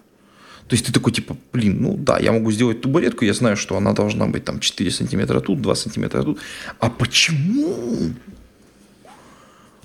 То 0.67 0.75
есть 0.75 0.85
ты 0.85 0.91
такой, 0.91 1.13
типа, 1.13 1.38
блин, 1.53 1.77
ну 1.81 1.95
да, 1.97 2.19
я 2.19 2.31
могу 2.31 2.51
сделать 2.51 2.81
табуретку, 2.81 3.25
я 3.25 3.33
знаю, 3.33 3.55
что 3.55 3.77
она 3.77 3.93
должна 3.93 4.25
быть 4.25 4.45
там 4.45 4.59
4 4.59 4.91
сантиметра 4.91 5.39
тут, 5.39 5.61
2 5.61 5.75
сантиметра 5.75 6.23
тут. 6.23 6.39
А 6.79 6.89
почему 6.89 8.13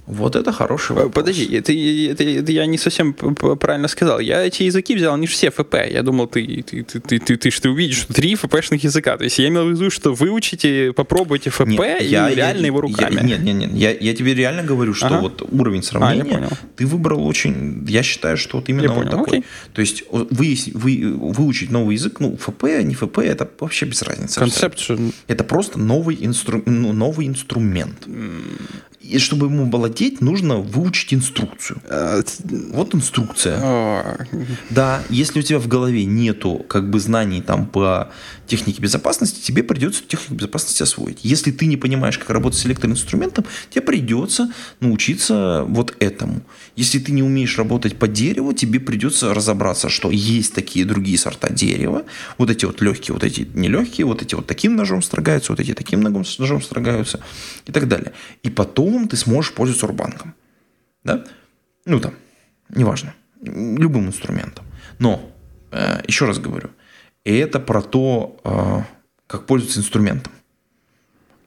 вот 0.07 0.35
это 0.35 0.51
хороший 0.51 0.97
вопрос. 0.97 1.13
Подожди, 1.15 1.45
это, 1.57 1.73
это, 1.73 2.25
это 2.25 2.51
я 2.51 2.67
не 2.67 2.77
совсем 2.77 3.15
правильно 3.15 3.87
сказал. 3.87 4.19
Я 4.19 4.45
эти 4.45 4.65
языки 4.65 4.97
взял 4.97 5.17
не 5.17 5.29
все 5.29 5.51
ФП. 5.51 5.77
Я 5.89 6.03
думал, 6.03 6.27
ты, 6.27 6.45
ты, 6.63 6.83
ты, 6.83 6.99
ты, 6.99 7.19
ты, 7.21 7.37
ты, 7.37 7.51
ты 7.51 7.71
увидишь 7.71 8.07
три 8.13 8.35
ФПшных 8.35 8.83
языка. 8.83 9.17
То 9.17 9.25
есть 9.25 9.39
я 9.39 9.47
имел 9.47 9.65
в 9.67 9.71
виду, 9.71 9.91
что 9.91 10.13
выучите, 10.13 10.93
попробуйте 10.93 11.51
ФП 11.51 11.67
нет, 11.67 12.03
и 12.03 12.07
я, 12.07 12.35
реально 12.35 12.63
я, 12.63 12.67
его 12.67 12.81
руками. 12.81 13.15
Я, 13.15 13.23
нет, 13.23 13.43
нет, 13.43 13.55
нет. 13.55 13.71
Я, 13.75 13.93
я 13.93 14.15
тебе 14.15 14.35
реально 14.35 14.65
говорю, 14.65 14.93
что 14.93 15.07
ага. 15.07 15.21
вот 15.21 15.43
уровень 15.53 15.85
сравнения 15.85 16.49
а, 16.51 16.55
ты 16.75 16.85
выбрал 16.85 17.25
очень... 17.25 17.87
Я 17.89 18.03
считаю, 18.03 18.37
что 18.37 18.57
вот 18.57 18.69
именно 18.69 18.87
я 18.87 18.89
вот 18.89 19.05
понял, 19.05 19.11
такой. 19.11 19.39
Окей. 19.39 19.45
То 19.73 19.81
есть 19.81 20.03
вы, 20.11 20.59
вы, 20.75 21.15
выучить 21.17 21.71
новый 21.71 21.95
язык, 21.95 22.19
ну, 22.19 22.37
ФП, 22.37 22.65
не 22.83 22.95
ФП, 22.95 23.19
это 23.19 23.49
вообще 23.61 23.87
без 23.87 24.03
разницы. 24.03 24.41
Концепт. 24.41 24.81
Это 25.29 25.45
просто 25.45 25.79
новый, 25.79 26.19
инстру, 26.21 26.61
ну, 26.67 26.93
новый 26.93 27.29
инструмент. 27.29 28.09
И 29.13 29.19
чтобы 29.19 29.47
ему 29.47 29.71
владеть, 29.71 30.23
нужно 30.23 30.57
выучить 30.57 31.13
инструкцию. 31.13 31.83
А, 31.89 32.23
вот 32.73 32.95
инструкция. 32.95 33.59
А. 33.63 34.25
Да, 34.71 35.03
если 35.11 35.41
у 35.41 35.43
тебя 35.43 35.59
в 35.59 35.69
голове 35.69 36.07
нету 36.07 36.65
как 36.67 36.89
бы 36.89 36.99
знаний 36.99 37.43
там 37.43 37.67
по 37.67 38.11
технике 38.47 38.81
безопасности, 38.81 39.41
тебе 39.41 39.63
придется 39.63 40.03
технику 40.07 40.35
безопасности 40.35 40.83
освоить. 40.83 41.19
Если 41.23 41.53
ты 41.53 41.67
не 41.67 41.77
понимаешь, 41.77 42.19
как 42.19 42.31
работать 42.31 42.59
с 42.59 42.67
электроинструментом, 42.67 43.45
тебе 43.71 43.83
придется 43.83 44.51
научиться 44.81 45.65
вот 45.69 45.95
этому. 46.01 46.43
Если 46.77 46.99
ты 46.99 47.13
не 47.13 47.23
умеешь 47.23 47.59
работать 47.59 47.99
по 47.99 48.09
дереву, 48.09 48.55
тебе 48.55 48.81
придется 48.81 49.35
разобраться, 49.35 49.91
что 49.91 50.11
есть 50.11 50.55
такие 50.55 50.85
другие 50.87 51.19
сорта 51.19 51.53
дерева. 51.53 52.05
Вот 52.39 52.51
эти 52.51 52.65
вот 52.65 52.81
легкие, 52.81 53.15
вот 53.15 53.25
эти 53.25 53.47
нелегкие, 53.55 54.07
вот 54.07 54.23
эти 54.23 54.35
вот 54.35 54.47
таким 54.47 54.77
ножом 54.77 55.03
строгаются, 55.03 55.53
вот 55.53 55.61
эти 55.61 55.75
таким 55.75 56.01
ножом 56.01 56.63
строгаются 56.63 57.21
и 57.67 57.73
так 57.73 57.89
далее. 57.89 58.13
И 58.43 58.51
потом 58.51 59.02
ты 59.09 59.17
сможешь 59.17 59.53
пользоваться 59.53 59.87
рубанком. 59.87 60.35
Да? 61.05 61.25
Ну 61.85 62.01
там, 62.01 62.15
неважно. 62.69 63.15
Любым 63.41 64.07
инструментом. 64.07 64.65
Но, 64.99 65.33
э, 65.71 66.03
еще 66.07 66.27
раз 66.27 66.39
говорю, 66.39 66.71
это 67.25 67.61
про 67.61 67.83
то, 67.83 68.41
э, 68.45 68.83
как 69.27 69.47
пользоваться 69.47 69.81
инструментом. 69.81 70.33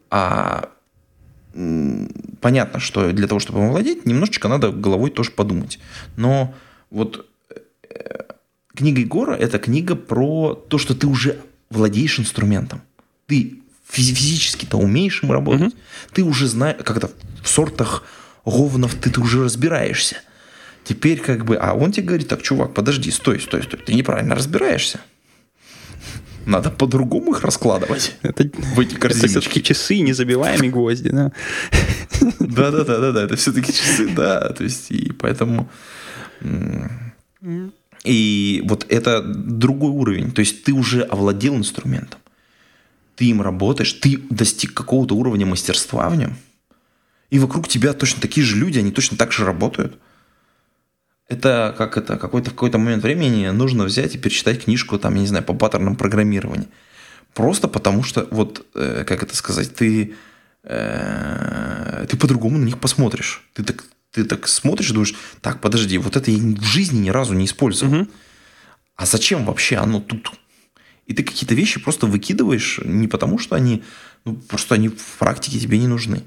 А 0.09 0.69
понятно, 2.41 2.79
что 2.79 3.11
для 3.11 3.27
того, 3.27 3.39
чтобы 3.39 3.59
им 3.59 3.69
владеть, 3.69 4.05
немножечко 4.05 4.47
надо 4.47 4.71
головой 4.71 5.09
тоже 5.09 5.31
подумать. 5.31 5.79
Но 6.17 6.53
вот 6.89 7.29
э, 7.49 8.23
книга 8.75 8.99
Егора– 8.99 9.35
это 9.39 9.57
книга 9.57 9.95
про 9.95 10.53
то, 10.53 10.77
что 10.77 10.93
ты 10.95 11.07
уже 11.07 11.39
владеешь 11.69 12.19
инструментом. 12.19 12.81
Ты 13.25 13.61
физически-то 13.87 14.77
умеешь 14.77 15.23
им 15.23 15.31
работать. 15.31 15.73
Угу. 15.73 15.73
Ты 16.13 16.23
уже 16.23 16.47
знаешь, 16.47 16.77
как 16.83 16.97
это 16.97 17.11
в 17.43 17.47
сортах 17.47 18.03
говнов 18.45 18.95
ты, 18.95 19.09
ты 19.09 19.21
уже 19.21 19.43
разбираешься. 19.43 20.17
Теперь 20.83 21.19
как 21.19 21.45
бы, 21.45 21.55
а 21.55 21.73
он 21.73 21.91
тебе 21.91 22.07
говорит, 22.07 22.27
так, 22.27 22.41
чувак, 22.43 22.73
подожди, 22.73 23.09
стой, 23.11 23.39
стой, 23.39 23.63
стой, 23.63 23.79
ты 23.79 23.93
неправильно 23.93 24.35
разбираешься. 24.35 24.99
Надо 26.45 26.69
по-другому 26.69 27.31
их 27.31 27.41
раскладывать. 27.41 28.15
Это, 28.21 28.47
в 28.75 28.79
эти 28.79 28.93
корзиночки. 28.93 29.31
Это 29.31 29.41
все-таки 29.41 29.63
часы, 29.63 29.97
незабиваемые 29.97 30.69
гвозди, 30.69 31.09
да? 31.09 31.31
Да-да-да, 32.39 32.99
да, 32.99 33.11
да, 33.11 33.23
это 33.23 33.35
все-таки 33.35 33.73
часы, 33.73 34.09
да. 34.15 34.49
То 34.49 34.63
есть, 34.63 34.91
и 34.91 35.11
поэтому... 35.11 35.67
И 38.03 38.61
вот 38.65 38.85
это 38.89 39.23
другой 39.23 39.89
уровень. 39.89 40.31
То 40.31 40.41
есть 40.41 40.63
ты 40.63 40.71
уже 40.71 41.01
овладел 41.01 41.55
инструментом. 41.55 42.19
Ты 43.15 43.25
им 43.25 43.41
работаешь, 43.41 43.93
ты 43.93 44.17
достиг 44.29 44.73
какого-то 44.73 45.15
уровня 45.15 45.45
мастерства 45.45 46.09
в 46.09 46.15
нем. 46.15 46.35
И 47.29 47.39
вокруг 47.39 47.67
тебя 47.67 47.93
точно 47.93 48.21
такие 48.21 48.45
же 48.45 48.57
люди, 48.57 48.79
они 48.79 48.91
точно 48.91 49.17
так 49.17 49.31
же 49.31 49.45
работают 49.45 49.97
это 51.27 51.73
как 51.77 51.97
это, 51.97 52.17
какой-то 52.17 52.51
в 52.51 52.53
какой-то 52.53 52.77
момент 52.77 53.03
времени 53.03 53.47
нужно 53.47 53.85
взять 53.85 54.15
и 54.15 54.17
перечитать 54.17 54.63
книжку, 54.63 54.99
там, 54.99 55.15
я 55.15 55.21
не 55.21 55.27
знаю, 55.27 55.43
по 55.43 55.53
паттернам 55.53 55.95
программирования. 55.95 56.67
Просто 57.33 57.67
потому 57.67 58.03
что, 58.03 58.27
вот, 58.31 58.65
э, 58.75 59.03
как 59.05 59.23
это 59.23 59.35
сказать, 59.35 59.73
ты, 59.75 60.13
э, 60.63 62.05
ты 62.09 62.17
по-другому 62.17 62.57
на 62.59 62.65
них 62.65 62.79
посмотришь. 62.79 63.43
Ты 63.53 63.63
так, 63.63 63.83
ты 64.11 64.23
так 64.23 64.47
смотришь 64.47 64.91
и 64.91 64.93
думаешь, 64.93 65.15
так, 65.41 65.61
подожди, 65.61 65.97
вот 65.97 66.15
это 66.15 66.31
я 66.31 66.37
в 66.37 66.63
жизни 66.63 66.99
ни 66.99 67.09
разу 67.09 67.33
не 67.33 67.45
использовал. 67.45 67.93
Мгм. 67.93 68.09
А 68.95 69.05
зачем 69.05 69.45
вообще 69.45 69.77
оно 69.77 69.99
тут? 69.99 70.31
И 71.05 71.13
ты 71.13 71.23
какие-то 71.23 71.53
вещи 71.53 71.79
просто 71.79 72.07
выкидываешь 72.07 72.79
не 72.83 73.07
потому, 73.07 73.37
что 73.37 73.55
они, 73.55 73.83
ну, 74.23 74.35
просто 74.35 74.75
они 74.75 74.89
в 74.89 75.17
практике 75.19 75.59
тебе 75.59 75.77
не 75.77 75.87
нужны. 75.87 76.23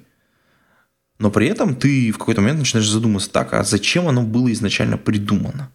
Но 1.19 1.31
при 1.31 1.49
этом 1.49 1.75
ты 1.75 2.13
в 2.13 2.19
какой-то 2.19 2.41
момент 2.41 2.61
начинаешь 2.61 2.89
задумываться, 2.89 3.31
так, 3.31 3.53
а 3.53 3.65
зачем 3.65 4.07
оно 4.07 4.23
было 4.23 4.53
изначально 4.53 4.97
придумано? 4.99 5.71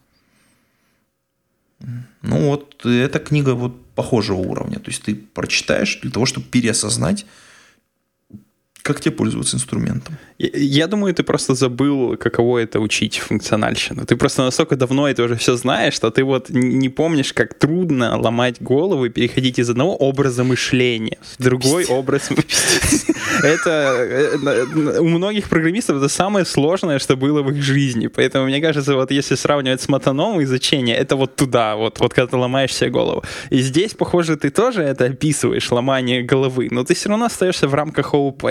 Ну 2.22 2.48
вот, 2.48 2.86
эта 2.86 3.20
книга 3.20 3.54
вот 3.54 3.86
похожего 3.94 4.38
уровня. 4.38 4.80
То 4.80 4.90
есть 4.90 5.04
ты 5.04 5.16
прочитаешь 5.16 6.00
для 6.02 6.12
того, 6.12 6.26
чтобы 6.26 6.48
переосознать, 6.48 7.26
как 8.84 9.00
тебе 9.00 9.16
пользоваться 9.16 9.56
инструментом. 9.56 10.18
Я- 10.38 10.50
Я 10.84 10.88
думаю, 10.88 11.14
ты 11.14 11.24
просто 11.24 11.56
забыл, 11.56 12.18
каково 12.18 12.58
это 12.60 12.80
учить 12.82 13.18
функциональщину. 13.20 14.06
Ты 14.06 14.16
просто 14.18 14.44
настолько 14.44 14.76
давно 14.76 15.08
это 15.08 15.24
уже 15.24 15.36
все 15.36 15.56
знаешь, 15.56 15.94
что 15.94 16.10
ты 16.12 16.24
вот 16.26 16.50
не 16.50 16.90
помнишь, 16.90 17.32
как 17.34 17.54
трудно 17.54 18.18
ломать 18.20 18.62
голову 18.62 19.06
и 19.06 19.10
переходить 19.10 19.60
из 19.60 19.70
одного 19.70 19.96
образа 19.96 20.44
мышления 20.44 21.18
в 21.40 21.44
другой 21.44 21.86
образ 21.86 22.30
мышления. 22.30 23.16
Это 23.44 23.70
э, 23.70 25.00
у 25.00 25.08
многих 25.08 25.48
программистов 25.50 25.98
это 25.98 26.10
самое 26.10 26.46
сложное, 26.46 27.00
что 27.00 27.16
было 27.16 27.42
в 27.42 27.52
их 27.52 27.64
жизни. 27.64 28.08
Поэтому 28.08 28.46
мне 28.46 28.60
кажется, 28.62 28.96
вот 28.96 29.12
если 29.12 29.36
сравнивать 29.36 29.82
с 29.82 29.88
матаном 29.90 30.42
изучение, 30.44 30.98
это 30.98 31.16
вот 31.16 31.36
туда, 31.38 31.76
вот, 31.76 32.00
вот 32.02 32.14
когда 32.14 32.28
ты 32.28 32.36
ломаешь 32.38 32.74
себе 32.74 32.90
голову. 32.90 33.24
И 33.50 33.62
здесь, 33.62 33.94
похоже, 33.94 34.36
ты 34.36 34.50
тоже 34.50 34.82
это 34.84 35.06
описываешь, 35.06 35.72
ломание 35.72 36.22
головы, 36.22 36.68
но 36.72 36.84
ты 36.84 36.94
все 36.94 37.10
равно 37.10 37.26
остаешься 37.26 37.68
в 37.68 37.74
рамках 37.74 38.14
ОУП. 38.14 38.44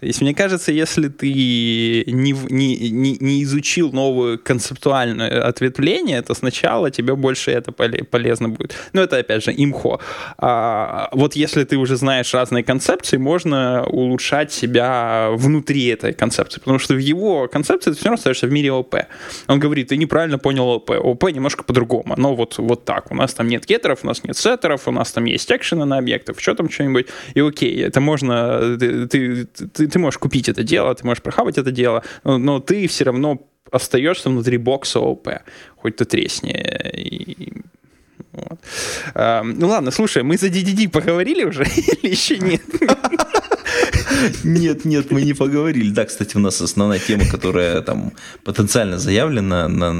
То 0.00 0.06
есть, 0.06 0.20
мне 0.20 0.34
кажется, 0.34 0.72
если 0.72 1.08
ты 1.08 2.04
не, 2.06 2.32
не, 2.32 2.90
не, 2.90 3.16
не 3.20 3.42
изучил 3.42 3.92
новое 3.92 4.36
концептуальное 4.36 5.42
ответвление, 5.42 6.22
то 6.22 6.34
сначала 6.34 6.90
тебе 6.90 7.14
больше 7.14 7.50
это 7.50 7.72
поле- 7.72 8.04
полезно 8.04 8.48
будет. 8.48 8.74
Ну, 8.92 9.02
это, 9.02 9.18
опять 9.18 9.44
же, 9.44 9.52
имхо. 9.52 10.00
А, 10.38 11.08
вот 11.12 11.36
если 11.36 11.64
ты 11.64 11.76
уже 11.76 11.96
знаешь 11.96 12.34
разные 12.34 12.64
концепции, 12.64 13.16
можно 13.16 13.84
улучшать 13.86 14.52
себя 14.52 15.28
внутри 15.32 15.86
этой 15.86 16.12
концепции, 16.12 16.60
потому 16.60 16.78
что 16.78 16.94
в 16.94 16.98
его 16.98 17.48
концепции 17.48 17.90
ты 17.90 17.96
все 17.96 18.06
равно 18.06 18.14
остаешься 18.14 18.46
в 18.46 18.52
мире 18.52 18.72
ОП. 18.72 18.94
Он 19.48 19.58
говорит, 19.58 19.88
ты 19.88 19.96
неправильно 19.96 20.38
понял 20.38 20.68
ОП. 20.68 20.90
ОП 20.90 21.30
немножко 21.30 21.64
по-другому. 21.64 22.14
Но 22.16 22.34
вот, 22.34 22.58
вот 22.58 22.84
так. 22.84 23.10
У 23.10 23.14
нас 23.14 23.34
там 23.34 23.48
нет 23.48 23.66
геттеров, 23.66 24.00
у 24.02 24.06
нас 24.06 24.24
нет 24.24 24.36
сеттеров, 24.36 24.88
у 24.88 24.92
нас 24.92 25.12
там 25.12 25.24
есть 25.24 25.50
экшены 25.50 25.84
на 25.84 25.98
объектах, 25.98 26.40
что 26.40 26.54
там 26.54 26.70
что-нибудь. 26.70 27.06
И 27.34 27.40
окей, 27.40 27.82
это 27.82 28.00
можно... 28.00 28.76
Ты, 28.78 29.06
ты, 29.06 29.46
ты, 29.66 29.86
ты 29.86 29.98
можешь 29.98 30.18
купить 30.18 30.48
это 30.48 30.62
дело, 30.62 30.94
ты 30.94 31.04
можешь 31.06 31.22
прохавать 31.22 31.58
это 31.58 31.70
дело, 31.70 32.02
но, 32.24 32.38
но 32.38 32.60
ты 32.60 32.86
все 32.86 33.04
равно 33.04 33.46
остаешься 33.70 34.30
внутри 34.30 34.58
бокса 34.58 35.00
ОП. 35.00 35.28
Хоть 35.76 35.96
ты 35.96 36.04
тресни. 36.04 36.52
И- 36.96 37.62
вот. 38.32 38.60
А, 39.14 39.42
ну 39.42 39.68
ладно, 39.68 39.90
слушай, 39.90 40.22
мы 40.22 40.36
за 40.36 40.46
DDD 40.46 40.88
поговорили 40.88 41.44
уже 41.44 41.64
или 41.76 42.10
еще 42.10 42.38
нет? 42.38 42.62
Нет, 44.44 44.84
нет, 44.84 45.10
мы 45.10 45.22
не 45.22 45.34
поговорили. 45.34 45.90
Да, 45.90 46.04
кстати, 46.04 46.36
у 46.36 46.40
нас 46.40 46.60
основная 46.60 46.98
тема, 46.98 47.24
которая 47.26 47.80
там 47.80 48.12
потенциально 48.44 48.98
заявлена, 48.98 49.68
на, 49.68 49.92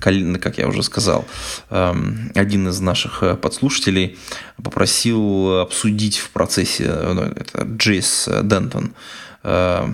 как 0.00 0.58
я 0.58 0.68
уже 0.68 0.82
сказал, 0.82 1.26
эм, 1.70 2.30
один 2.34 2.68
из 2.68 2.80
наших 2.80 3.22
э, 3.22 3.36
подслушателей 3.36 4.18
попросил 4.62 5.60
обсудить 5.60 6.18
в 6.18 6.30
процессе, 6.30 6.84
э, 6.84 7.12
ну, 7.12 7.22
это 7.22 7.62
Джейс 7.76 8.28
Дентон, 8.42 8.94
э, 9.42 9.92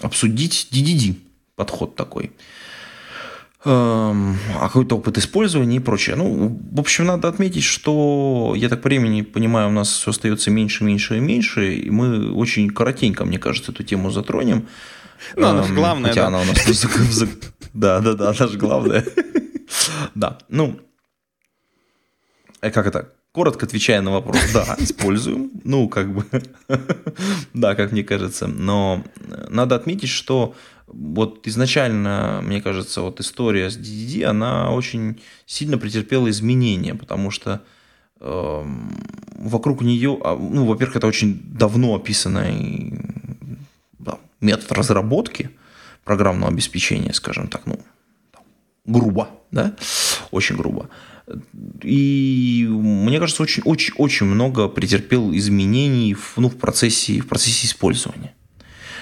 обсудить 0.00 0.68
DDD, 0.72 1.16
подход 1.56 1.96
такой. 1.96 2.30
Эм, 3.66 4.36
а 4.60 4.66
какой-то 4.66 4.96
опыт 4.96 5.16
использования 5.16 5.76
и 5.76 5.80
прочее. 5.80 6.16
Ну, 6.16 6.60
в 6.72 6.80
общем, 6.80 7.06
надо 7.06 7.28
отметить, 7.28 7.62
что, 7.62 8.52
я 8.56 8.68
так 8.68 8.82
по 8.82 8.88
времени 8.88 9.22
понимаю, 9.22 9.68
у 9.68 9.72
нас 9.72 9.88
все 9.88 10.10
остается 10.10 10.50
меньше, 10.50 10.84
меньше 10.84 11.16
и 11.16 11.20
меньше, 11.20 11.74
и 11.74 11.90
мы 11.90 12.30
очень 12.32 12.68
коротенько, 12.68 13.24
мне 13.24 13.38
кажется, 13.38 13.72
эту 13.72 13.82
тему 13.82 14.10
затронем. 14.10 14.66
Ну, 15.36 15.46
она 15.46 15.64
Эм, 15.64 15.74
главная, 15.74 16.10
Хотя 16.10 16.22
да. 16.22 16.26
она 16.28 16.40
у 16.40 16.44
нас... 16.44 16.58
Да, 17.74 18.00
да, 18.00 18.14
да, 18.14 18.30
она 18.30 18.46
же 18.46 18.56
главная. 18.58 19.04
Да, 20.14 20.38
ну, 20.48 20.78
э, 22.60 22.70
как 22.70 22.86
это? 22.86 23.12
Коротко 23.32 23.66
отвечая 23.66 24.00
на 24.00 24.12
вопрос, 24.12 24.38
да, 24.52 24.76
используем. 24.78 25.50
Ну, 25.64 25.88
как 25.88 26.14
бы, 26.14 26.24
да, 27.54 27.74
как 27.74 27.90
мне 27.90 28.04
кажется. 28.04 28.46
Но 28.46 29.02
надо 29.48 29.74
отметить, 29.74 30.08
что 30.08 30.54
вот 30.86 31.46
изначально, 31.48 32.40
мне 32.44 32.62
кажется, 32.62 33.00
вот 33.00 33.18
история 33.20 33.70
с 33.70 33.76
DDD, 33.76 34.22
она 34.22 34.70
очень 34.70 35.20
сильно 35.46 35.78
претерпела 35.78 36.30
изменения, 36.30 36.94
потому 36.94 37.32
что 37.32 37.62
эм, 38.20 38.92
вокруг 39.36 39.82
нее, 39.82 40.16
а, 40.22 40.36
ну, 40.36 40.64
во-первых, 40.66 40.96
это 40.96 41.08
очень 41.08 41.40
давно 41.44 41.96
описанный 41.96 43.00
да, 43.98 44.18
метод 44.40 44.70
разработки 44.72 45.50
программного 46.04 46.52
обеспечения, 46.52 47.12
скажем 47.12 47.48
так, 47.48 47.66
ну, 47.66 47.78
грубо, 48.84 49.28
да, 49.50 49.74
очень 50.30 50.56
грубо. 50.56 50.88
И 51.82 52.66
мне 52.68 53.18
кажется, 53.18 53.42
очень, 53.42 53.62
очень, 53.64 53.94
очень 53.96 54.26
много 54.26 54.68
претерпел 54.68 55.34
изменений 55.34 56.14
в, 56.14 56.34
ну, 56.36 56.48
в, 56.50 56.56
процессе, 56.56 57.20
в 57.20 57.26
процессе 57.26 57.66
использования. 57.66 58.34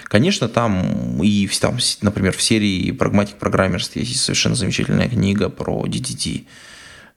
Конечно, 0.05 0.48
там 0.48 1.22
и 1.22 1.48
там, 1.61 1.78
например, 2.03 2.36
в 2.36 2.42
серии 2.42 2.92
Pragmatic 2.92 3.38
Programmers 3.40 3.90
есть 3.94 4.20
совершенно 4.20 4.55
замечательная 4.55 5.09
книга 5.09 5.48
про 5.48 5.84
DDD. 5.86 6.44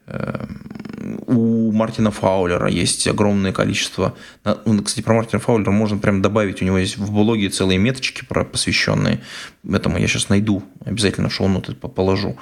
Эм, 0.07 1.19
У 1.27 1.71
Мартина 1.71 2.11
Фаулера 2.11 2.67
есть 2.69 3.07
огромное 3.07 3.51
количество. 3.51 4.15
ну, 4.65 4.81
Кстати, 4.83 5.03
про 5.03 5.13
Мартина 5.13 5.39
Фаулера 5.39 5.71
можно 5.71 5.97
прям 5.97 6.21
добавить. 6.21 6.61
У 6.61 6.65
него 6.65 6.77
есть 6.77 6.97
в 6.97 7.11
блоге 7.11 7.49
целые 7.49 7.77
меточки, 7.79 8.23
посвященные 8.25 9.21
этому. 9.69 9.97
Я 9.97 10.07
сейчас 10.07 10.29
найду, 10.29 10.63
обязательно 10.85 11.29
шоу-ноты 11.29 11.73
по- 11.75 11.87
положу. 11.87 12.37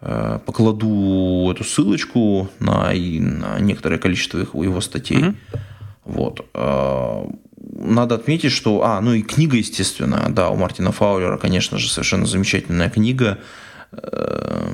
Э, 0.00 0.38
Покладу 0.46 1.50
эту 1.50 1.64
ссылочку 1.64 2.48
на, 2.60 2.92
на 2.92 3.58
некоторое 3.60 3.98
количество 3.98 4.38
их- 4.38 4.54
его 4.54 4.80
статей. 4.80 5.18
Мгм. 5.18 5.36
Вот. 6.04 6.46
Э, 6.54 7.24
Надо 7.80 8.14
отметить, 8.14 8.52
что... 8.52 8.82
А, 8.84 9.00
ну 9.00 9.12
и 9.14 9.22
книга, 9.22 9.56
естественно. 9.56 10.26
Да, 10.30 10.50
у 10.50 10.56
Мартина 10.56 10.90
Фаулера, 10.92 11.36
конечно 11.38 11.78
же, 11.78 11.88
совершенно 11.90 12.26
замечательная 12.26 12.88
книга 12.90 13.38
э, 13.92 14.68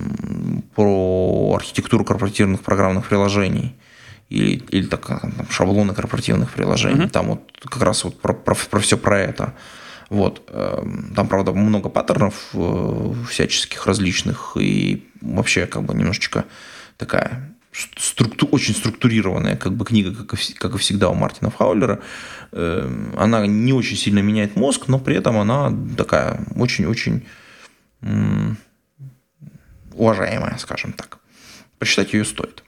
про 0.74 1.24
архитектуру 1.57 2.05
корпоративных 2.05 2.61
программных 2.61 3.07
приложений. 3.07 3.74
Или, 4.30 4.62
или 4.70 4.86
так, 4.86 5.07
там, 5.07 5.32
шаблоны 5.50 5.94
корпоративных 5.94 6.50
приложений. 6.52 7.09
Там 7.09 7.26
вот 7.26 7.40
как 7.62 7.82
раз 7.82 8.05
вот 8.05 8.20
про, 8.20 8.32
про, 8.32 8.80
все 8.80 8.96
про 8.96 9.18
это. 9.20 9.55
Вот. 10.09 10.42
эм, 10.48 11.12
Там, 11.14 11.28
правда, 11.28 11.52
много 11.52 11.88
паттернов 11.88 12.50
э, 12.55 13.14
всяческих 13.30 13.86
различных. 13.86 14.57
И 14.59 15.07
вообще 15.20 15.66
как 15.66 15.82
бы 15.82 15.94
немножечко 15.94 16.44
такая 16.96 17.55
структу, 17.96 18.46
очень 18.46 18.74
структурированная 18.74 19.57
как 19.57 19.72
бы 19.72 19.84
книга, 19.84 20.14
как 20.14 20.40
и, 20.40 20.55
как 20.55 20.74
и 20.74 20.78
всегда 20.78 21.09
у 21.09 21.14
Мартина 21.14 21.50
Фаулера. 21.50 22.00
Эм, 22.52 23.14
Она 23.18 23.46
не 23.46 23.72
очень 23.72 23.96
сильно 23.96 24.20
меняет 24.20 24.57
мозг, 24.57 24.88
но 24.88 24.98
при 24.98 25.16
этом 25.16 25.36
она 25.36 25.72
такая 25.96 26.40
очень-очень 26.57 27.26
уважаемая, 29.94 30.57
скажем 30.59 30.92
так. 30.92 31.18
Прочитать 31.79 32.12
ее 32.12 32.25
стоит. 32.25 32.64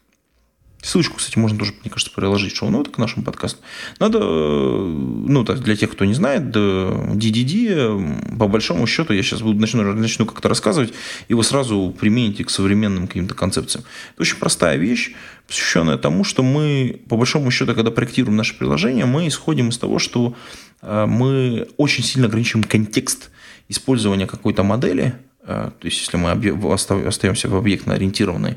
Ссылочку, 0.86 1.16
кстати, 1.16 1.36
можно 1.36 1.58
тоже, 1.58 1.72
мне 1.80 1.90
кажется, 1.90 2.14
приложить 2.14 2.54
шоу-ноты 2.54 2.92
к 2.92 2.98
нашему 2.98 3.24
подкасту. 3.24 3.60
Надо, 3.98 4.20
э, 4.22 4.22
ну, 4.22 5.42
так, 5.42 5.58
для 5.60 5.74
тех, 5.74 5.90
кто 5.90 6.04
не 6.04 6.14
знает, 6.14 6.54
DDD, 6.54 8.38
по 8.38 8.46
большому 8.46 8.86
счету, 8.86 9.12
я 9.12 9.22
сейчас 9.24 9.42
буду, 9.42 9.58
начну, 9.58 9.82
начну 9.94 10.26
как-то 10.26 10.48
рассказывать, 10.48 10.92
и 11.26 11.34
вы 11.34 11.42
сразу 11.42 11.92
примените 11.98 12.44
к 12.44 12.50
современным 12.50 13.08
каким-то 13.08 13.34
концепциям. 13.34 13.84
Это 14.12 14.22
очень 14.22 14.36
простая 14.36 14.76
вещь, 14.76 15.12
посвященная 15.48 15.96
тому, 15.96 16.22
что 16.22 16.44
мы, 16.44 17.00
по 17.08 17.16
большому 17.16 17.50
счету, 17.50 17.74
когда 17.74 17.90
проектируем 17.90 18.36
наше 18.36 18.56
приложение, 18.56 19.06
мы 19.06 19.26
исходим 19.26 19.70
из 19.70 19.78
того, 19.78 19.98
что 19.98 20.36
э, 20.82 21.06
мы 21.06 21.66
очень 21.78 22.04
сильно 22.04 22.28
ограничиваем 22.28 22.62
контекст 22.62 23.30
использования 23.68 24.28
какой-то 24.28 24.62
модели, 24.62 25.16
Э, 25.46 25.70
то 25.78 25.86
есть 25.86 26.00
если 26.00 26.16
мы 26.16 26.30
остаемся 26.72 27.48
в 27.48 27.56
объектно-ориентированной 27.56 28.52
э, 28.52 28.56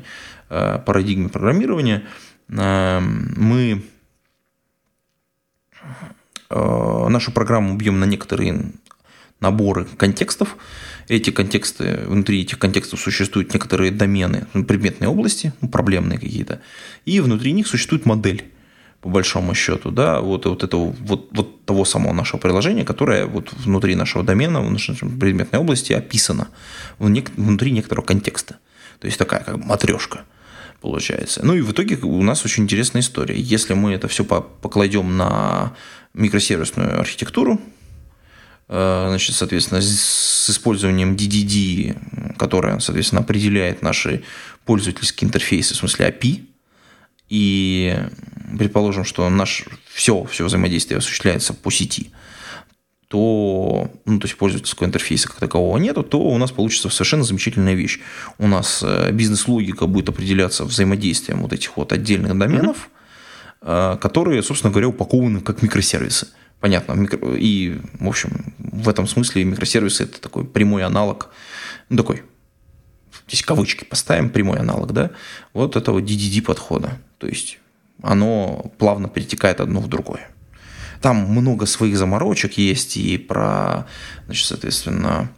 парадигме 0.50 1.28
программирования, 1.28 2.02
э, 2.48 3.00
мы 3.00 3.82
э, 6.50 7.08
нашу 7.08 7.32
программу 7.32 7.76
бьем 7.76 8.00
на 8.00 8.04
некоторые 8.04 8.72
наборы 9.40 9.86
контекстов. 9.96 10.56
Эти 11.08 11.30
контексты, 11.30 12.00
внутри 12.06 12.42
этих 12.42 12.58
контекстов 12.58 13.00
существуют 13.00 13.54
некоторые 13.54 13.90
домены, 13.90 14.46
ну, 14.52 14.64
предметные 14.64 15.08
области, 15.08 15.52
ну, 15.60 15.68
проблемные 15.68 16.18
какие-то, 16.18 16.60
и 17.04 17.20
внутри 17.20 17.52
них 17.52 17.66
существует 17.66 18.06
модель. 18.06 18.44
по 19.00 19.08
большому 19.08 19.54
счету, 19.54 19.90
да, 19.90 20.20
вот, 20.20 20.44
вот 20.44 20.62
этого, 20.62 20.94
вот, 21.00 21.30
вот 21.32 21.64
того 21.64 21.86
самого 21.86 22.12
нашего 22.12 22.38
приложения, 22.38 22.84
которое 22.84 23.24
вот 23.24 23.50
внутри 23.54 23.94
нашего 23.94 24.22
домена, 24.22 24.60
в 24.60 24.70
нашей 24.70 24.94
предметной 24.94 25.58
области 25.58 25.94
описано 25.94 26.48
внутри 26.98 27.70
некоторого 27.72 28.04
контекста. 28.04 28.58
То 28.98 29.06
есть 29.06 29.18
такая 29.18 29.42
как 29.42 29.56
матрешка 29.56 30.24
получается. 30.80 31.40
Ну 31.44 31.54
и 31.54 31.60
в 31.60 31.72
итоге 31.72 31.96
у 31.96 32.22
нас 32.22 32.44
очень 32.44 32.64
интересная 32.64 33.02
история. 33.02 33.38
Если 33.38 33.74
мы 33.74 33.92
это 33.92 34.08
все 34.08 34.24
покладем 34.24 35.16
на 35.16 35.74
микросервисную 36.14 36.98
архитектуру, 36.98 37.60
э, 38.68 39.06
значит, 39.08 39.36
соответственно, 39.36 39.80
с 39.80 40.50
использованием 40.50 41.14
DDD, 41.14 42.36
которая, 42.36 42.78
соответственно, 42.80 43.22
определяет 43.22 43.82
наши 43.82 44.22
пользовательские 44.64 45.28
интерфейсы, 45.28 45.74
в 45.74 45.78
смысле 45.78 46.08
API, 46.08 46.46
и 47.28 47.96
предположим, 48.58 49.04
что 49.04 49.28
наш 49.28 49.64
все, 49.92 50.24
все 50.24 50.44
взаимодействие 50.44 50.98
осуществляется 50.98 51.54
по 51.54 51.70
сети, 51.70 52.10
то, 53.10 53.90
ну, 54.04 54.20
то 54.20 54.28
есть 54.28 54.38
пользовательского 54.38 54.86
интерфейса 54.86 55.26
как 55.26 55.40
такового 55.40 55.78
нету, 55.78 56.04
то 56.04 56.20
у 56.20 56.38
нас 56.38 56.52
получится 56.52 56.88
совершенно 56.90 57.24
замечательная 57.24 57.74
вещь. 57.74 57.98
У 58.38 58.46
нас 58.46 58.84
э, 58.86 59.10
бизнес-логика 59.10 59.86
будет 59.86 60.08
определяться 60.10 60.64
взаимодействием 60.64 61.42
вот 61.42 61.52
этих 61.52 61.76
вот 61.76 61.92
отдельных 61.92 62.38
доменов, 62.38 62.88
mm-hmm. 63.62 63.98
которые, 63.98 64.44
собственно 64.44 64.70
говоря, 64.70 64.86
упакованы 64.86 65.40
как 65.40 65.60
микросервисы. 65.60 66.28
Понятно. 66.60 67.04
И, 67.36 67.80
в 67.98 68.06
общем, 68.06 68.54
в 68.58 68.88
этом 68.88 69.08
смысле 69.08 69.42
микросервисы– 69.42 70.02
это 70.04 70.20
такой 70.20 70.44
прямой 70.44 70.84
аналог, 70.84 71.30
ну, 71.88 71.96
такой, 71.96 72.22
здесь 73.26 73.42
кавычки 73.42 73.82
поставим, 73.82 74.30
прямой 74.30 74.58
аналог, 74.58 74.92
да, 74.92 75.10
вот 75.52 75.74
этого 75.74 75.98
DDD 75.98 76.42
подхода. 76.42 76.92
То 77.18 77.26
есть 77.26 77.58
оно 78.02 78.70
плавно 78.78 79.08
перетекает 79.08 79.60
одно 79.60 79.80
в 79.80 79.88
другое. 79.88 80.30
Там 81.00 81.16
много 81.16 81.66
своих 81.66 81.96
заморочек 81.96 82.58
есть 82.58 82.96
и 82.96 83.16
про, 83.16 83.86
значит, 84.26 84.46
соответственно, 84.46 85.30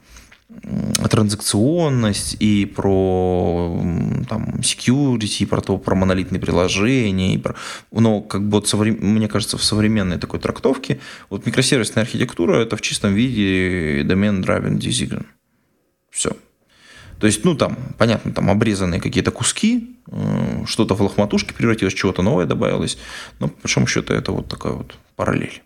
транзакционность, 1.11 2.37
и 2.41 2.67
про 2.67 3.81
там, 4.29 4.61
security, 4.61 5.43
и 5.43 5.47
про 5.47 5.61
то, 5.61 5.79
про 5.79 5.95
монолитные 5.95 6.41
приложения. 6.41 7.35
И 7.35 7.39
про... 7.39 7.55
Но 7.91 8.21
как 8.21 8.43
бы 8.43 8.59
вот 8.59 8.69
соврем... 8.69 8.99
мне 9.01 9.29
кажется, 9.29 9.57
в 9.57 9.65
современной 9.65 10.19
такой 10.19 10.41
трактовке 10.41 11.01
вот 11.31 11.47
микросервисная 11.47 12.05
архитектура 12.05 12.57
это 12.57 12.77
в 12.77 12.81
чистом 12.81 13.15
виде 13.15 14.03
домен 14.05 14.43
driven 14.43 14.79
decision. 14.79 15.27
Все. 16.11 16.37
То 17.19 17.27
есть, 17.27 17.45
ну, 17.45 17.55
там, 17.55 17.79
понятно, 17.99 18.33
там 18.33 18.51
обрезанные 18.51 19.01
какие-то 19.01 19.31
куски, 19.31 19.97
э, 20.09 20.65
что-то 20.67 20.95
в 20.95 21.03
лохматушке 21.03 21.55
превратилось, 21.55 21.95
чего-то 21.95 22.21
новое 22.23 22.47
добавилось. 22.47 22.99
Но, 23.39 23.47
по 23.47 23.63
большому 23.63 23.87
счету, 23.87 24.13
это 24.13 24.33
вот 24.33 24.49
такая 24.49 24.73
вот 24.73 24.97
параллель. 25.17 25.63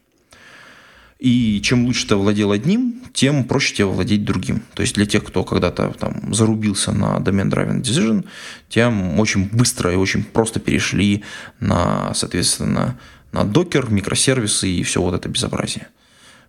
И 1.19 1.63
чем 1.63 1.87
лучше 1.87 2.07
ты 2.07 2.15
владел 2.15 2.53
одним, 2.53 3.03
тем 3.15 3.45
проще 3.45 3.75
тебе 3.75 3.87
владеть 3.87 4.25
другим. 4.25 4.63
То 4.75 4.83
есть 4.83 4.95
для 4.95 5.07
тех, 5.07 5.25
кто 5.25 5.45
когда-то 5.45 5.95
там 5.99 6.35
зарубился 6.35 6.93
на 6.93 7.19
домен 7.21 7.51
Driven 7.51 7.81
Decision, 7.81 8.27
тем 8.69 9.19
очень 9.19 9.49
быстро 9.49 9.93
и 9.93 9.97
очень 9.97 10.25
просто 10.25 10.61
перешли 10.61 11.25
на, 11.59 12.13
соответственно, 12.13 12.99
на 13.33 13.45
докер, 13.45 13.91
микросервисы 13.91 14.69
и 14.69 14.83
все 14.83 15.01
вот 15.01 15.15
это 15.15 15.29
безобразие. 15.29 15.89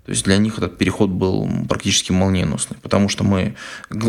То 0.08 0.12
есть 0.12 0.24
для 0.24 0.38
них 0.38 0.58
этот 0.58 0.78
переход 0.78 1.10
был 1.10 1.49
практически 1.68 2.14
молниеносный, 2.14 2.78
потому 2.82 3.10
что 3.10 3.26
мы 3.26 3.55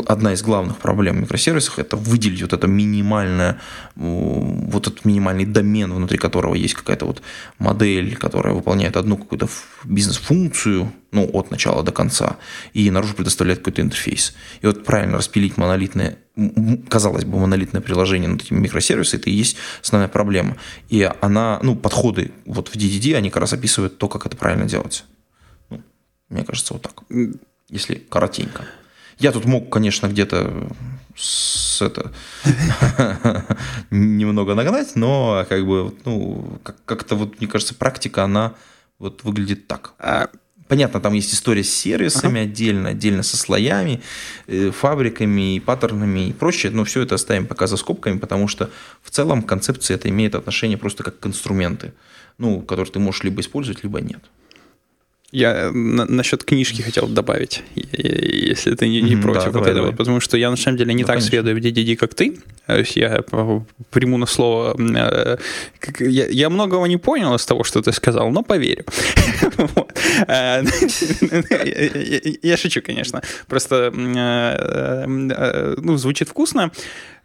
одна 0.07 0.33
из 0.33 0.43
главных 0.43 0.79
проблем 0.79 1.17
в 1.17 1.21
микросервисах 1.23 1.81
это 1.81 1.97
выделить 1.97 2.41
вот 2.41 2.53
это 2.53 2.69
минимальное, 2.69 3.61
вот 3.97 4.87
этот 4.87 5.05
минимальный 5.05 5.45
домен, 5.45 5.93
внутри 5.93 6.17
которого 6.17 6.55
есть 6.55 6.75
какая-то 6.75 7.05
вот 7.05 7.21
модель, 7.59 8.15
которая 8.15 8.55
выполняет 8.55 8.97
одну 8.97 9.17
какую-то 9.17 9.49
бизнес-функцию, 9.83 10.93
ну, 11.11 11.29
от 11.33 11.51
начала 11.51 11.83
до 11.83 11.91
конца, 11.91 12.37
и 12.75 12.89
наружу 12.93 13.15
предоставляет 13.15 13.59
какой-то 13.59 13.83
интерфейс. 13.83 14.37
И 14.61 14.67
вот 14.69 14.85
правильно 14.85 15.19
распилить 15.19 15.57
монолитное, 15.57 16.19
казалось 16.89 17.25
бы, 17.25 17.41
монолитное 17.41 17.81
приложение 17.81 18.29
на 18.29 18.37
эти 18.37 18.53
микросервисы, 18.53 19.17
это 19.17 19.31
и 19.31 19.33
есть 19.33 19.57
основная 19.83 20.09
проблема. 20.09 20.59
И 20.91 21.11
она, 21.21 21.59
ну, 21.61 21.75
подходы 21.75 22.31
вот 22.47 22.69
в 22.69 22.77
DDD, 22.77 23.17
они 23.17 23.31
как 23.31 23.41
раз 23.41 23.53
описывают 23.53 23.99
то, 23.99 24.07
как 24.07 24.27
это 24.27 24.37
правильно 24.37 24.67
делать. 24.67 25.05
Мне 26.29 26.45
кажется, 26.45 26.75
вот 26.75 26.83
так. 26.83 27.03
Если 27.69 27.97
коротенько. 27.97 28.65
Я 29.19 29.33
тут 29.33 29.45
мог, 29.47 29.69
конечно, 29.71 30.07
где-то 30.07 30.69
с 31.17 31.83
это 31.83 32.13
немного 33.91 34.55
нагнать, 34.55 34.95
но 34.95 35.45
как 35.49 35.67
бы, 35.67 35.93
ну, 36.05 36.61
как-то 36.85 37.17
вот, 37.17 37.41
мне 37.41 37.49
кажется, 37.49 37.75
практика, 37.75 38.23
она 38.23 38.55
вот 39.01 39.25
выглядит 39.25 39.67
так. 39.67 39.95
А, 39.99 40.29
понятно, 40.69 41.01
там 41.01 41.15
есть 41.15 41.35
история 41.35 41.65
с 41.65 41.75
сервисами 41.75 42.43
ага. 42.43 42.51
отдельно, 42.51 42.91
отдельно 42.91 43.25
со 43.25 43.37
слоями, 43.37 44.03
э, 44.47 44.71
фабриками, 44.71 45.59
паттернами 45.59 46.29
и 46.29 46.33
прочее, 46.33 46.71
но 46.71 46.85
все 46.85 47.03
это 47.03 47.17
оставим 47.17 47.47
пока 47.47 47.67
за 47.67 47.77
скобками, 47.77 48.19
потому 48.19 48.47
что 48.47 48.71
в 49.03 49.11
целом 49.11 49.43
концепция 49.43 49.97
это 49.97 50.09
имеет 50.09 50.37
отношение 50.37 50.79
просто 50.79 51.03
как 51.03 51.19
к 51.19 51.27
инструменты, 51.27 51.93
ну, 52.39 52.61
которые 52.61 52.93
ты 52.93 53.01
можешь 53.01 53.25
либо 53.25 53.41
использовать, 53.41 53.83
либо 53.83 54.01
нет. 54.01 54.23
Я 55.31 55.71
на, 55.73 56.07
насчет 56.07 56.43
книжки 56.43 56.81
хотел 56.81 57.07
добавить, 57.07 57.63
если 57.75 58.75
ты 58.75 58.89
не, 58.89 59.03
не 59.03 59.17
против 59.17 59.53
да, 59.53 59.59
вот 59.59 59.69
этого, 59.69 59.93
потому 59.93 60.21
что 60.21 60.39
я 60.39 60.51
на 60.51 60.57
самом 60.57 60.79
деле 60.79 60.95
не 60.95 61.03
да, 61.03 61.09
так 61.09 61.17
конечно. 61.17 61.31
следую 61.31 61.57
в 61.57 61.59
DDD, 61.59 61.97
как 61.97 62.15
ты. 62.15 62.39
Я 62.95 63.23
приму 63.91 64.17
на 64.17 64.25
слово. 64.25 64.75
Э, 64.79 65.37
я, 66.01 66.27
я 66.27 66.49
многого 66.49 66.87
не 66.87 66.97
понял 66.97 67.35
из 67.35 67.45
того, 67.45 67.63
что 67.63 67.83
ты 67.83 67.93
сказал, 67.93 68.31
но 68.31 68.43
поверю. 68.43 68.85
Э, 70.27 70.63
я 72.43 72.57
шучу, 72.57 72.81
конечно. 72.83 73.23
Просто 73.47 73.93
э, 73.95 75.07
ну, 75.07 75.97
звучит 75.97 76.29
вкусно. 76.29 76.73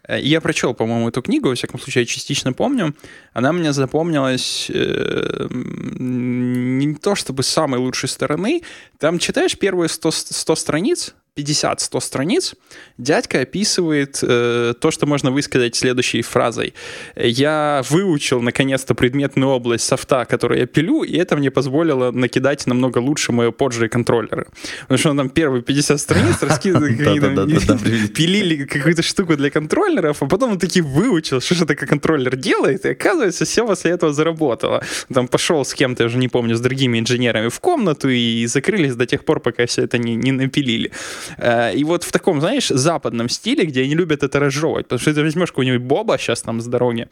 Э, 0.06 0.20
я 0.20 0.40
прочел, 0.40 0.74
по-моему, 0.74 1.08
эту 1.08 1.22
книгу, 1.22 1.48
во 1.48 1.54
всяком 1.54 1.80
случае, 1.80 2.02
я 2.02 2.06
частично 2.06 2.52
помню. 2.52 2.94
Она 3.32 3.52
мне 3.52 3.72
запомнилась 3.72 4.70
э, 4.70 5.48
не 5.50 6.94
то 6.94 7.14
чтобы 7.14 7.42
с 7.42 7.48
самой 7.48 7.80
лучшей 7.80 8.08
стороны. 8.08 8.62
Там 8.98 9.18
читаешь 9.18 9.58
первые 9.58 9.88
100, 9.88 10.10
100 10.10 10.56
страниц, 10.56 11.14
50-100 11.36 12.00
страниц, 12.00 12.54
дядька 12.96 13.40
описывает 13.40 14.20
э, 14.22 14.74
то, 14.80 14.90
что 14.92 15.06
можно 15.06 15.32
высказать 15.32 15.74
следующей 15.74 16.22
фразой. 16.22 16.74
Я 17.16 17.82
выучил, 17.90 18.40
наконец-то, 18.40 18.94
предметную 18.94 19.50
область 19.50 19.84
софта, 19.84 20.26
которую 20.26 20.60
я 20.60 20.66
пилю, 20.66 21.02
и 21.02 21.16
это 21.16 21.36
мне 21.36 21.50
позволило 21.50 22.12
накидать 22.12 22.68
намного 22.68 22.98
лучше 22.98 23.32
мои 23.32 23.50
поджи 23.50 23.88
контроллеры. 23.88 24.46
Потому 24.82 24.98
что 24.98 25.10
он 25.10 25.16
там 25.16 25.28
первые 25.28 25.62
50 25.62 26.00
страниц 26.00 26.36
пилили 28.14 28.64
какую-то 28.64 29.02
штуку 29.02 29.36
для 29.36 29.50
контроллеров, 29.50 30.22
а 30.22 30.26
потом 30.26 30.52
он 30.52 30.58
таки 30.60 30.82
выучил, 30.82 31.40
что 31.40 31.56
же 31.56 31.66
такой 31.66 31.88
контроллер 31.88 32.36
делает, 32.36 32.86
и 32.86 32.90
оказывается, 32.90 33.44
все 33.44 33.66
после 33.66 33.90
этого 33.90 34.12
заработало. 34.12 34.84
Там 35.12 35.26
пошел 35.26 35.64
с 35.64 35.74
кем-то, 35.74 36.04
я 36.04 36.06
уже 36.06 36.18
не 36.18 36.28
помню, 36.28 36.54
с 36.54 36.60
другими 36.60 37.00
инженерами 37.00 37.48
в 37.48 37.58
комнату 37.58 38.08
и 38.08 38.46
закрылись 38.46 38.94
до 38.94 39.04
тех 39.04 39.24
пор, 39.24 39.40
пока 39.40 39.66
все 39.66 39.82
это 39.82 39.98
не, 39.98 40.14
не 40.14 40.30
напилили. 40.30 40.92
Э, 41.36 41.74
и 41.74 41.84
вот 41.84 42.04
в 42.04 42.12
таком, 42.12 42.40
знаешь, 42.40 42.68
западном 42.68 43.28
стиле, 43.28 43.64
где 43.64 43.82
они 43.82 43.94
любят 43.94 44.22
это 44.22 44.40
разжевывать. 44.40 44.86
Потому 44.86 45.00
что 45.00 45.14
ты 45.14 45.22
возьмешь 45.22 45.50
какого-нибудь 45.50 45.82
Боба 45.82 46.18
сейчас 46.18 46.42
там 46.42 46.60
с 46.60 46.66
дороги, 46.66 47.08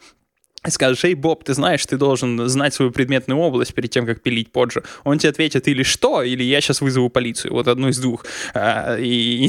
скажешь, 0.69 1.03
эй, 1.03 1.15
Боб, 1.15 1.43
ты 1.43 1.53
знаешь, 1.53 1.85
ты 1.85 1.97
должен 1.97 2.47
знать 2.47 2.73
свою 2.73 2.91
предметную 2.91 3.39
область 3.39 3.73
перед 3.73 3.89
тем, 3.89 4.05
как 4.05 4.21
пилить 4.21 4.51
поджи. 4.51 4.83
Он 5.03 5.17
тебе 5.17 5.29
ответит 5.29 5.67
или 5.67 5.83
что, 5.83 6.23
или 6.23 6.43
я 6.43 6.61
сейчас 6.61 6.81
вызову 6.81 7.09
полицию. 7.09 7.53
Вот 7.53 7.67
одну 7.67 7.89
из 7.89 7.99
двух. 7.99 8.25
А, 8.53 8.97
и 8.97 9.43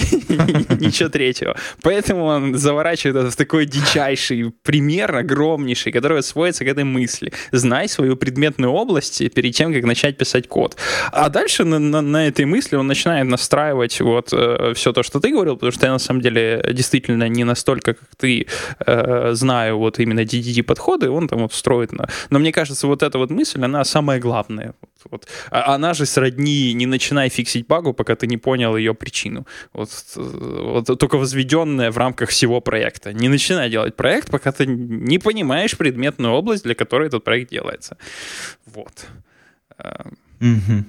ничего 0.80 1.08
третьего. 1.08 1.56
Поэтому 1.82 2.24
он 2.24 2.54
заворачивает 2.56 3.16
это 3.16 3.30
в 3.30 3.36
такой 3.36 3.66
дичайший 3.66 4.52
пример, 4.62 5.14
огромнейший, 5.14 5.92
который 5.92 6.22
сводится 6.22 6.64
к 6.64 6.68
этой 6.68 6.84
мысли. 6.84 7.32
Знай 7.52 7.88
свою 7.88 8.16
предметную 8.16 8.72
область 8.72 9.22
перед 9.34 9.54
тем, 9.54 9.72
как 9.72 9.84
начать 9.84 10.16
писать 10.16 10.48
код. 10.48 10.76
А 11.12 11.28
дальше 11.28 11.64
на, 11.64 12.26
этой 12.26 12.44
мысли 12.44 12.76
он 12.76 12.86
начинает 12.86 13.26
настраивать 13.26 14.00
вот 14.00 14.32
э, 14.32 14.72
все 14.74 14.92
то, 14.92 15.02
что 15.02 15.20
ты 15.20 15.30
говорил, 15.30 15.54
потому 15.54 15.72
что 15.72 15.86
я 15.86 15.92
на 15.92 15.98
самом 15.98 16.20
деле 16.20 16.64
действительно 16.72 17.28
не 17.28 17.44
настолько, 17.44 17.94
как 17.94 18.08
ты, 18.16 18.46
э, 18.86 19.30
знаю 19.32 19.78
вот 19.78 19.98
именно 19.98 20.20
DDD-подходы, 20.20 21.03
и 21.04 21.08
он 21.08 21.28
там 21.28 21.40
вот 21.40 21.52
строит. 21.52 21.92
На... 21.92 22.08
Но 22.30 22.38
мне 22.38 22.52
кажется, 22.52 22.86
вот 22.86 23.02
эта 23.02 23.18
вот 23.18 23.30
мысль, 23.30 23.64
она 23.64 23.84
самая 23.84 24.20
главная. 24.20 24.74
Вот, 24.80 25.10
вот. 25.10 25.28
А 25.50 25.74
она 25.74 25.94
же 25.94 26.06
сродни 26.06 26.72
«не 26.74 26.86
начинай 26.86 27.28
фиксить 27.28 27.66
багу, 27.66 27.92
пока 27.92 28.14
ты 28.14 28.26
не 28.26 28.36
понял 28.36 28.76
ее 28.76 28.94
причину». 28.94 29.46
Вот, 29.72 29.90
вот 30.16 30.98
только 30.98 31.18
возведенная 31.18 31.90
в 31.90 31.98
рамках 31.98 32.30
всего 32.30 32.60
проекта. 32.60 33.12
Не 33.12 33.28
начинай 33.28 33.70
делать 33.70 33.96
проект, 33.96 34.30
пока 34.30 34.52
ты 34.52 34.66
не 34.66 35.18
понимаешь 35.18 35.76
предметную 35.76 36.34
область, 36.34 36.64
для 36.64 36.74
которой 36.74 37.08
этот 37.08 37.24
проект 37.24 37.50
делается. 37.50 37.96
Вот. 38.66 39.06
Угу. 40.40 40.84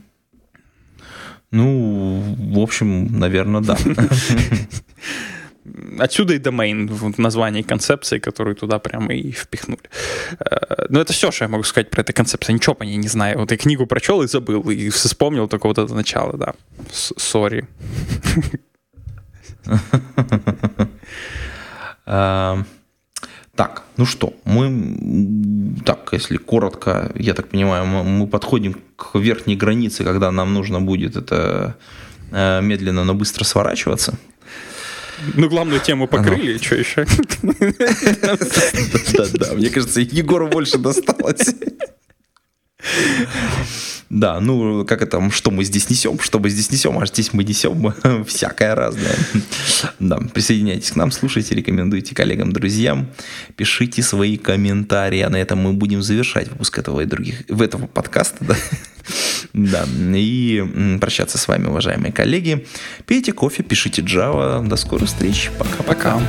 Ну, 1.52 2.36
в 2.38 2.60
общем, 2.60 3.20
наверное, 3.20 3.62
да. 3.62 3.78
Отсюда 6.00 6.34
и 6.34 6.40
домен 6.40 6.88
в 6.88 7.20
названии 7.20 7.64
концепции, 7.64 8.20
которую 8.20 8.56
туда 8.56 8.80
прямо 8.80 9.14
и 9.14 9.32
впихнули. 9.32 9.82
Э, 10.40 10.86
но 10.90 11.00
это 11.02 11.14
все, 11.14 11.32
что 11.32 11.46
я 11.46 11.50
могу 11.50 11.64
сказать 11.64 11.90
про 11.90 12.02
эту 12.02 12.14
концепцию. 12.14 12.56
Ничего 12.56 12.76
по 12.76 12.84
ней 12.84 12.98
не 12.98 13.08
знаю. 13.08 13.40
Вот 13.40 13.52
я 13.52 13.58
книгу 13.58 13.86
прочел 13.88 14.22
и 14.22 14.28
забыл, 14.28 14.62
и 14.70 14.90
вспомнил 14.90 15.48
только 15.48 15.68
вот 15.68 15.78
это 15.78 15.94
начало, 15.94 16.38
да. 16.38 16.54
Сори. 16.92 17.68
Так, 23.56 23.84
ну 23.96 24.06
что, 24.06 24.34
мы, 24.44 25.80
так, 25.86 26.10
если 26.12 26.36
коротко, 26.36 27.12
я 27.16 27.34
так 27.34 27.48
понимаю, 27.48 27.86
мы 27.86 28.28
подходим 28.28 28.76
к 28.98 29.18
верхней 29.18 29.56
границе, 29.56 30.04
когда 30.04 30.30
нам 30.32 30.54
нужно 30.54 30.82
будет 30.82 31.16
это 31.16 31.78
э, 32.32 32.62
медленно, 32.62 33.06
но 33.06 33.14
быстро 33.14 33.46
сворачиваться. 33.46 34.18
Ну, 35.36 35.50
главную 35.50 35.80
тему 35.80 36.08
покрыли, 36.08 36.58
что 36.58 36.76
еще? 36.76 37.06
Да-да, 39.14 39.54
мне 39.54 39.70
кажется, 39.70 40.02
Егору 40.02 40.48
больше 40.48 40.78
досталось. 40.78 41.56
Да, 44.10 44.40
ну, 44.40 44.86
как 44.86 45.02
это, 45.02 45.30
что 45.32 45.52
мы 45.52 45.64
здесь 45.64 45.90
несем, 45.90 46.20
что 46.20 46.40
мы 46.40 46.50
здесь 46.50 46.72
несем, 46.72 46.98
а 47.00 47.06
здесь 47.06 47.34
мы 47.34 47.44
несем 47.44 47.94
всякое 48.28 48.76
разное. 48.76 49.16
Да, 50.00 50.18
присоединяйтесь 50.34 50.92
к 50.92 50.96
нам, 50.96 51.12
слушайте, 51.12 51.56
рекомендуйте 51.56 52.14
коллегам, 52.14 52.54
друзьям, 52.54 53.08
пишите 53.56 54.04
свои 54.04 54.38
комментарии, 54.38 55.22
а 55.22 55.30
на 55.30 55.38
этом 55.38 55.60
мы 55.60 55.74
будем 55.74 56.04
завершать 56.04 56.50
выпуск 56.50 56.78
этого 56.78 57.02
и 57.02 57.06
других, 57.06 57.44
в 57.50 57.62
этого 57.62 57.88
подкаста, 57.88 58.38
да. 58.46 58.56
Да, 59.54 59.86
и 60.14 60.98
прощаться 61.00 61.38
с 61.38 61.48
вами, 61.48 61.68
уважаемые 61.68 62.12
коллеги. 62.12 62.66
Пейте 63.06 63.34
кофе, 63.34 63.64
пишите 63.64 64.02
Java. 64.02 64.66
До 64.68 64.76
скорых 64.76 65.08
встреч. 65.08 65.52
Пока-пока. 65.58 66.20